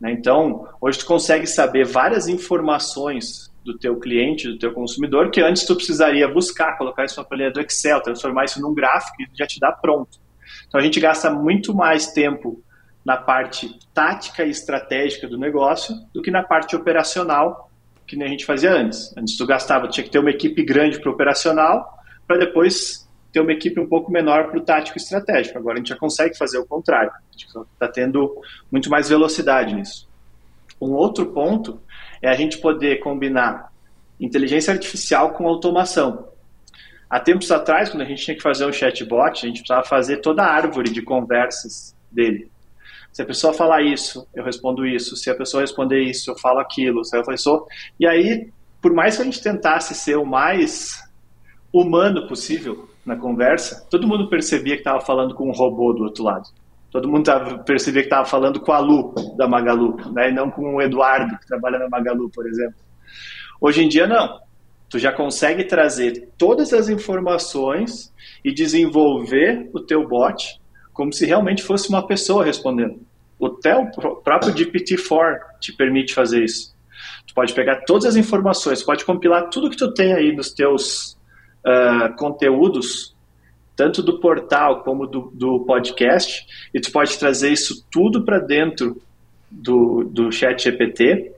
Né? 0.00 0.12
Então, 0.12 0.66
hoje 0.80 1.00
tu 1.00 1.06
consegue 1.06 1.46
saber 1.46 1.84
várias 1.84 2.28
informações 2.28 3.52
do 3.64 3.76
teu 3.76 3.98
cliente, 3.98 4.48
do 4.48 4.58
teu 4.58 4.72
consumidor, 4.72 5.30
que 5.30 5.42
antes 5.42 5.66
tu 5.66 5.76
precisaria 5.76 6.26
buscar, 6.26 6.78
colocar 6.78 7.04
isso 7.04 7.20
na 7.20 7.24
planilha 7.24 7.50
do 7.50 7.60
Excel, 7.60 8.00
transformar 8.00 8.44
isso 8.44 8.60
num 8.62 8.72
gráfico 8.72 9.20
e 9.20 9.28
já 9.36 9.46
te 9.46 9.60
dá 9.60 9.70
pronto. 9.70 10.18
Então, 10.66 10.80
a 10.80 10.82
gente 10.82 10.98
gasta 10.98 11.30
muito 11.30 11.74
mais 11.74 12.12
tempo 12.12 12.62
na 13.08 13.16
parte 13.16 13.74
tática 13.94 14.44
e 14.44 14.50
estratégica 14.50 15.26
do 15.26 15.38
negócio 15.38 15.94
do 16.12 16.20
que 16.20 16.30
na 16.30 16.42
parte 16.42 16.76
operacional, 16.76 17.70
que 18.06 18.14
nem 18.14 18.28
a 18.28 18.30
gente 18.30 18.44
fazia 18.44 18.70
antes. 18.70 19.16
Antes 19.16 19.34
tu 19.34 19.46
gastava, 19.46 19.88
tinha 19.88 20.04
que 20.04 20.10
ter 20.10 20.18
uma 20.18 20.28
equipe 20.28 20.62
grande 20.62 21.00
para 21.00 21.10
operacional, 21.10 21.90
para 22.26 22.36
depois 22.36 23.08
ter 23.32 23.40
uma 23.40 23.50
equipe 23.50 23.80
um 23.80 23.88
pouco 23.88 24.12
menor 24.12 24.48
para 24.50 24.58
o 24.58 24.60
tático 24.62 24.98
e 24.98 25.00
estratégico. 25.00 25.56
Agora 25.56 25.76
a 25.76 25.78
gente 25.78 25.88
já 25.88 25.96
consegue 25.96 26.36
fazer 26.36 26.58
o 26.58 26.66
contrário. 26.66 27.10
A 27.10 27.32
gente 27.32 27.46
está 27.46 27.88
tendo 27.88 28.42
muito 28.70 28.90
mais 28.90 29.08
velocidade 29.08 29.74
nisso. 29.74 30.06
Um 30.78 30.92
outro 30.92 31.32
ponto 31.32 31.80
é 32.20 32.28
a 32.28 32.34
gente 32.34 32.58
poder 32.58 33.00
combinar 33.00 33.72
inteligência 34.20 34.70
artificial 34.70 35.32
com 35.32 35.48
automação. 35.48 36.28
Há 37.08 37.18
tempos 37.18 37.50
atrás, 37.50 37.88
quando 37.88 38.02
a 38.02 38.04
gente 38.04 38.22
tinha 38.22 38.36
que 38.36 38.42
fazer 38.42 38.66
um 38.66 38.72
chatbot, 38.72 39.46
a 39.46 39.48
gente 39.48 39.60
precisava 39.60 39.82
fazer 39.82 40.18
toda 40.18 40.42
a 40.42 40.52
árvore 40.52 40.90
de 40.90 41.00
conversas 41.00 41.96
dele. 42.12 42.50
Se 43.12 43.22
a 43.22 43.26
pessoa 43.26 43.52
falar 43.52 43.82
isso, 43.82 44.26
eu 44.34 44.44
respondo 44.44 44.86
isso. 44.86 45.16
Se 45.16 45.30
a 45.30 45.34
pessoa 45.34 45.62
responder 45.62 46.02
isso, 46.02 46.30
eu 46.30 46.38
falo 46.38 46.60
aquilo. 46.60 47.04
Se 47.04 47.20
falo 47.22 47.34
isso. 47.34 47.66
E 47.98 48.06
aí, 48.06 48.48
por 48.80 48.92
mais 48.92 49.16
que 49.16 49.22
a 49.22 49.24
gente 49.24 49.42
tentasse 49.42 49.94
ser 49.94 50.16
o 50.16 50.24
mais 50.24 51.02
humano 51.72 52.26
possível 52.26 52.88
na 53.04 53.16
conversa, 53.16 53.86
todo 53.90 54.06
mundo 54.06 54.28
percebia 54.28 54.74
que 54.74 54.80
estava 54.80 55.00
falando 55.00 55.34
com 55.34 55.48
um 55.48 55.52
robô 55.52 55.92
do 55.92 56.04
outro 56.04 56.22
lado. 56.24 56.48
Todo 56.90 57.08
mundo 57.08 57.24
tava, 57.24 57.58
percebia 57.58 58.02
que 58.02 58.06
estava 58.06 58.24
falando 58.24 58.60
com 58.60 58.72
a 58.72 58.78
Lu 58.78 59.14
da 59.36 59.46
Magalu, 59.46 59.96
né? 60.12 60.30
e 60.30 60.32
não 60.32 60.50
com 60.50 60.76
o 60.76 60.82
Eduardo, 60.82 61.38
que 61.38 61.46
trabalha 61.46 61.78
na 61.78 61.88
Magalu, 61.88 62.30
por 62.30 62.46
exemplo. 62.46 62.76
Hoje 63.60 63.82
em 63.82 63.88
dia, 63.88 64.06
não. 64.06 64.40
Tu 64.88 64.98
já 64.98 65.12
consegue 65.12 65.64
trazer 65.64 66.30
todas 66.38 66.72
as 66.72 66.88
informações 66.88 68.12
e 68.42 68.52
desenvolver 68.52 69.68
o 69.74 69.80
teu 69.80 70.08
bot 70.08 70.58
como 70.98 71.12
se 71.12 71.24
realmente 71.24 71.62
fosse 71.62 71.88
uma 71.88 72.04
pessoa 72.04 72.44
respondendo. 72.44 73.00
TEL, 73.62 73.88
o 73.96 74.16
próprio 74.16 74.52
GPT-4 74.52 75.38
te 75.60 75.72
permite 75.72 76.12
fazer 76.12 76.42
isso. 76.42 76.74
Tu 77.24 77.32
pode 77.32 77.54
pegar 77.54 77.84
todas 77.84 78.04
as 78.04 78.16
informações, 78.16 78.82
pode 78.82 79.04
compilar 79.04 79.48
tudo 79.48 79.70
que 79.70 79.76
tu 79.76 79.94
tem 79.94 80.12
aí 80.12 80.34
nos 80.34 80.50
teus 80.52 81.16
uh, 81.64 82.12
conteúdos, 82.16 83.14
tanto 83.76 84.02
do 84.02 84.18
portal 84.18 84.82
como 84.82 85.06
do, 85.06 85.30
do 85.32 85.60
podcast, 85.60 86.44
e 86.74 86.80
tu 86.80 86.90
pode 86.90 87.16
trazer 87.16 87.52
isso 87.52 87.86
tudo 87.92 88.24
para 88.24 88.40
dentro 88.40 89.00
do, 89.48 90.02
do 90.02 90.32
chat 90.32 90.60
GPT, 90.60 91.30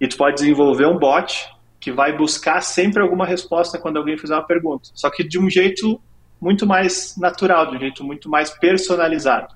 e 0.00 0.08
tu 0.08 0.16
pode 0.16 0.36
desenvolver 0.36 0.86
um 0.86 0.98
bot 0.98 1.50
que 1.78 1.92
vai 1.92 2.16
buscar 2.16 2.62
sempre 2.62 3.02
alguma 3.02 3.26
resposta 3.26 3.78
quando 3.78 3.98
alguém 3.98 4.16
fizer 4.16 4.32
uma 4.32 4.46
pergunta. 4.46 4.88
Só 4.94 5.10
que 5.10 5.22
de 5.22 5.38
um 5.38 5.50
jeito 5.50 6.00
muito 6.42 6.66
mais 6.66 7.16
natural, 7.16 7.70
de 7.70 7.76
um 7.76 7.78
jeito 7.78 8.02
muito 8.02 8.28
mais 8.28 8.50
personalizado. 8.50 9.54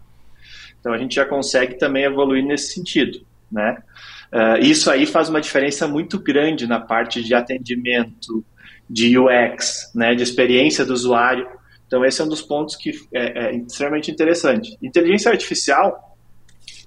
Então 0.79 0.93
a 0.93 0.99
gente 0.99 1.17
já 1.17 1.27
consegue 1.27 1.75
também 1.75 2.05
evoluir 2.05 2.45
nesse 2.45 2.75
sentido, 2.75 3.27
né? 3.51 3.83
Uh, 4.33 4.59
isso 4.61 4.89
aí 4.89 5.05
faz 5.05 5.29
uma 5.29 5.41
diferença 5.41 5.89
muito 5.89 6.17
grande 6.17 6.65
na 6.65 6.79
parte 6.79 7.25
de 7.25 7.35
atendimento, 7.35 8.45
de 8.89 9.19
UX, 9.19 9.91
né, 9.97 10.15
de 10.15 10.23
experiência 10.23 10.85
do 10.85 10.93
usuário. 10.93 11.49
Então 11.89 12.05
esse 12.05 12.21
é 12.21 12.25
um 12.25 12.29
dos 12.29 12.43
pontos 12.43 12.77
que 12.77 12.93
é, 13.13 13.47
é 13.47 13.57
extremamente 13.57 14.11
interessante. 14.11 14.77
Inteligência 14.81 15.33
artificial, 15.33 16.17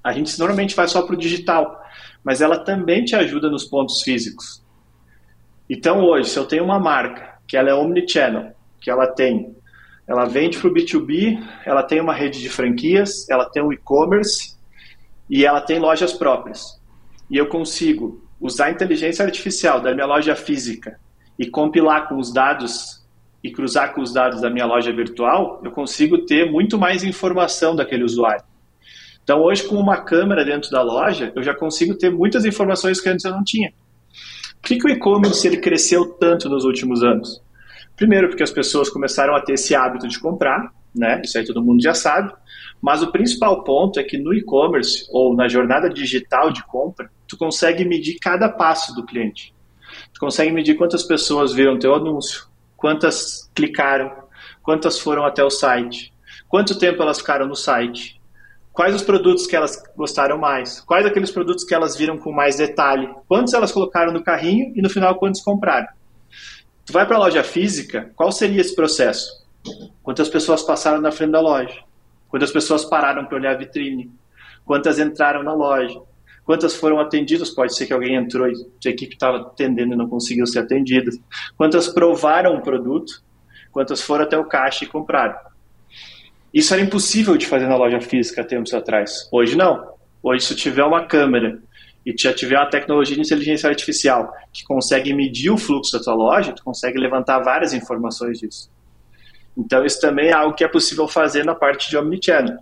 a 0.02 0.14
gente 0.14 0.38
normalmente 0.40 0.76
faz 0.76 0.92
só 0.92 1.02
para 1.02 1.16
o 1.16 1.20
digital, 1.20 1.78
mas 2.24 2.40
ela 2.40 2.64
também 2.64 3.04
te 3.04 3.16
ajuda 3.16 3.50
nos 3.50 3.66
pontos 3.66 4.02
físicos. 4.02 4.64
Então 5.70 6.06
hoje, 6.06 6.30
se 6.30 6.40
eu 6.40 6.46
tenho 6.46 6.64
uma 6.64 6.80
marca 6.80 7.38
que 7.46 7.58
ela 7.58 7.70
é 7.70 7.74
omnichannel, 7.74 8.54
que 8.80 8.90
ela 8.90 9.08
tem 9.08 9.59
ela 10.10 10.26
vende 10.26 10.58
para 10.58 10.68
o 10.68 10.74
B2B, 10.74 11.40
ela 11.64 11.84
tem 11.84 12.02
uma 12.02 12.16
rede 12.16 12.42
de 12.42 12.50
franquias, 12.50 13.30
ela 13.30 13.46
tem 13.46 13.62
um 13.62 13.72
e-commerce 13.72 14.58
e 15.30 15.46
ela 15.46 15.62
tem 15.62 15.78
lojas 15.78 16.12
próprias. 16.14 16.82
E 17.30 17.38
eu 17.38 17.48
consigo 17.48 18.28
usar 18.42 18.66
a 18.66 18.72
inteligência 18.72 19.24
artificial 19.24 19.80
da 19.80 19.94
minha 19.94 20.08
loja 20.08 20.36
física 20.36 21.00
e 21.38 21.48
compilar 21.48 22.10
com 22.10 22.18
os 22.18 22.34
dados 22.34 23.06
e 23.44 23.52
cruzar 23.52 23.94
com 23.94 24.02
os 24.02 24.12
dados 24.12 24.42
da 24.42 24.50
minha 24.50 24.66
loja 24.66 24.92
virtual, 24.92 25.62
eu 25.64 25.72
consigo 25.72 26.26
ter 26.26 26.52
muito 26.52 26.76
mais 26.76 27.04
informação 27.04 27.76
daquele 27.76 28.04
usuário. 28.04 28.44
Então, 29.24 29.44
hoje, 29.44 29.64
com 29.64 29.76
uma 29.76 30.04
câmera 30.04 30.44
dentro 30.44 30.72
da 30.72 30.82
loja, 30.82 31.32
eu 31.36 31.44
já 31.44 31.54
consigo 31.54 31.94
ter 31.94 32.10
muitas 32.10 32.46
informações 32.46 33.00
que 33.00 33.08
antes 33.08 33.24
eu 33.24 33.32
não 33.32 33.44
tinha. 33.44 33.72
Por 34.60 34.70
que, 34.70 34.78
que 34.78 34.88
o 34.88 34.90
e-commerce 34.90 35.56
cresceu 35.62 36.04
tanto 36.20 36.50
nos 36.50 36.66
últimos 36.66 37.04
anos? 37.04 37.40
Primeiro, 38.00 38.30
porque 38.30 38.44
as 38.44 38.50
pessoas 38.50 38.90
começaram 38.90 39.36
a 39.36 39.42
ter 39.42 39.56
esse 39.56 39.76
hábito 39.76 40.08
de 40.08 40.18
comprar, 40.18 40.72
né? 40.96 41.22
Isso 41.22 41.38
aí 41.38 41.44
todo 41.44 41.62
mundo 41.62 41.84
já 41.84 41.94
sabe. 41.94 42.34
Mas 42.82 43.04
o 43.04 43.12
principal 43.12 43.62
ponto 43.66 44.00
é 44.00 44.04
que 44.04 44.18
no 44.18 44.34
e-commerce 44.34 45.06
ou 45.12 45.36
na 45.36 45.50
jornada 45.50 45.90
digital 45.90 46.50
de 46.50 46.66
compra, 46.66 47.12
tu 47.28 47.38
consegue 47.38 47.84
medir 47.84 48.18
cada 48.18 48.48
passo 48.48 48.96
do 48.96 49.06
cliente. 49.06 49.54
Tu 50.14 50.20
consegue 50.20 50.50
medir 50.50 50.76
quantas 50.76 51.04
pessoas 51.04 51.54
viram 51.54 51.78
teu 51.78 51.94
anúncio, 51.94 52.48
quantas 52.78 53.52
clicaram, 53.54 54.10
quantas 54.64 54.98
foram 54.98 55.26
até 55.26 55.44
o 55.44 55.50
site, 55.50 56.14
quanto 56.48 56.80
tempo 56.80 57.04
elas 57.04 57.18
ficaram 57.18 57.48
no 57.48 57.56
site, 57.56 58.22
quais 58.72 58.96
os 58.96 59.02
produtos 59.02 59.46
que 59.46 59.58
elas 59.58 59.84
gostaram 59.98 60.38
mais, 60.38 60.80
quais 60.80 61.06
aqueles 61.06 61.32
produtos 61.32 61.66
que 61.66 61.76
elas 61.76 61.98
viram 61.98 62.18
com 62.18 62.32
mais 62.32 62.56
detalhe, 62.56 63.10
quantos 63.28 63.54
elas 63.54 63.74
colocaram 63.74 64.14
no 64.14 64.24
carrinho 64.24 64.72
e 64.74 64.82
no 64.82 64.90
final 64.90 65.16
quantos 65.16 65.42
compraram. 65.42 65.99
Tu 66.90 66.94
vai 66.94 67.06
para 67.06 67.18
a 67.18 67.20
loja 67.20 67.44
física, 67.44 68.12
qual 68.16 68.32
seria 68.32 68.60
esse 68.60 68.74
processo? 68.74 69.46
Quantas 70.02 70.28
pessoas 70.28 70.64
passaram 70.64 71.00
na 71.00 71.12
frente 71.12 71.34
da 71.34 71.40
loja? 71.40 71.84
Quantas 72.28 72.52
pessoas 72.52 72.84
pararam 72.84 73.26
para 73.26 73.38
olhar 73.38 73.52
a 73.52 73.58
vitrine? 73.60 74.12
Quantas 74.66 74.98
entraram 74.98 75.44
na 75.44 75.54
loja? 75.54 76.02
Quantas 76.44 76.76
foram 76.76 77.00
atendidas? 77.00 77.52
Pode 77.52 77.76
ser 77.76 77.86
que 77.86 77.94
alguém 77.94 78.16
entrou 78.16 78.48
e 78.48 78.54
a 78.54 78.90
equipe 78.90 79.14
estava 79.14 79.38
atendendo 79.38 79.94
e 79.94 79.96
não 79.96 80.10
conseguiu 80.10 80.48
ser 80.48 80.62
atendida. 80.62 81.12
Quantas 81.56 81.88
provaram 81.88 82.56
o 82.56 82.62
produto? 82.64 83.22
Quantas 83.72 84.02
foram 84.02 84.24
até 84.24 84.36
o 84.36 84.46
caixa 84.46 84.84
e 84.84 84.88
compraram? 84.88 85.38
Isso 86.52 86.74
era 86.74 86.82
impossível 86.82 87.38
de 87.38 87.46
fazer 87.46 87.68
na 87.68 87.78
loja 87.78 88.02
física 88.02 88.44
tempos 88.44 88.74
atrás. 88.74 89.30
Hoje 89.32 89.56
não. 89.56 89.94
Hoje, 90.24 90.44
se 90.44 90.56
tiver 90.56 90.84
uma 90.84 91.06
câmera 91.06 91.62
e 92.10 92.22
já 92.22 92.34
tiver 92.34 92.58
uma 92.58 92.70
tecnologia 92.70 93.16
de 93.16 93.22
inteligência 93.22 93.70
artificial 93.70 94.34
que 94.52 94.64
consegue 94.64 95.14
medir 95.14 95.52
o 95.52 95.58
fluxo 95.58 95.98
da 95.98 96.04
tua 96.04 96.16
loja, 96.16 96.54
tu 96.54 96.64
consegue 96.64 96.98
levantar 96.98 97.40
várias 97.40 97.74
informações 97.74 98.40
disso. 98.40 98.72
Então, 99.58 99.86
isso 99.86 100.00
também 100.00 100.30
é 100.30 100.34
algo 100.34 100.56
que 100.56 100.64
é 100.64 100.68
possível 100.68 101.08
fazer 101.08 101.46
na 101.46 101.54
parte 101.54 101.90
de 101.90 101.98
omnichannel. 101.98 102.58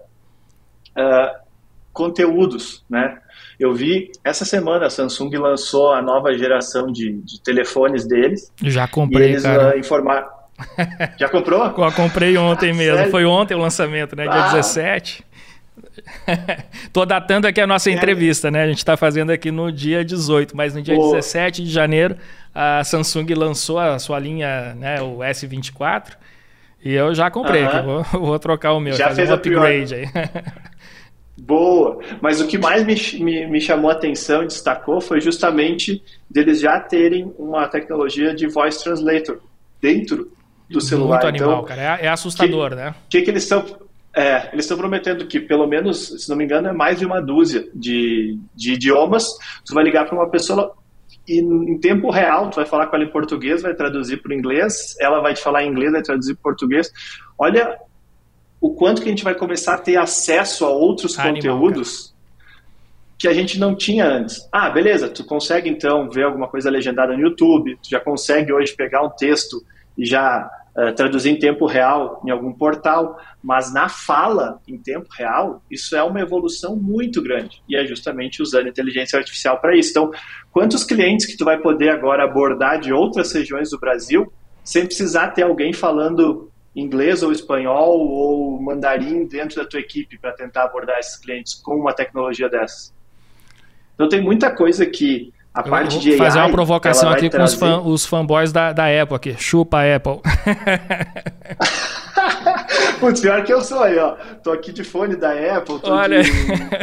Uh, 0.98 1.48
conteúdos, 1.94 2.84
né? 2.90 3.20
Eu 3.60 3.74
vi 3.74 4.12
essa 4.24 4.46
semana 4.46 4.88
a 4.88 4.90
Samsung 4.90 5.36
lançou 5.38 5.94
a 5.94 6.02
nova 6.02 6.34
geração 6.36 6.92
de, 6.92 7.22
de 7.22 7.42
telefones 7.42 8.08
deles. 8.08 8.52
Já 8.64 8.88
comprei, 8.88 9.30
e 9.30 9.32
eles, 9.32 9.44
cara. 9.44 9.76
Uh, 9.76 9.80
informar, 9.80 10.28
Já 11.20 11.30
comprou? 11.30 11.66
Eu 11.66 11.92
comprei 11.92 12.38
ontem 12.38 12.74
mesmo. 12.74 12.98
Sério? 12.98 13.12
Foi 13.12 13.26
ontem 13.26 13.54
o 13.54 13.60
lançamento, 13.60 14.16
né? 14.16 14.24
Dia 14.24 14.46
ah. 14.46 14.54
17. 14.54 15.24
Tô 16.92 17.06
datando 17.06 17.48
aqui 17.48 17.62
a 17.62 17.68
nossa 17.68 17.90
é. 17.90 17.94
entrevista, 17.94 18.50
né? 18.50 18.64
A 18.64 18.68
gente 18.68 18.80
está 18.80 18.98
fazendo 18.98 19.32
aqui 19.32 19.52
no 19.52 19.72
dia 19.72 20.04
18, 20.04 20.56
mas 20.56 20.74
no 20.74 20.82
dia 20.82 20.96
Pô. 20.96 21.12
17 21.14 21.64
de 21.64 21.72
janeiro 21.72 22.18
a 22.60 22.84
Samsung 22.84 23.28
lançou 23.36 23.78
a 23.78 24.00
sua 24.00 24.18
linha, 24.18 24.74
né, 24.74 25.00
o 25.00 25.20
S24, 25.20 26.14
e 26.84 26.92
eu 26.92 27.14
já 27.14 27.30
comprei, 27.30 27.64
uh 27.64 27.68
-huh. 27.68 27.84
vou, 27.84 28.04
vou, 28.26 28.40
trocar 28.40 28.74
o 28.74 28.80
meu, 28.80 28.94
já 28.94 29.10
fazer 29.10 29.28
fez 29.28 29.30
um 29.30 29.34
upgrade 29.36 29.94
aí. 29.94 30.06
Boa! 31.38 32.00
Mas 32.20 32.42
o 32.42 32.48
que 32.48 32.58
mais 32.58 32.84
me, 32.84 32.96
me, 33.24 33.46
me, 33.46 33.62
chamou 33.62 33.92
a 33.92 33.94
atenção 33.94 34.42
e 34.44 34.48
destacou 34.48 35.00
foi 35.00 35.22
justamente 35.22 36.04
deles 36.28 36.60
já 36.60 36.80
terem 36.80 37.32
uma 37.38 37.68
tecnologia 37.68 38.34
de 38.34 38.48
voice 38.48 38.84
translator 38.84 39.40
dentro 39.80 40.32
do 40.68 40.82
celular. 40.82 41.22
Muito 41.22 41.28
animal, 41.28 41.52
então, 41.52 41.64
cara. 41.64 42.00
É, 42.02 42.06
é 42.06 42.10
assustador, 42.10 42.72
que, 42.72 42.76
né? 42.76 42.90
O 42.90 43.10
que, 43.10 43.22
que 43.22 43.30
eles 43.30 43.44
estão. 43.44 43.64
É, 44.18 44.50
eles 44.52 44.66
estão 44.66 44.76
prometendo 44.76 45.28
que, 45.28 45.40
pelo 45.40 45.68
menos, 45.68 46.24
se 46.24 46.28
não 46.28 46.36
me 46.36 46.44
engano, 46.44 46.68
é 46.68 46.74
mais 46.74 46.98
de 46.98 47.06
uma 47.06 47.22
dúzia 47.22 47.70
de, 47.72 48.36
de 48.56 48.74
idiomas. 48.74 49.28
Tu 49.64 49.76
vai 49.76 49.84
ligar 49.84 50.08
para 50.08 50.16
uma 50.16 50.28
pessoa 50.28 50.76
e 51.28 51.40
em 51.40 51.78
tempo 51.78 52.10
real, 52.10 52.50
tu 52.50 52.56
vai 52.56 52.66
falar 52.66 52.88
com 52.88 52.96
ela 52.96 53.06
em 53.06 53.12
português, 53.12 53.62
vai 53.62 53.76
traduzir 53.76 54.22
para 54.22 54.32
o 54.32 54.34
inglês, 54.34 54.96
ela 55.00 55.20
vai 55.20 55.36
te 55.36 55.42
falar 55.42 55.64
em 55.64 55.70
inglês, 55.70 55.92
vai 55.92 56.02
traduzir 56.02 56.34
para 56.34 56.44
português. 56.44 56.92
Olha 57.38 57.78
o 58.60 58.74
quanto 58.74 59.04
que 59.04 59.08
a 59.08 59.12
gente 59.12 59.24
vai 59.24 59.36
começar 59.36 59.76
a 59.76 59.78
ter 59.78 59.98
acesso 59.98 60.66
a 60.66 60.70
outros 60.70 61.20
Animal, 61.20 61.36
conteúdos 61.36 62.08
cara. 62.08 62.18
que 63.20 63.28
a 63.28 63.34
gente 63.34 63.60
não 63.60 63.76
tinha 63.76 64.08
antes. 64.08 64.50
Ah, 64.52 64.70
beleza, 64.72 65.10
tu 65.10 65.24
consegue 65.26 65.70
então 65.70 66.10
ver 66.10 66.24
alguma 66.24 66.48
coisa 66.48 66.72
legendada 66.72 67.16
no 67.16 67.22
YouTube, 67.22 67.78
tu 67.84 67.90
já 67.90 68.00
consegue 68.00 68.52
hoje 68.52 68.74
pegar 68.76 69.04
um 69.04 69.10
texto 69.10 69.64
e 69.96 70.06
já 70.06 70.50
uh, 70.78 70.94
traduzir 70.94 71.32
em 71.32 71.40
tempo 71.40 71.66
real 71.66 72.22
em 72.26 72.30
algum 72.30 72.54
portal, 72.54 73.20
mas 73.44 73.74
na 73.74 73.90
fala 73.90 74.62
em 74.68 74.78
tempo 74.78 75.08
real, 75.18 75.64
isso 75.70 75.96
é 75.96 76.04
uma 76.04 76.22
evolução 76.22 76.76
muito 76.76 77.22
grande 77.22 77.62
e 77.68 77.76
é 77.76 77.86
justamente 77.86 78.42
usando 78.42 78.68
inteligência 78.68 79.18
artificial 79.18 79.60
para 79.60 79.76
isso. 79.76 79.90
Então, 79.90 80.12
quantos 80.52 80.84
clientes 80.84 81.26
que 81.26 81.36
tu 81.36 81.44
vai 81.44 81.58
poder 81.60 81.90
agora 81.90 82.24
abordar 82.24 82.80
de 82.80 82.94
outras 82.94 83.34
regiões 83.34 83.72
do 83.72 83.80
Brasil 83.80 84.32
sem 84.64 84.86
precisar 84.86 85.30
ter 85.30 85.44
alguém 85.44 85.74
falando 85.74 86.52
inglês 86.76 87.24
ou 87.24 87.32
espanhol 87.32 88.00
ou 88.00 88.62
mandarim 88.62 89.26
dentro 89.26 89.56
da 89.56 89.68
tua 89.68 89.80
equipe 89.80 90.20
para 90.20 90.34
tentar 90.34 90.66
abordar 90.66 91.00
esses 91.00 91.18
clientes 91.18 91.56
com 91.56 91.76
uma 91.76 91.94
tecnologia 91.94 92.48
dessas? 92.48 92.94
Então 93.96 94.08
tem 94.08 94.22
muita 94.22 94.56
coisa 94.56 94.86
que 94.86 95.34
a 95.58 95.62
eu 95.62 95.72
parte 95.72 96.00
de 96.00 96.12
AI, 96.12 96.18
fazer 96.18 96.40
uma 96.40 96.52
provocação 96.52 97.10
aqui 97.10 97.30
com 97.30 97.44
os, 97.44 97.56
fan, 97.56 97.82
os 97.82 98.06
fanboys 98.06 98.52
da, 98.52 98.72
da 98.72 98.86
Apple 98.86 99.16
aqui. 99.16 99.36
Chupa 99.40 99.80
a 99.80 99.96
Apple. 99.96 100.20
Putz, 103.00 103.22
pior 103.22 103.44
que 103.44 103.54
eu 103.54 103.62
sou 103.62 103.82
aí, 103.82 103.98
ó. 103.98 104.16
Tô 104.44 104.52
aqui 104.52 104.72
de 104.72 104.84
fone 104.84 105.16
da 105.16 105.32
Apple, 105.32 105.80
tô, 105.80 105.92
Olha... 105.92 106.22
de, 106.22 106.32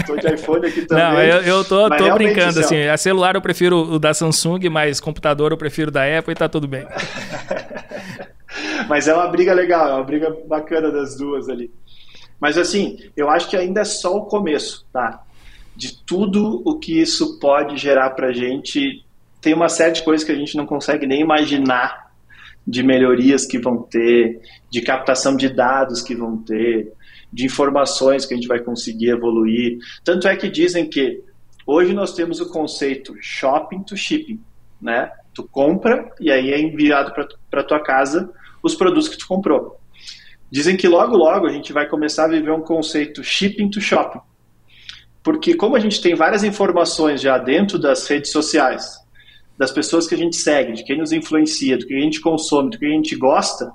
tô 0.06 0.16
de 0.16 0.34
iPhone 0.34 0.66
aqui 0.66 0.82
também. 0.86 1.04
Não, 1.04 1.20
eu, 1.20 1.42
eu 1.42 1.64
tô, 1.64 1.88
tô 1.88 2.14
brincando, 2.14 2.60
assim, 2.60 2.82
assim 2.82 2.88
a 2.88 2.96
celular 2.96 3.36
eu 3.36 3.40
prefiro 3.40 3.94
o 3.94 3.98
da 3.98 4.12
Samsung, 4.12 4.68
mas 4.68 5.00
computador 5.00 5.52
eu 5.52 5.56
prefiro 5.56 5.90
da 5.90 6.02
Apple 6.18 6.32
e 6.32 6.36
tá 6.36 6.48
tudo 6.48 6.66
bem. 6.66 6.86
mas 8.88 9.06
é 9.06 9.14
uma 9.14 9.28
briga 9.28 9.54
legal, 9.54 9.88
é 9.88 9.94
uma 9.94 10.04
briga 10.04 10.36
bacana 10.46 10.90
das 10.90 11.16
duas 11.16 11.48
ali. 11.48 11.70
Mas 12.40 12.58
assim, 12.58 12.98
eu 13.16 13.30
acho 13.30 13.48
que 13.48 13.56
ainda 13.56 13.82
é 13.82 13.84
só 13.84 14.16
o 14.16 14.26
começo, 14.26 14.84
tá? 14.92 15.22
De 15.76 15.96
tudo 16.04 16.62
o 16.64 16.78
que 16.78 17.00
isso 17.00 17.38
pode 17.38 17.76
gerar 17.76 18.10
para 18.10 18.28
a 18.28 18.32
gente. 18.32 19.04
Tem 19.40 19.54
uma 19.54 19.68
série 19.68 19.92
de 19.92 20.02
coisas 20.02 20.24
que 20.24 20.32
a 20.32 20.36
gente 20.36 20.56
não 20.56 20.66
consegue 20.66 21.06
nem 21.06 21.20
imaginar 21.20 22.04
de 22.66 22.82
melhorias 22.82 23.44
que 23.44 23.58
vão 23.58 23.82
ter, 23.82 24.40
de 24.70 24.80
captação 24.80 25.36
de 25.36 25.48
dados 25.48 26.00
que 26.00 26.14
vão 26.14 26.36
ter, 26.38 26.92
de 27.32 27.44
informações 27.44 28.24
que 28.24 28.32
a 28.32 28.36
gente 28.36 28.48
vai 28.48 28.60
conseguir 28.60 29.10
evoluir. 29.10 29.78
Tanto 30.02 30.28
é 30.28 30.36
que 30.36 30.48
dizem 30.48 30.88
que 30.88 31.22
hoje 31.66 31.92
nós 31.92 32.14
temos 32.14 32.40
o 32.40 32.48
conceito 32.48 33.14
shopping 33.20 33.82
to 33.82 33.96
shipping, 33.96 34.40
né? 34.80 35.10
Tu 35.34 35.42
compra 35.42 36.10
e 36.20 36.30
aí 36.30 36.52
é 36.52 36.60
enviado 36.60 37.12
para 37.50 37.64
tua 37.64 37.80
casa 37.80 38.32
os 38.62 38.74
produtos 38.74 39.08
que 39.08 39.18
tu 39.18 39.26
comprou. 39.26 39.78
Dizem 40.50 40.76
que 40.76 40.86
logo 40.86 41.16
logo 41.16 41.46
a 41.46 41.52
gente 41.52 41.72
vai 41.72 41.88
começar 41.88 42.26
a 42.26 42.28
viver 42.28 42.52
um 42.52 42.60
conceito 42.60 43.24
shipping 43.24 43.68
to 43.68 43.80
shopping, 43.80 44.20
porque 45.24 45.54
como 45.54 45.74
a 45.74 45.80
gente 45.80 46.02
tem 46.02 46.14
várias 46.14 46.44
informações 46.44 47.22
já 47.22 47.38
dentro 47.38 47.78
das 47.78 48.06
redes 48.06 48.30
sociais, 48.30 48.98
das 49.56 49.72
pessoas 49.72 50.06
que 50.06 50.14
a 50.14 50.18
gente 50.18 50.36
segue, 50.36 50.74
de 50.74 50.84
quem 50.84 50.98
nos 50.98 51.12
influencia, 51.12 51.78
do 51.78 51.86
que 51.86 51.94
a 51.94 52.00
gente 52.00 52.20
consome, 52.20 52.70
do 52.70 52.78
que 52.78 52.84
a 52.84 52.90
gente 52.90 53.16
gosta, 53.16 53.72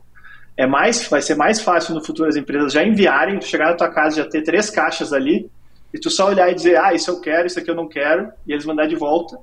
é 0.56 0.68
mais, 0.68 1.08
vai 1.08 1.24
ser 1.24 1.36
mais 1.36 1.60
fácil 1.60 1.96
no 1.96 2.06
futuro 2.06 2.30
as 2.30 2.36
empresas 2.36 2.72
já 2.72 2.84
enviarem, 2.84 3.42
chegar 3.42 3.72
na 3.72 3.74
tua 3.74 3.90
casa 3.90 4.18
já 4.18 4.30
ter 4.30 4.44
três 4.44 4.70
caixas 4.70 5.12
ali, 5.12 5.50
e 5.92 5.98
tu 5.98 6.12
só 6.12 6.28
olhar 6.28 6.52
e 6.52 6.54
dizer, 6.54 6.78
ah, 6.78 6.94
isso 6.94 7.10
eu 7.10 7.20
quero, 7.20 7.48
isso 7.48 7.58
aqui 7.58 7.72
eu 7.72 7.76
não 7.76 7.88
quero, 7.88 8.32
e 8.46 8.54
eles 8.54 8.66
mandar 8.66 8.86
de 8.86 8.96
volta, 8.96 9.36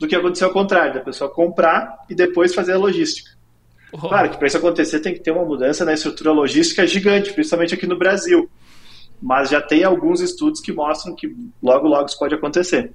do 0.00 0.08
que 0.08 0.16
acontecer 0.16 0.44
ao 0.44 0.52
contrário, 0.52 0.94
da 0.94 1.00
pessoa 1.00 1.30
comprar 1.30 1.96
e 2.10 2.14
depois 2.14 2.52
fazer 2.52 2.72
a 2.72 2.78
logística. 2.78 3.30
Oh. 3.92 4.08
Claro 4.08 4.30
que 4.30 4.36
para 4.36 4.48
isso 4.48 4.56
acontecer 4.56 4.98
tem 4.98 5.14
que 5.14 5.20
ter 5.20 5.30
uma 5.30 5.44
mudança 5.44 5.84
na 5.84 5.92
estrutura 5.92 6.32
logística 6.32 6.84
gigante, 6.88 7.32
principalmente 7.32 7.74
aqui 7.74 7.86
no 7.86 7.96
Brasil 7.96 8.50
mas 9.22 9.48
já 9.50 9.60
tem 9.60 9.84
alguns 9.84 10.20
estudos 10.20 10.60
que 10.60 10.72
mostram 10.72 11.14
que 11.14 11.34
logo, 11.62 11.86
logo 11.86 12.06
isso 12.06 12.18
pode 12.18 12.34
acontecer. 12.34 12.92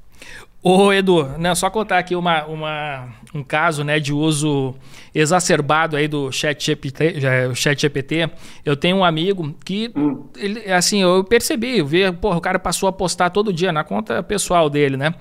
Ô 0.61 0.91
Edu, 0.91 1.23
né, 1.37 1.53
só 1.55 1.69
contar 1.69 1.99
aqui 1.99 2.15
uma, 2.15 2.45
uma, 2.45 3.07
um 3.33 3.43
caso 3.43 3.83
né, 3.83 3.99
de 3.99 4.11
uso 4.11 4.75
exacerbado 5.15 5.95
aí 5.95 6.07
do 6.07 6.31
chat 6.31 6.65
GPT, 6.65 7.15
chat 7.55 7.79
GPT. 7.79 8.29
Eu 8.65 8.75
tenho 8.75 8.97
um 8.97 9.05
amigo 9.05 9.55
que, 9.63 9.91
hum. 9.95 10.25
ele, 10.35 10.69
assim, 10.71 11.01
eu 11.01 11.23
percebi, 11.23 11.77
eu 11.77 11.85
vi, 11.85 12.11
porra, 12.11 12.37
o 12.37 12.41
cara 12.41 12.59
passou 12.59 12.89
a 12.89 12.91
postar 12.91 13.29
todo 13.29 13.53
dia 13.53 13.71
na 13.71 13.83
conta 13.83 14.21
pessoal 14.21 14.69
dele, 14.69 14.97
né? 14.97 15.13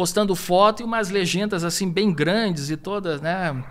Postando 0.00 0.34
foto 0.34 0.80
e 0.80 0.82
umas 0.82 1.10
legendas 1.10 1.62
assim 1.62 1.92
bem 1.92 2.10
grandes 2.10 2.70
e 2.70 2.76
todas, 2.78 3.20
né? 3.20 3.62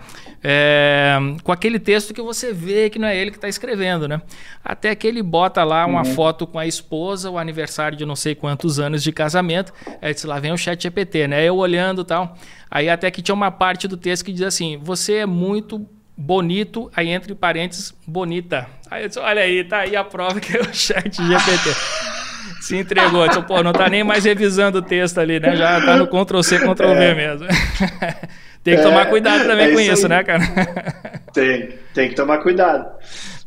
É, 0.43 1.17
com 1.43 1.51
aquele 1.51 1.79
texto 1.79 2.13
que 2.13 2.21
você 2.21 2.53
vê 2.53 2.87
que 2.87 2.99
não 2.99 3.07
é 3.07 3.17
ele 3.17 3.31
que 3.31 3.37
está 3.37 3.49
escrevendo, 3.49 4.07
né? 4.07 4.21
Até 4.63 4.93
que 4.93 5.07
ele 5.07 5.23
bota 5.23 5.63
lá 5.63 5.87
uma 5.87 6.05
uhum. 6.05 6.13
foto 6.13 6.45
com 6.45 6.59
a 6.59 6.67
esposa, 6.67 7.31
o 7.31 7.39
aniversário 7.39 7.97
de 7.97 8.05
não 8.05 8.15
sei 8.15 8.35
quantos 8.35 8.79
anos 8.79 9.01
de 9.01 9.11
casamento. 9.11 9.73
Aí 9.99 10.13
disse, 10.13 10.27
lá 10.27 10.39
vem 10.39 10.51
o 10.51 10.57
chat 10.57 10.83
GPT, 10.83 11.27
né? 11.27 11.43
Eu 11.43 11.55
olhando 11.55 12.03
tal. 12.03 12.37
Aí 12.69 12.89
até 12.89 13.09
que 13.09 13.23
tinha 13.23 13.33
uma 13.33 13.49
parte 13.49 13.87
do 13.87 13.97
texto 13.97 14.23
que 14.23 14.31
diz 14.31 14.43
assim: 14.43 14.77
você 14.77 15.15
é 15.15 15.25
muito 15.25 15.83
bonito, 16.15 16.91
aí 16.95 17.09
entre 17.09 17.33
parênteses, 17.33 17.91
bonita. 18.05 18.67
Aí 18.91 19.01
eu 19.01 19.07
disse, 19.07 19.19
olha 19.19 19.41
aí, 19.41 19.63
tá 19.63 19.79
aí 19.79 19.95
a 19.95 20.03
prova 20.03 20.39
que 20.39 20.55
é 20.55 20.61
o 20.61 20.71
chat 20.71 21.11
GPT. 21.11 21.69
Se 22.61 22.77
entregou. 22.77 23.27
Disse, 23.27 23.41
pô, 23.43 23.63
não 23.63 23.71
tá 23.71 23.89
nem 23.89 24.03
mais 24.03 24.25
revisando 24.25 24.79
o 24.79 24.81
texto 24.81 25.19
ali, 25.19 25.39
né? 25.39 25.55
Já 25.55 25.79
tá 25.85 25.97
no 25.97 26.07
Ctrl-C, 26.07 26.59
Ctrl-V 26.59 27.03
é. 27.03 27.15
mesmo. 27.15 27.47
tem 28.63 28.75
que 28.75 28.83
tomar 28.83 29.01
é, 29.01 29.05
cuidado 29.05 29.45
também 29.45 29.67
é 29.67 29.73
com 29.73 29.79
isso, 29.79 29.93
isso 29.93 30.07
né, 30.07 30.23
cara? 30.23 30.43
Tem, 31.33 31.69
tem 31.93 32.09
que 32.09 32.15
tomar 32.15 32.39
cuidado. 32.39 32.89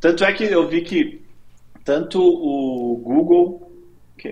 Tanto 0.00 0.24
é 0.24 0.32
que 0.32 0.44
eu 0.44 0.68
vi 0.68 0.82
que 0.82 1.20
tanto 1.84 2.22
o 2.22 2.96
Google 3.04 3.72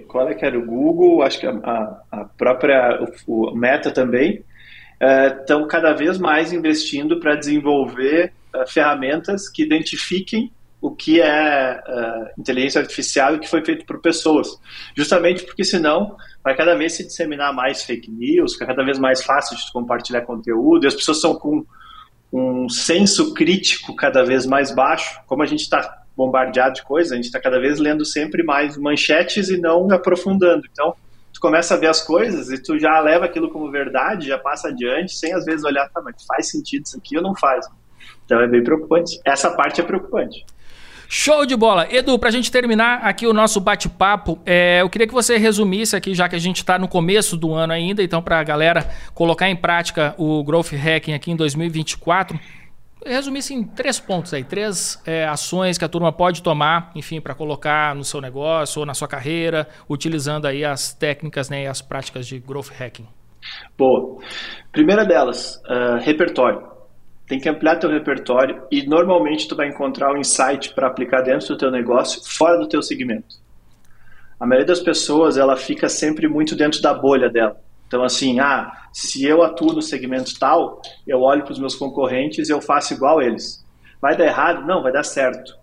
qual 0.07 0.29
é 0.29 0.35
que 0.35 0.45
era 0.45 0.59
o 0.59 0.65
Google, 0.65 1.23
acho 1.23 1.41
que 1.41 1.47
a, 1.47 2.01
a 2.13 2.25
própria 2.25 3.03
o, 3.27 3.51
o 3.51 3.57
Meta 3.57 3.91
também, 3.91 4.45
estão 5.41 5.65
uh, 5.65 5.67
cada 5.67 5.93
vez 5.93 6.19
mais 6.19 6.53
investindo 6.53 7.19
para 7.19 7.35
desenvolver 7.35 8.33
uh, 8.55 8.71
ferramentas 8.71 9.49
que 9.49 9.63
identifiquem 9.63 10.53
o 10.81 10.91
que 10.91 11.21
é 11.21 11.79
uh, 11.87 12.41
inteligência 12.41 12.81
artificial 12.81 13.37
e 13.37 13.39
que 13.39 13.49
foi 13.49 13.65
feito 13.65 13.85
por 13.85 14.01
pessoas. 14.01 14.49
Justamente 14.97 15.45
porque 15.45 15.63
senão 15.63 16.17
vai 16.43 16.57
cada 16.57 16.75
vez 16.75 16.95
se 16.95 17.07
disseminar 17.07 17.53
mais 17.53 17.83
fake 17.85 18.11
news, 18.11 18.55
fica 18.55 18.67
cada 18.67 18.83
vez 18.83 18.99
mais 18.99 19.23
fácil 19.23 19.57
de 19.57 19.73
compartilhar 19.73 20.23
conteúdo, 20.23 20.85
e 20.85 20.87
as 20.87 20.95
pessoas 20.95 21.21
são 21.21 21.35
com 21.35 21.65
um 22.33 22.69
senso 22.69 23.35
crítico 23.35 23.95
cada 23.95 24.25
vez 24.25 24.47
mais 24.47 24.75
baixo, 24.75 25.21
como 25.27 25.43
a 25.43 25.47
gente 25.47 25.63
está 25.63 25.99
bombardeado 26.17 26.75
de 26.75 26.83
coisas, 26.83 27.13
a 27.13 27.17
gente 27.17 27.27
está 27.27 27.41
cada 27.41 27.59
vez 27.59 27.79
lendo 27.79 28.05
sempre 28.05 28.43
mais 28.43 28.77
manchetes 28.77 29.49
e 29.49 29.59
não 29.59 29.91
aprofundando. 29.91 30.63
Então, 30.71 30.95
tu 31.33 31.41
começa 31.41 31.75
a 31.75 31.77
ver 31.77 31.89
as 31.89 32.01
coisas 32.01 32.51
e 32.51 32.63
tu 32.63 32.79
já 32.79 33.01
leva 33.01 33.25
aquilo 33.25 33.51
como 33.51 33.71
verdade, 33.71 34.29
já 34.29 34.39
passa 34.39 34.69
adiante, 34.69 35.13
sem 35.15 35.33
às 35.33 35.45
vezes 35.45 35.65
olhar, 35.65 35.89
tá, 35.89 36.01
mas 36.01 36.25
faz 36.25 36.51
sentido 36.51 36.85
isso 36.85 36.97
aqui 36.97 37.17
ou 37.17 37.23
não 37.23 37.35
faz? 37.35 37.67
Então 38.25 38.41
é 38.41 38.47
bem 38.47 38.63
preocupante. 38.63 39.19
Essa 39.25 39.51
parte 39.51 39.81
é 39.81 39.85
preocupante. 39.85 40.45
Show 41.13 41.45
de 41.45 41.57
bola. 41.57 41.93
Edu, 41.93 42.17
para 42.21 42.29
a 42.29 42.33
gente 42.33 42.53
terminar 42.53 43.01
aqui 43.03 43.27
o 43.27 43.33
nosso 43.33 43.61
bate-papo, 43.61 44.39
é, 44.47 44.81
eu 44.81 44.89
queria 44.89 45.09
que 45.09 45.13
você 45.13 45.37
resumisse 45.37 45.97
aqui, 45.97 46.15
já 46.15 46.29
que 46.29 46.37
a 46.37 46.39
gente 46.39 46.59
está 46.59 46.79
no 46.79 46.87
começo 46.87 47.37
do 47.37 47.53
ano 47.53 47.73
ainda, 47.73 48.01
então 48.01 48.23
para 48.23 48.39
a 48.39 48.45
galera 48.45 48.89
colocar 49.13 49.51
em 49.51 49.57
prática 49.57 50.15
o 50.17 50.45
Growth 50.45 50.73
Hacking 50.73 51.13
aqui 51.13 51.33
em 51.33 51.35
2024, 51.35 52.39
resumisse 53.05 53.53
em 53.53 53.65
três 53.65 53.99
pontos 53.99 54.33
aí, 54.33 54.45
três 54.45 55.03
é, 55.05 55.27
ações 55.27 55.77
que 55.77 55.85
a 55.85 55.89
turma 55.89 56.13
pode 56.13 56.45
tomar, 56.45 56.93
enfim, 56.95 57.21
para 57.21 57.35
colocar 57.35 57.93
no 57.93 58.05
seu 58.05 58.21
negócio 58.21 58.79
ou 58.79 58.87
na 58.87 58.95
sua 58.95 59.09
carreira, 59.09 59.67
utilizando 59.89 60.47
aí 60.47 60.65
as 60.65 60.95
técnicas 60.95 61.51
né, 61.51 61.65
e 61.65 61.67
as 61.67 61.83
práticas 61.83 62.25
de 62.25 62.39
Growth 62.39 62.71
Hacking. 62.79 63.09
Boa. 63.77 64.23
Primeira 64.71 65.05
delas, 65.05 65.57
uh, 65.69 65.99
repertório 66.05 66.70
tem 67.31 67.39
que 67.39 67.49
ampliar 67.49 67.77
teu 67.77 67.89
repertório 67.89 68.61
e 68.73 68.85
normalmente 68.85 69.47
tu 69.47 69.55
vai 69.55 69.69
encontrar 69.69 70.13
um 70.13 70.19
insight 70.19 70.75
para 70.75 70.89
aplicar 70.89 71.23
dentro 71.23 71.47
do 71.47 71.57
teu 71.57 71.71
negócio 71.71 72.21
fora 72.29 72.59
do 72.59 72.69
teu 72.69 72.83
segmento. 72.83 73.37
A 74.41 74.45
maioria 74.45 74.67
das 74.67 74.81
pessoas 74.81 75.37
ela 75.37 75.57
fica 75.57 75.89
sempre 75.89 76.27
muito 76.27 76.57
dentro 76.57 76.83
da 76.83 76.93
bolha 76.93 77.31
dela. 77.31 77.57
Então 77.87 78.03
assim, 78.03 78.41
ah, 78.41 78.73
se 78.93 79.25
eu 79.25 79.45
atuo 79.45 79.73
no 79.73 79.81
segmento 79.81 80.37
tal, 80.41 80.83
eu 81.07 81.21
olho 81.21 81.45
para 81.45 81.53
os 81.53 81.61
meus 81.61 81.77
concorrentes 81.77 82.49
e 82.49 82.53
eu 82.53 82.61
faço 82.61 82.95
igual 82.95 83.23
eles. 83.23 83.65
Vai 84.03 84.17
dar 84.17 84.25
errado? 84.25 84.67
Não, 84.67 84.83
vai 84.83 84.91
dar 84.91 85.05
certo. 85.05 85.55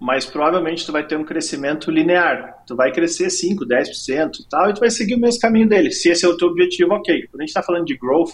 Mas 0.00 0.24
provavelmente 0.24 0.86
tu 0.86 0.92
vai 0.92 1.06
ter 1.06 1.18
um 1.18 1.24
crescimento 1.24 1.90
linear. 1.90 2.64
Tu 2.66 2.74
vai 2.74 2.90
crescer 2.92 3.28
5, 3.28 3.66
10% 3.66 4.36
e 4.40 4.48
tal, 4.48 4.70
e 4.70 4.72
tu 4.72 4.80
vai 4.80 4.88
seguir 4.88 5.16
o 5.16 5.20
mesmo 5.20 5.38
caminho 5.38 5.68
dele. 5.68 5.90
Se 5.90 6.08
esse 6.08 6.24
é 6.24 6.28
o 6.28 6.36
teu 6.38 6.48
objetivo, 6.48 6.94
ok. 6.94 7.26
Quando 7.26 7.40
a 7.40 7.42
gente 7.42 7.50
está 7.50 7.62
falando 7.62 7.84
de 7.84 7.98
growth, 7.98 8.30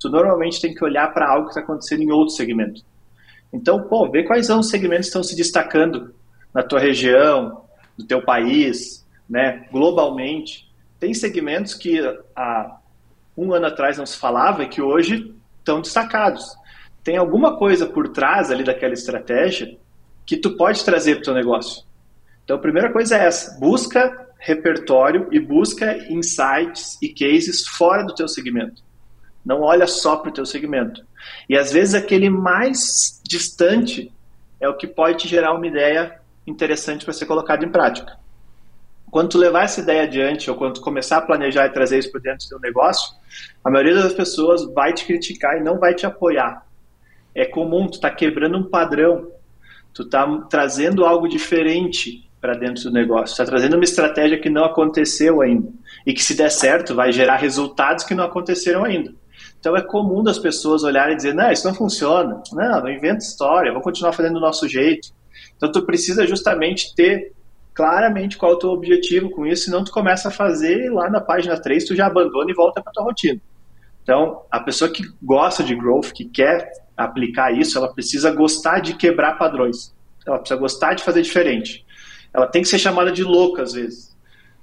tu 0.00 0.08
normalmente 0.08 0.60
tem 0.60 0.74
que 0.74 0.82
olhar 0.82 1.12
para 1.12 1.30
algo 1.30 1.44
que 1.44 1.50
está 1.50 1.60
acontecendo 1.60 2.02
em 2.02 2.10
outro 2.10 2.34
segmento. 2.34 2.82
Então, 3.52 3.82
pô, 3.82 4.10
vê 4.10 4.22
quais 4.22 4.46
são 4.46 4.60
os 4.60 4.70
segmentos 4.70 5.06
que 5.06 5.10
estão 5.10 5.22
se 5.22 5.36
destacando 5.36 6.14
na 6.54 6.62
tua 6.62 6.80
região, 6.80 7.64
no 7.98 8.06
teu 8.06 8.24
país, 8.24 9.06
né, 9.28 9.66
globalmente. 9.70 10.68
Tem 10.98 11.12
segmentos 11.12 11.74
que 11.74 12.00
há 12.34 12.78
um 13.36 13.52
ano 13.52 13.66
atrás 13.66 13.98
não 13.98 14.06
se 14.06 14.16
falava 14.16 14.62
e 14.62 14.68
que 14.68 14.80
hoje 14.80 15.34
estão 15.58 15.80
destacados. 15.80 16.56
Tem 17.04 17.16
alguma 17.16 17.56
coisa 17.56 17.86
por 17.86 18.08
trás 18.08 18.50
ali 18.50 18.64
daquela 18.64 18.94
estratégia 18.94 19.76
que 20.26 20.36
tu 20.36 20.56
pode 20.56 20.84
trazer 20.84 21.16
para 21.16 21.22
o 21.22 21.24
teu 21.24 21.34
negócio. 21.34 21.84
Então, 22.44 22.56
a 22.56 22.60
primeira 22.60 22.92
coisa 22.92 23.16
é 23.16 23.26
essa: 23.26 23.58
busca 23.58 24.28
repertório 24.38 25.28
e 25.30 25.38
busca 25.38 25.96
insights 26.10 26.98
e 27.02 27.08
cases 27.08 27.66
fora 27.66 28.02
do 28.02 28.14
teu 28.14 28.26
segmento. 28.26 28.82
Não 29.44 29.62
olha 29.62 29.86
só 29.86 30.16
para 30.16 30.30
o 30.30 30.32
teu 30.32 30.44
segmento. 30.44 31.04
E 31.48 31.56
às 31.56 31.72
vezes 31.72 31.94
aquele 31.94 32.28
mais 32.28 33.20
distante 33.26 34.12
é 34.60 34.68
o 34.68 34.76
que 34.76 34.86
pode 34.86 35.18
te 35.18 35.28
gerar 35.28 35.54
uma 35.54 35.66
ideia 35.66 36.20
interessante 36.46 37.04
para 37.04 37.14
ser 37.14 37.26
colocada 37.26 37.64
em 37.64 37.70
prática. 37.70 38.18
Quando 39.10 39.30
tu 39.30 39.38
levar 39.38 39.64
essa 39.64 39.80
ideia 39.80 40.02
adiante 40.02 40.50
ou 40.50 40.56
quando 40.56 40.74
tu 40.74 40.80
começar 40.80 41.16
a 41.16 41.22
planejar 41.22 41.66
e 41.66 41.70
trazer 41.70 41.98
isso 41.98 42.12
para 42.12 42.20
dentro 42.20 42.46
do 42.46 42.48
teu 42.50 42.60
negócio, 42.60 43.12
a 43.64 43.70
maioria 43.70 43.94
das 43.94 44.12
pessoas 44.12 44.64
vai 44.72 44.92
te 44.92 45.04
criticar 45.04 45.56
e 45.56 45.64
não 45.64 45.78
vai 45.78 45.94
te 45.94 46.06
apoiar. 46.06 46.64
É 47.34 47.44
comum, 47.44 47.88
tu 47.88 48.00
tá 48.00 48.10
quebrando 48.10 48.58
um 48.58 48.62
padrão, 48.62 49.28
tu 49.92 50.08
tá 50.08 50.26
trazendo 50.48 51.04
algo 51.04 51.28
diferente 51.28 52.28
para 52.40 52.54
dentro 52.54 52.84
do 52.84 52.92
negócio, 52.92 53.32
está 53.32 53.44
trazendo 53.44 53.74
uma 53.74 53.84
estratégia 53.84 54.40
que 54.40 54.48
não 54.48 54.64
aconteceu 54.64 55.42
ainda 55.42 55.68
e 56.06 56.14
que 56.14 56.22
se 56.22 56.34
der 56.34 56.50
certo 56.50 56.94
vai 56.94 57.12
gerar 57.12 57.36
resultados 57.36 58.04
que 58.04 58.14
não 58.14 58.24
aconteceram 58.24 58.84
ainda. 58.84 59.12
Então 59.60 59.76
é 59.76 59.82
comum 59.82 60.22
das 60.22 60.38
pessoas 60.38 60.82
olharem 60.82 61.12
e 61.12 61.16
dizer, 61.16 61.34
não, 61.34 61.52
isso 61.52 61.66
não 61.66 61.74
funciona, 61.74 62.42
não, 62.50 62.80
não 62.80 62.90
inventa 62.90 63.18
história, 63.18 63.70
vamos 63.70 63.84
continuar 63.84 64.12
fazendo 64.12 64.34
do 64.34 64.40
nosso 64.40 64.66
jeito. 64.66 65.10
Então 65.56 65.70
tu 65.70 65.82
precisa 65.82 66.26
justamente 66.26 66.94
ter 66.94 67.32
claramente 67.74 68.38
qual 68.38 68.52
é 68.52 68.54
o 68.54 68.58
teu 68.58 68.70
objetivo 68.70 69.30
com 69.30 69.46
isso, 69.46 69.66
senão 69.66 69.84
tu 69.84 69.92
começa 69.92 70.28
a 70.28 70.30
fazer 70.30 70.86
e 70.86 70.90
lá 70.90 71.10
na 71.10 71.20
página 71.20 71.60
3 71.60 71.84
tu 71.84 71.94
já 71.94 72.06
abandona 72.06 72.50
e 72.50 72.54
volta 72.54 72.82
para 72.82 72.92
tua 72.92 73.04
rotina. 73.04 73.40
Então, 74.02 74.42
a 74.50 74.58
pessoa 74.58 74.90
que 74.90 75.02
gosta 75.22 75.62
de 75.62 75.74
growth, 75.74 76.12
que 76.12 76.24
quer 76.24 76.72
aplicar 76.96 77.52
isso, 77.52 77.78
ela 77.78 77.92
precisa 77.92 78.30
gostar 78.30 78.80
de 78.80 78.94
quebrar 78.94 79.38
padrões. 79.38 79.94
Ela 80.26 80.38
precisa 80.38 80.58
gostar 80.58 80.94
de 80.94 81.04
fazer 81.04 81.22
diferente. 81.22 81.84
Ela 82.32 82.46
tem 82.46 82.62
que 82.62 82.68
ser 82.68 82.78
chamada 82.78 83.12
de 83.12 83.22
louca 83.22 83.62
às 83.62 83.72
vezes. 83.72 84.09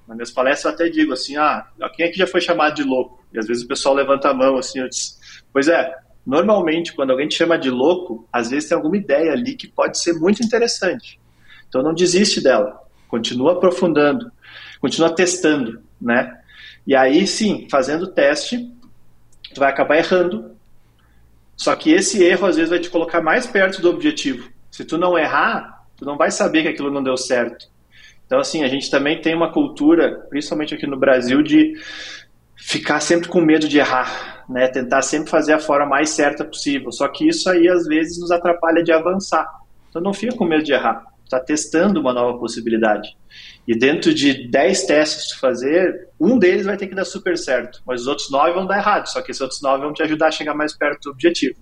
Nas 0.07 0.15
minhas 0.15 0.31
palestras 0.31 0.65
eu 0.65 0.71
até 0.71 0.89
digo 0.89 1.11
assim, 1.11 1.35
ah, 1.35 1.67
quem 1.93 2.05
é 2.05 2.09
que 2.09 2.17
já 2.17 2.25
foi 2.25 2.39
chamado 2.39 2.75
de 2.75 2.83
louco? 2.83 3.23
E 3.33 3.37
às 3.37 3.45
vezes 3.45 3.63
o 3.63 3.67
pessoal 3.67 3.93
levanta 3.93 4.29
a 4.29 4.33
mão 4.33 4.57
assim, 4.57 4.79
eu 4.79 4.87
disse, 4.87 5.17
pois 5.51 5.67
é, 5.67 5.93
normalmente 6.25 6.93
quando 6.93 7.11
alguém 7.11 7.27
te 7.27 7.35
chama 7.35 7.57
de 7.57 7.69
louco, 7.69 8.27
às 8.31 8.49
vezes 8.49 8.69
tem 8.69 8.75
alguma 8.75 8.95
ideia 8.95 9.33
ali 9.33 9.55
que 9.55 9.67
pode 9.67 9.99
ser 9.99 10.13
muito 10.13 10.41
interessante. 10.41 11.19
Então 11.67 11.83
não 11.83 11.93
desiste 11.93 12.41
dela, 12.41 12.79
continua 13.09 13.53
aprofundando, 13.53 14.31
continua 14.79 15.13
testando, 15.13 15.81
né? 16.01 16.39
E 16.85 16.95
aí 16.95 17.27
sim, 17.27 17.67
fazendo 17.69 18.07
teste, 18.07 18.71
tu 19.53 19.59
vai 19.59 19.69
acabar 19.69 19.97
errando. 19.97 20.55
Só 21.57 21.75
que 21.75 21.91
esse 21.91 22.23
erro 22.23 22.45
às 22.45 22.55
vezes 22.55 22.69
vai 22.69 22.79
te 22.79 22.89
colocar 22.89 23.21
mais 23.21 23.45
perto 23.45 23.81
do 23.81 23.89
objetivo. 23.89 24.49
Se 24.71 24.85
tu 24.85 24.97
não 24.97 25.17
errar, 25.17 25.85
tu 25.97 26.05
não 26.05 26.15
vai 26.15 26.31
saber 26.31 26.61
que 26.61 26.69
aquilo 26.69 26.91
não 26.91 27.03
deu 27.03 27.17
certo. 27.17 27.67
Então, 28.27 28.39
assim, 28.39 28.63
a 28.63 28.67
gente 28.67 28.91
também 28.91 29.19
tem 29.19 29.33
uma 29.33 29.51
cultura, 29.51 30.25
principalmente 30.29 30.75
aqui 30.75 30.85
no 30.85 30.99
Brasil, 30.99 31.41
de 31.41 31.73
ficar 32.57 32.99
sempre 32.99 33.29
com 33.29 33.39
medo 33.39 33.67
de 33.67 33.79
errar, 33.79 34.45
né? 34.49 34.67
Tentar 34.67 35.01
sempre 35.01 35.29
fazer 35.29 35.53
a 35.53 35.59
forma 35.59 35.85
mais 35.85 36.09
certa 36.09 36.43
possível. 36.43 36.91
Só 36.91 37.07
que 37.07 37.27
isso 37.27 37.49
aí, 37.49 37.69
às 37.69 37.87
vezes, 37.87 38.19
nos 38.19 38.29
atrapalha 38.29 38.83
de 38.83 38.91
avançar. 38.91 39.47
Então, 39.89 40.01
não 40.01 40.13
fica 40.13 40.35
com 40.35 40.43
medo 40.43 40.63
de 40.63 40.73
errar. 40.73 41.03
Está 41.23 41.39
testando 41.39 42.01
uma 42.01 42.13
nova 42.13 42.37
possibilidade. 42.37 43.17
E 43.65 43.77
dentro 43.77 44.13
de 44.13 44.49
10 44.49 44.85
testes 44.85 45.33
que 45.33 45.39
fazer, 45.39 46.09
um 46.19 46.37
deles 46.37 46.65
vai 46.65 46.77
ter 46.77 46.87
que 46.87 46.95
dar 46.95 47.05
super 47.05 47.37
certo, 47.37 47.81
mas 47.85 48.01
os 48.01 48.07
outros 48.07 48.29
9 48.29 48.53
vão 48.53 48.65
dar 48.65 48.77
errado. 48.77 49.07
Só 49.07 49.21
que 49.21 49.31
esses 49.31 49.41
outros 49.41 49.61
9 49.61 49.83
vão 49.83 49.93
te 49.93 50.03
ajudar 50.03 50.27
a 50.27 50.31
chegar 50.31 50.53
mais 50.53 50.75
perto 50.77 51.03
do 51.03 51.11
objetivo. 51.11 51.55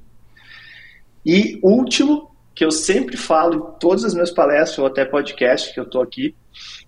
E 1.25 1.59
último, 1.63 2.34
que 2.55 2.63
eu 2.63 2.71
sempre 2.71 3.17
falo 3.17 3.55
em 3.55 3.79
todas 3.79 4.05
as 4.05 4.13
minhas 4.13 4.31
palestras 4.31 4.79
ou 4.79 4.85
até 4.85 5.03
podcast 5.03 5.73
que 5.73 5.79
eu 5.79 5.83
estou 5.83 6.01
aqui, 6.01 6.33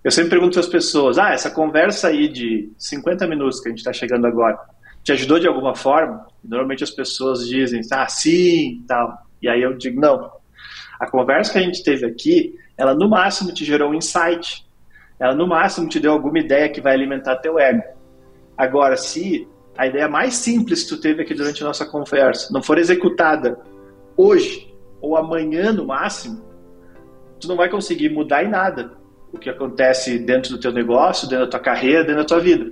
eu 0.01 0.09
sempre 0.09 0.29
pergunto 0.29 0.57
às 0.57 0.67
pessoas: 0.67 1.17
ah, 1.17 1.33
essa 1.33 1.51
conversa 1.51 2.07
aí 2.07 2.29
de 2.29 2.71
50 2.77 3.27
minutos 3.27 3.59
que 3.59 3.67
a 3.67 3.71
gente 3.71 3.79
está 3.79 3.91
chegando 3.91 4.25
agora, 4.25 4.57
te 5.03 5.11
ajudou 5.11 5.39
de 5.39 5.47
alguma 5.47 5.75
forma? 5.75 6.25
Normalmente 6.41 6.85
as 6.85 6.91
pessoas 6.91 7.45
dizem: 7.45 7.81
ah, 7.91 8.07
sim, 8.07 8.83
tal. 8.87 9.13
E 9.41 9.49
aí 9.49 9.61
eu 9.61 9.77
digo: 9.77 9.99
não. 9.99 10.31
A 10.97 11.05
conversa 11.05 11.51
que 11.51 11.59
a 11.59 11.61
gente 11.61 11.83
teve 11.83 12.05
aqui, 12.05 12.55
ela 12.77 12.95
no 12.95 13.09
máximo 13.09 13.53
te 13.53 13.65
gerou 13.65 13.91
um 13.91 13.95
insight. 13.95 14.65
Ela 15.19 15.35
no 15.35 15.47
máximo 15.47 15.89
te 15.89 15.99
deu 15.99 16.13
alguma 16.13 16.39
ideia 16.39 16.69
que 16.69 16.79
vai 16.79 16.93
alimentar 16.93 17.35
teu 17.37 17.59
ego. 17.59 17.83
Agora, 18.57 18.95
se 18.95 19.47
a 19.77 19.85
ideia 19.85 20.07
mais 20.07 20.35
simples 20.35 20.83
que 20.83 20.89
tu 20.89 21.01
teve 21.01 21.21
aqui 21.21 21.35
durante 21.35 21.61
a 21.61 21.67
nossa 21.67 21.85
conversa 21.85 22.51
não 22.51 22.63
for 22.63 22.79
executada 22.79 23.59
hoje, 24.15 24.73
ou 25.01 25.15
amanhã 25.15 25.71
no 25.71 25.85
máximo, 25.85 26.41
tu 27.39 27.47
não 27.47 27.55
vai 27.55 27.69
conseguir 27.69 28.09
mudar 28.09 28.43
em 28.43 28.49
nada 28.49 28.91
o 29.31 29.37
que 29.37 29.49
acontece 29.49 30.17
dentro 30.19 30.51
do 30.51 30.59
teu 30.59 30.71
negócio, 30.71 31.27
dentro 31.27 31.45
da 31.45 31.51
tua 31.51 31.59
carreira, 31.59 32.03
dentro 32.03 32.21
da 32.21 32.27
tua 32.27 32.39
vida. 32.39 32.71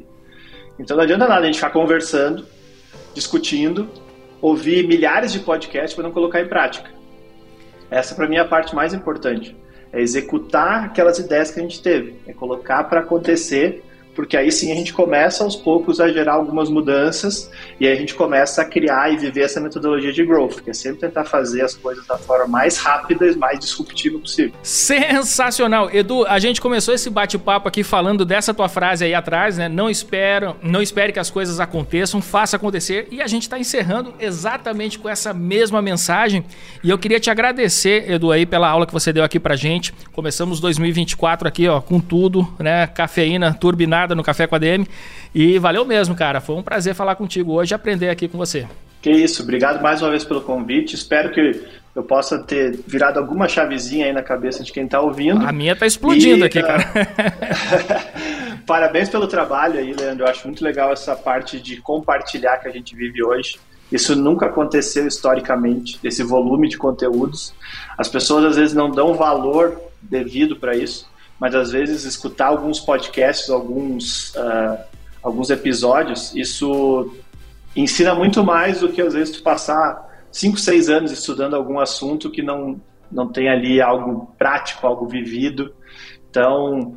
Então 0.79 0.97
não 0.97 1.03
adianta 1.03 1.27
nada 1.27 1.41
a 1.41 1.45
gente 1.45 1.55
ficar 1.55 1.69
conversando, 1.69 2.45
discutindo, 3.13 3.89
ouvir 4.41 4.87
milhares 4.87 5.31
de 5.31 5.39
podcasts 5.39 5.93
para 5.93 6.03
não 6.03 6.11
colocar 6.11 6.41
em 6.41 6.47
prática. 6.47 6.89
Essa 7.89 8.15
para 8.15 8.27
mim 8.27 8.35
é 8.35 8.39
a 8.39 8.45
parte 8.45 8.75
mais 8.75 8.93
importante. 8.93 9.55
É 9.93 10.01
executar 10.01 10.85
aquelas 10.85 11.19
ideias 11.19 11.51
que 11.51 11.59
a 11.59 11.63
gente 11.63 11.81
teve, 11.81 12.15
é 12.27 12.33
colocar 12.33 12.83
para 12.85 12.99
acontecer 13.01 13.83
porque 14.15 14.37
aí 14.37 14.51
sim 14.51 14.71
a 14.71 14.75
gente 14.75 14.93
começa 14.93 15.43
aos 15.43 15.55
poucos 15.55 15.99
a 15.99 16.11
gerar 16.11 16.33
algumas 16.33 16.69
mudanças 16.69 17.51
e 17.79 17.87
a 17.87 17.93
gente 17.95 18.15
começa 18.15 18.61
a 18.61 18.65
criar 18.65 19.11
e 19.11 19.17
viver 19.17 19.41
essa 19.41 19.59
metodologia 19.59 20.11
de 20.11 20.25
growth, 20.25 20.61
que 20.61 20.69
é 20.69 20.73
sempre 20.73 21.01
tentar 21.01 21.25
fazer 21.25 21.61
as 21.61 21.75
coisas 21.75 22.05
da 22.07 22.17
forma 22.17 22.47
mais 22.47 22.77
rápida 22.77 23.27
e 23.27 23.35
mais 23.35 23.59
disruptiva 23.59 24.17
possível. 24.17 24.53
Sensacional. 24.63 25.89
Edu, 25.91 26.25
a 26.25 26.39
gente 26.39 26.61
começou 26.61 26.93
esse 26.93 27.09
bate-papo 27.09 27.67
aqui 27.67 27.83
falando 27.83 28.23
dessa 28.25 28.53
tua 28.53 28.69
frase 28.69 29.03
aí 29.03 29.13
atrás, 29.13 29.57
né? 29.57 29.67
Não 29.67 29.89
espero, 29.89 30.55
não 30.61 30.81
espere 30.81 31.11
que 31.11 31.19
as 31.19 31.29
coisas 31.29 31.59
aconteçam, 31.59 32.21
faça 32.21 32.55
acontecer. 32.55 33.07
E 33.11 33.21
a 33.21 33.27
gente 33.27 33.43
está 33.43 33.59
encerrando 33.59 34.13
exatamente 34.19 34.97
com 34.97 35.09
essa 35.09 35.33
mesma 35.33 35.81
mensagem. 35.81 36.45
E 36.83 36.89
eu 36.89 36.97
queria 36.97 37.19
te 37.19 37.29
agradecer, 37.29 38.09
Edu, 38.09 38.31
aí 38.31 38.45
pela 38.45 38.69
aula 38.69 38.85
que 38.85 38.93
você 38.93 39.11
deu 39.11 39.23
aqui 39.23 39.39
pra 39.39 39.55
gente. 39.55 39.93
Começamos 40.13 40.59
2024 40.59 41.47
aqui, 41.47 41.67
ó, 41.67 41.81
com 41.81 41.99
tudo, 41.99 42.47
né? 42.59 42.87
Cafeína 42.87 43.53
turbinada 43.53 44.04
no 44.13 44.23
Café 44.23 44.45
com 44.45 44.55
a 44.55 44.59
DM. 44.59 44.85
E 45.33 45.57
valeu 45.57 45.85
mesmo, 45.85 46.13
cara. 46.13 46.41
Foi 46.41 46.55
um 46.55 46.61
prazer 46.61 46.93
falar 46.93 47.15
contigo 47.15 47.53
hoje 47.53 47.73
e 47.73 47.75
aprender 47.75 48.09
aqui 48.09 48.27
com 48.27 48.37
você. 48.37 48.67
Que 49.01 49.11
isso, 49.11 49.41
obrigado 49.41 49.81
mais 49.81 50.01
uma 50.01 50.09
vez 50.09 50.23
pelo 50.23 50.41
convite. 50.41 50.95
Espero 50.95 51.31
que 51.31 51.63
eu 51.95 52.03
possa 52.03 52.39
ter 52.39 52.77
virado 52.85 53.17
alguma 53.17 53.47
chavezinha 53.47 54.05
aí 54.05 54.11
na 54.11 54.21
cabeça 54.21 54.63
de 54.63 54.71
quem 54.73 54.83
está 54.83 54.99
ouvindo. 54.99 55.45
A 55.45 55.51
minha 55.51 55.73
está 55.73 55.85
explodindo 55.85 56.43
e, 56.43 56.43
aqui, 56.43 56.61
cara. 56.61 56.83
Parabéns 58.67 59.07
pelo 59.07 59.27
trabalho 59.27 59.79
aí, 59.79 59.93
Leandro. 59.93 60.25
Eu 60.25 60.29
acho 60.29 60.45
muito 60.45 60.63
legal 60.63 60.91
essa 60.91 61.15
parte 61.15 61.59
de 61.59 61.77
compartilhar 61.77 62.57
que 62.57 62.67
a 62.67 62.71
gente 62.71 62.95
vive 62.95 63.23
hoje. 63.23 63.57
Isso 63.91 64.15
nunca 64.15 64.47
aconteceu 64.47 65.07
historicamente, 65.07 65.99
esse 66.03 66.23
volume 66.23 66.67
de 66.67 66.77
conteúdos. 66.77 67.53
As 67.97 68.09
pessoas 68.09 68.43
às 68.43 68.55
vezes 68.55 68.73
não 68.73 68.89
dão 68.89 69.13
valor 69.13 69.79
devido 70.01 70.55
para 70.55 70.75
isso, 70.75 71.07
mas 71.39 71.53
às 71.53 71.71
vezes 71.71 72.03
escutar 72.05 72.47
alguns 72.47 72.79
podcasts, 72.79 73.49
alguns, 73.49 74.33
uh, 74.35 74.77
alguns 75.21 75.49
episódios, 75.49 76.33
isso 76.35 77.13
ensina 77.75 78.15
muito 78.15 78.43
mais 78.43 78.79
do 78.79 78.89
que 78.89 79.01
às 79.01 79.13
vezes 79.13 79.37
tu 79.37 79.43
passar 79.43 80.27
5, 80.31 80.57
6 80.57 80.89
anos 80.89 81.11
estudando 81.11 81.55
algum 81.55 81.79
assunto 81.79 82.31
que 82.31 82.41
não, 82.41 82.79
não 83.11 83.27
tem 83.27 83.49
ali 83.49 83.81
algo 83.81 84.33
prático, 84.37 84.87
algo 84.87 85.07
vivido. 85.07 85.73
Então, 86.29 86.93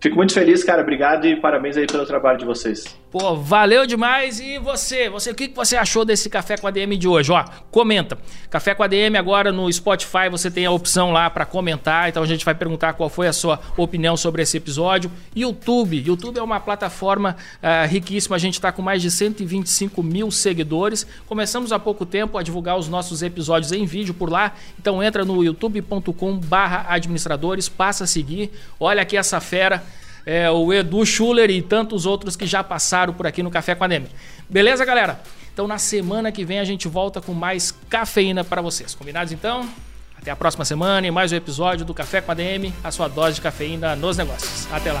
fico 0.00 0.16
muito 0.16 0.32
feliz, 0.32 0.64
cara. 0.64 0.82
Obrigado 0.82 1.26
e 1.26 1.40
parabéns 1.40 1.76
aí 1.76 1.86
pelo 1.86 2.06
trabalho 2.06 2.38
de 2.38 2.44
vocês. 2.44 2.98
Pô, 3.14 3.36
valeu 3.36 3.86
demais. 3.86 4.40
E 4.40 4.58
você? 4.58 5.08
Você, 5.08 5.30
o 5.30 5.36
que 5.36 5.46
você 5.46 5.76
achou 5.76 6.04
desse 6.04 6.28
Café 6.28 6.56
com 6.56 6.66
a 6.66 6.70
DM 6.72 6.96
de 6.96 7.06
hoje? 7.06 7.30
Ó, 7.30 7.44
comenta. 7.70 8.18
Café 8.50 8.74
com 8.74 8.82
a 8.82 8.88
DM 8.88 9.16
agora 9.16 9.52
no 9.52 9.72
Spotify, 9.72 10.28
você 10.28 10.50
tem 10.50 10.66
a 10.66 10.72
opção 10.72 11.12
lá 11.12 11.30
para 11.30 11.46
comentar. 11.46 12.08
Então 12.08 12.24
a 12.24 12.26
gente 12.26 12.44
vai 12.44 12.56
perguntar 12.56 12.94
qual 12.94 13.08
foi 13.08 13.28
a 13.28 13.32
sua 13.32 13.60
opinião 13.76 14.16
sobre 14.16 14.42
esse 14.42 14.56
episódio. 14.56 15.12
YouTube. 15.32 16.02
YouTube 16.04 16.38
é 16.38 16.42
uma 16.42 16.58
plataforma 16.58 17.36
uh, 17.62 17.88
riquíssima. 17.88 18.34
A 18.34 18.38
gente 18.40 18.54
está 18.54 18.72
com 18.72 18.82
mais 18.82 19.00
de 19.00 19.12
125 19.12 20.02
mil 20.02 20.28
seguidores. 20.32 21.06
Começamos 21.28 21.70
há 21.70 21.78
pouco 21.78 22.04
tempo 22.04 22.36
a 22.36 22.42
divulgar 22.42 22.76
os 22.76 22.88
nossos 22.88 23.22
episódios 23.22 23.70
em 23.70 23.86
vídeo 23.86 24.12
por 24.12 24.28
lá. 24.28 24.54
Então 24.76 25.00
entra 25.00 25.24
no 25.24 25.44
youtube.com/barra 25.44 26.86
administradores, 26.88 27.68
passa 27.68 28.02
a 28.02 28.06
seguir. 28.08 28.50
Olha 28.80 29.02
aqui 29.02 29.16
essa 29.16 29.38
fera 29.40 29.84
é, 30.26 30.50
o 30.50 30.72
Edu 30.72 31.04
Schuller 31.04 31.50
e 31.50 31.60
tantos 31.60 32.06
outros 32.06 32.36
que 32.36 32.46
já 32.46 32.62
passaram 32.62 33.12
por 33.12 33.26
aqui 33.26 33.42
no 33.42 33.50
Café 33.50 33.74
com 33.74 33.84
a 33.84 33.86
Demi. 33.86 34.08
Beleza, 34.48 34.84
galera? 34.84 35.20
Então 35.52 35.66
na 35.66 35.78
semana 35.78 36.32
que 36.32 36.44
vem 36.44 36.58
a 36.58 36.64
gente 36.64 36.88
volta 36.88 37.20
com 37.20 37.32
mais 37.32 37.72
cafeína 37.88 38.42
para 38.42 38.60
vocês. 38.60 38.94
Combinados 38.94 39.32
então? 39.32 39.68
Até 40.18 40.30
a 40.30 40.36
próxima 40.36 40.64
semana 40.64 41.06
e 41.06 41.10
mais 41.10 41.32
um 41.32 41.36
episódio 41.36 41.84
do 41.84 41.92
Café 41.92 42.20
com 42.20 42.32
a 42.32 42.34
DM, 42.34 42.72
a 42.82 42.90
sua 42.90 43.08
dose 43.08 43.36
de 43.36 43.40
cafeína 43.40 43.94
nos 43.94 44.16
negócios. 44.16 44.66
Até 44.72 44.92
lá. 44.92 45.00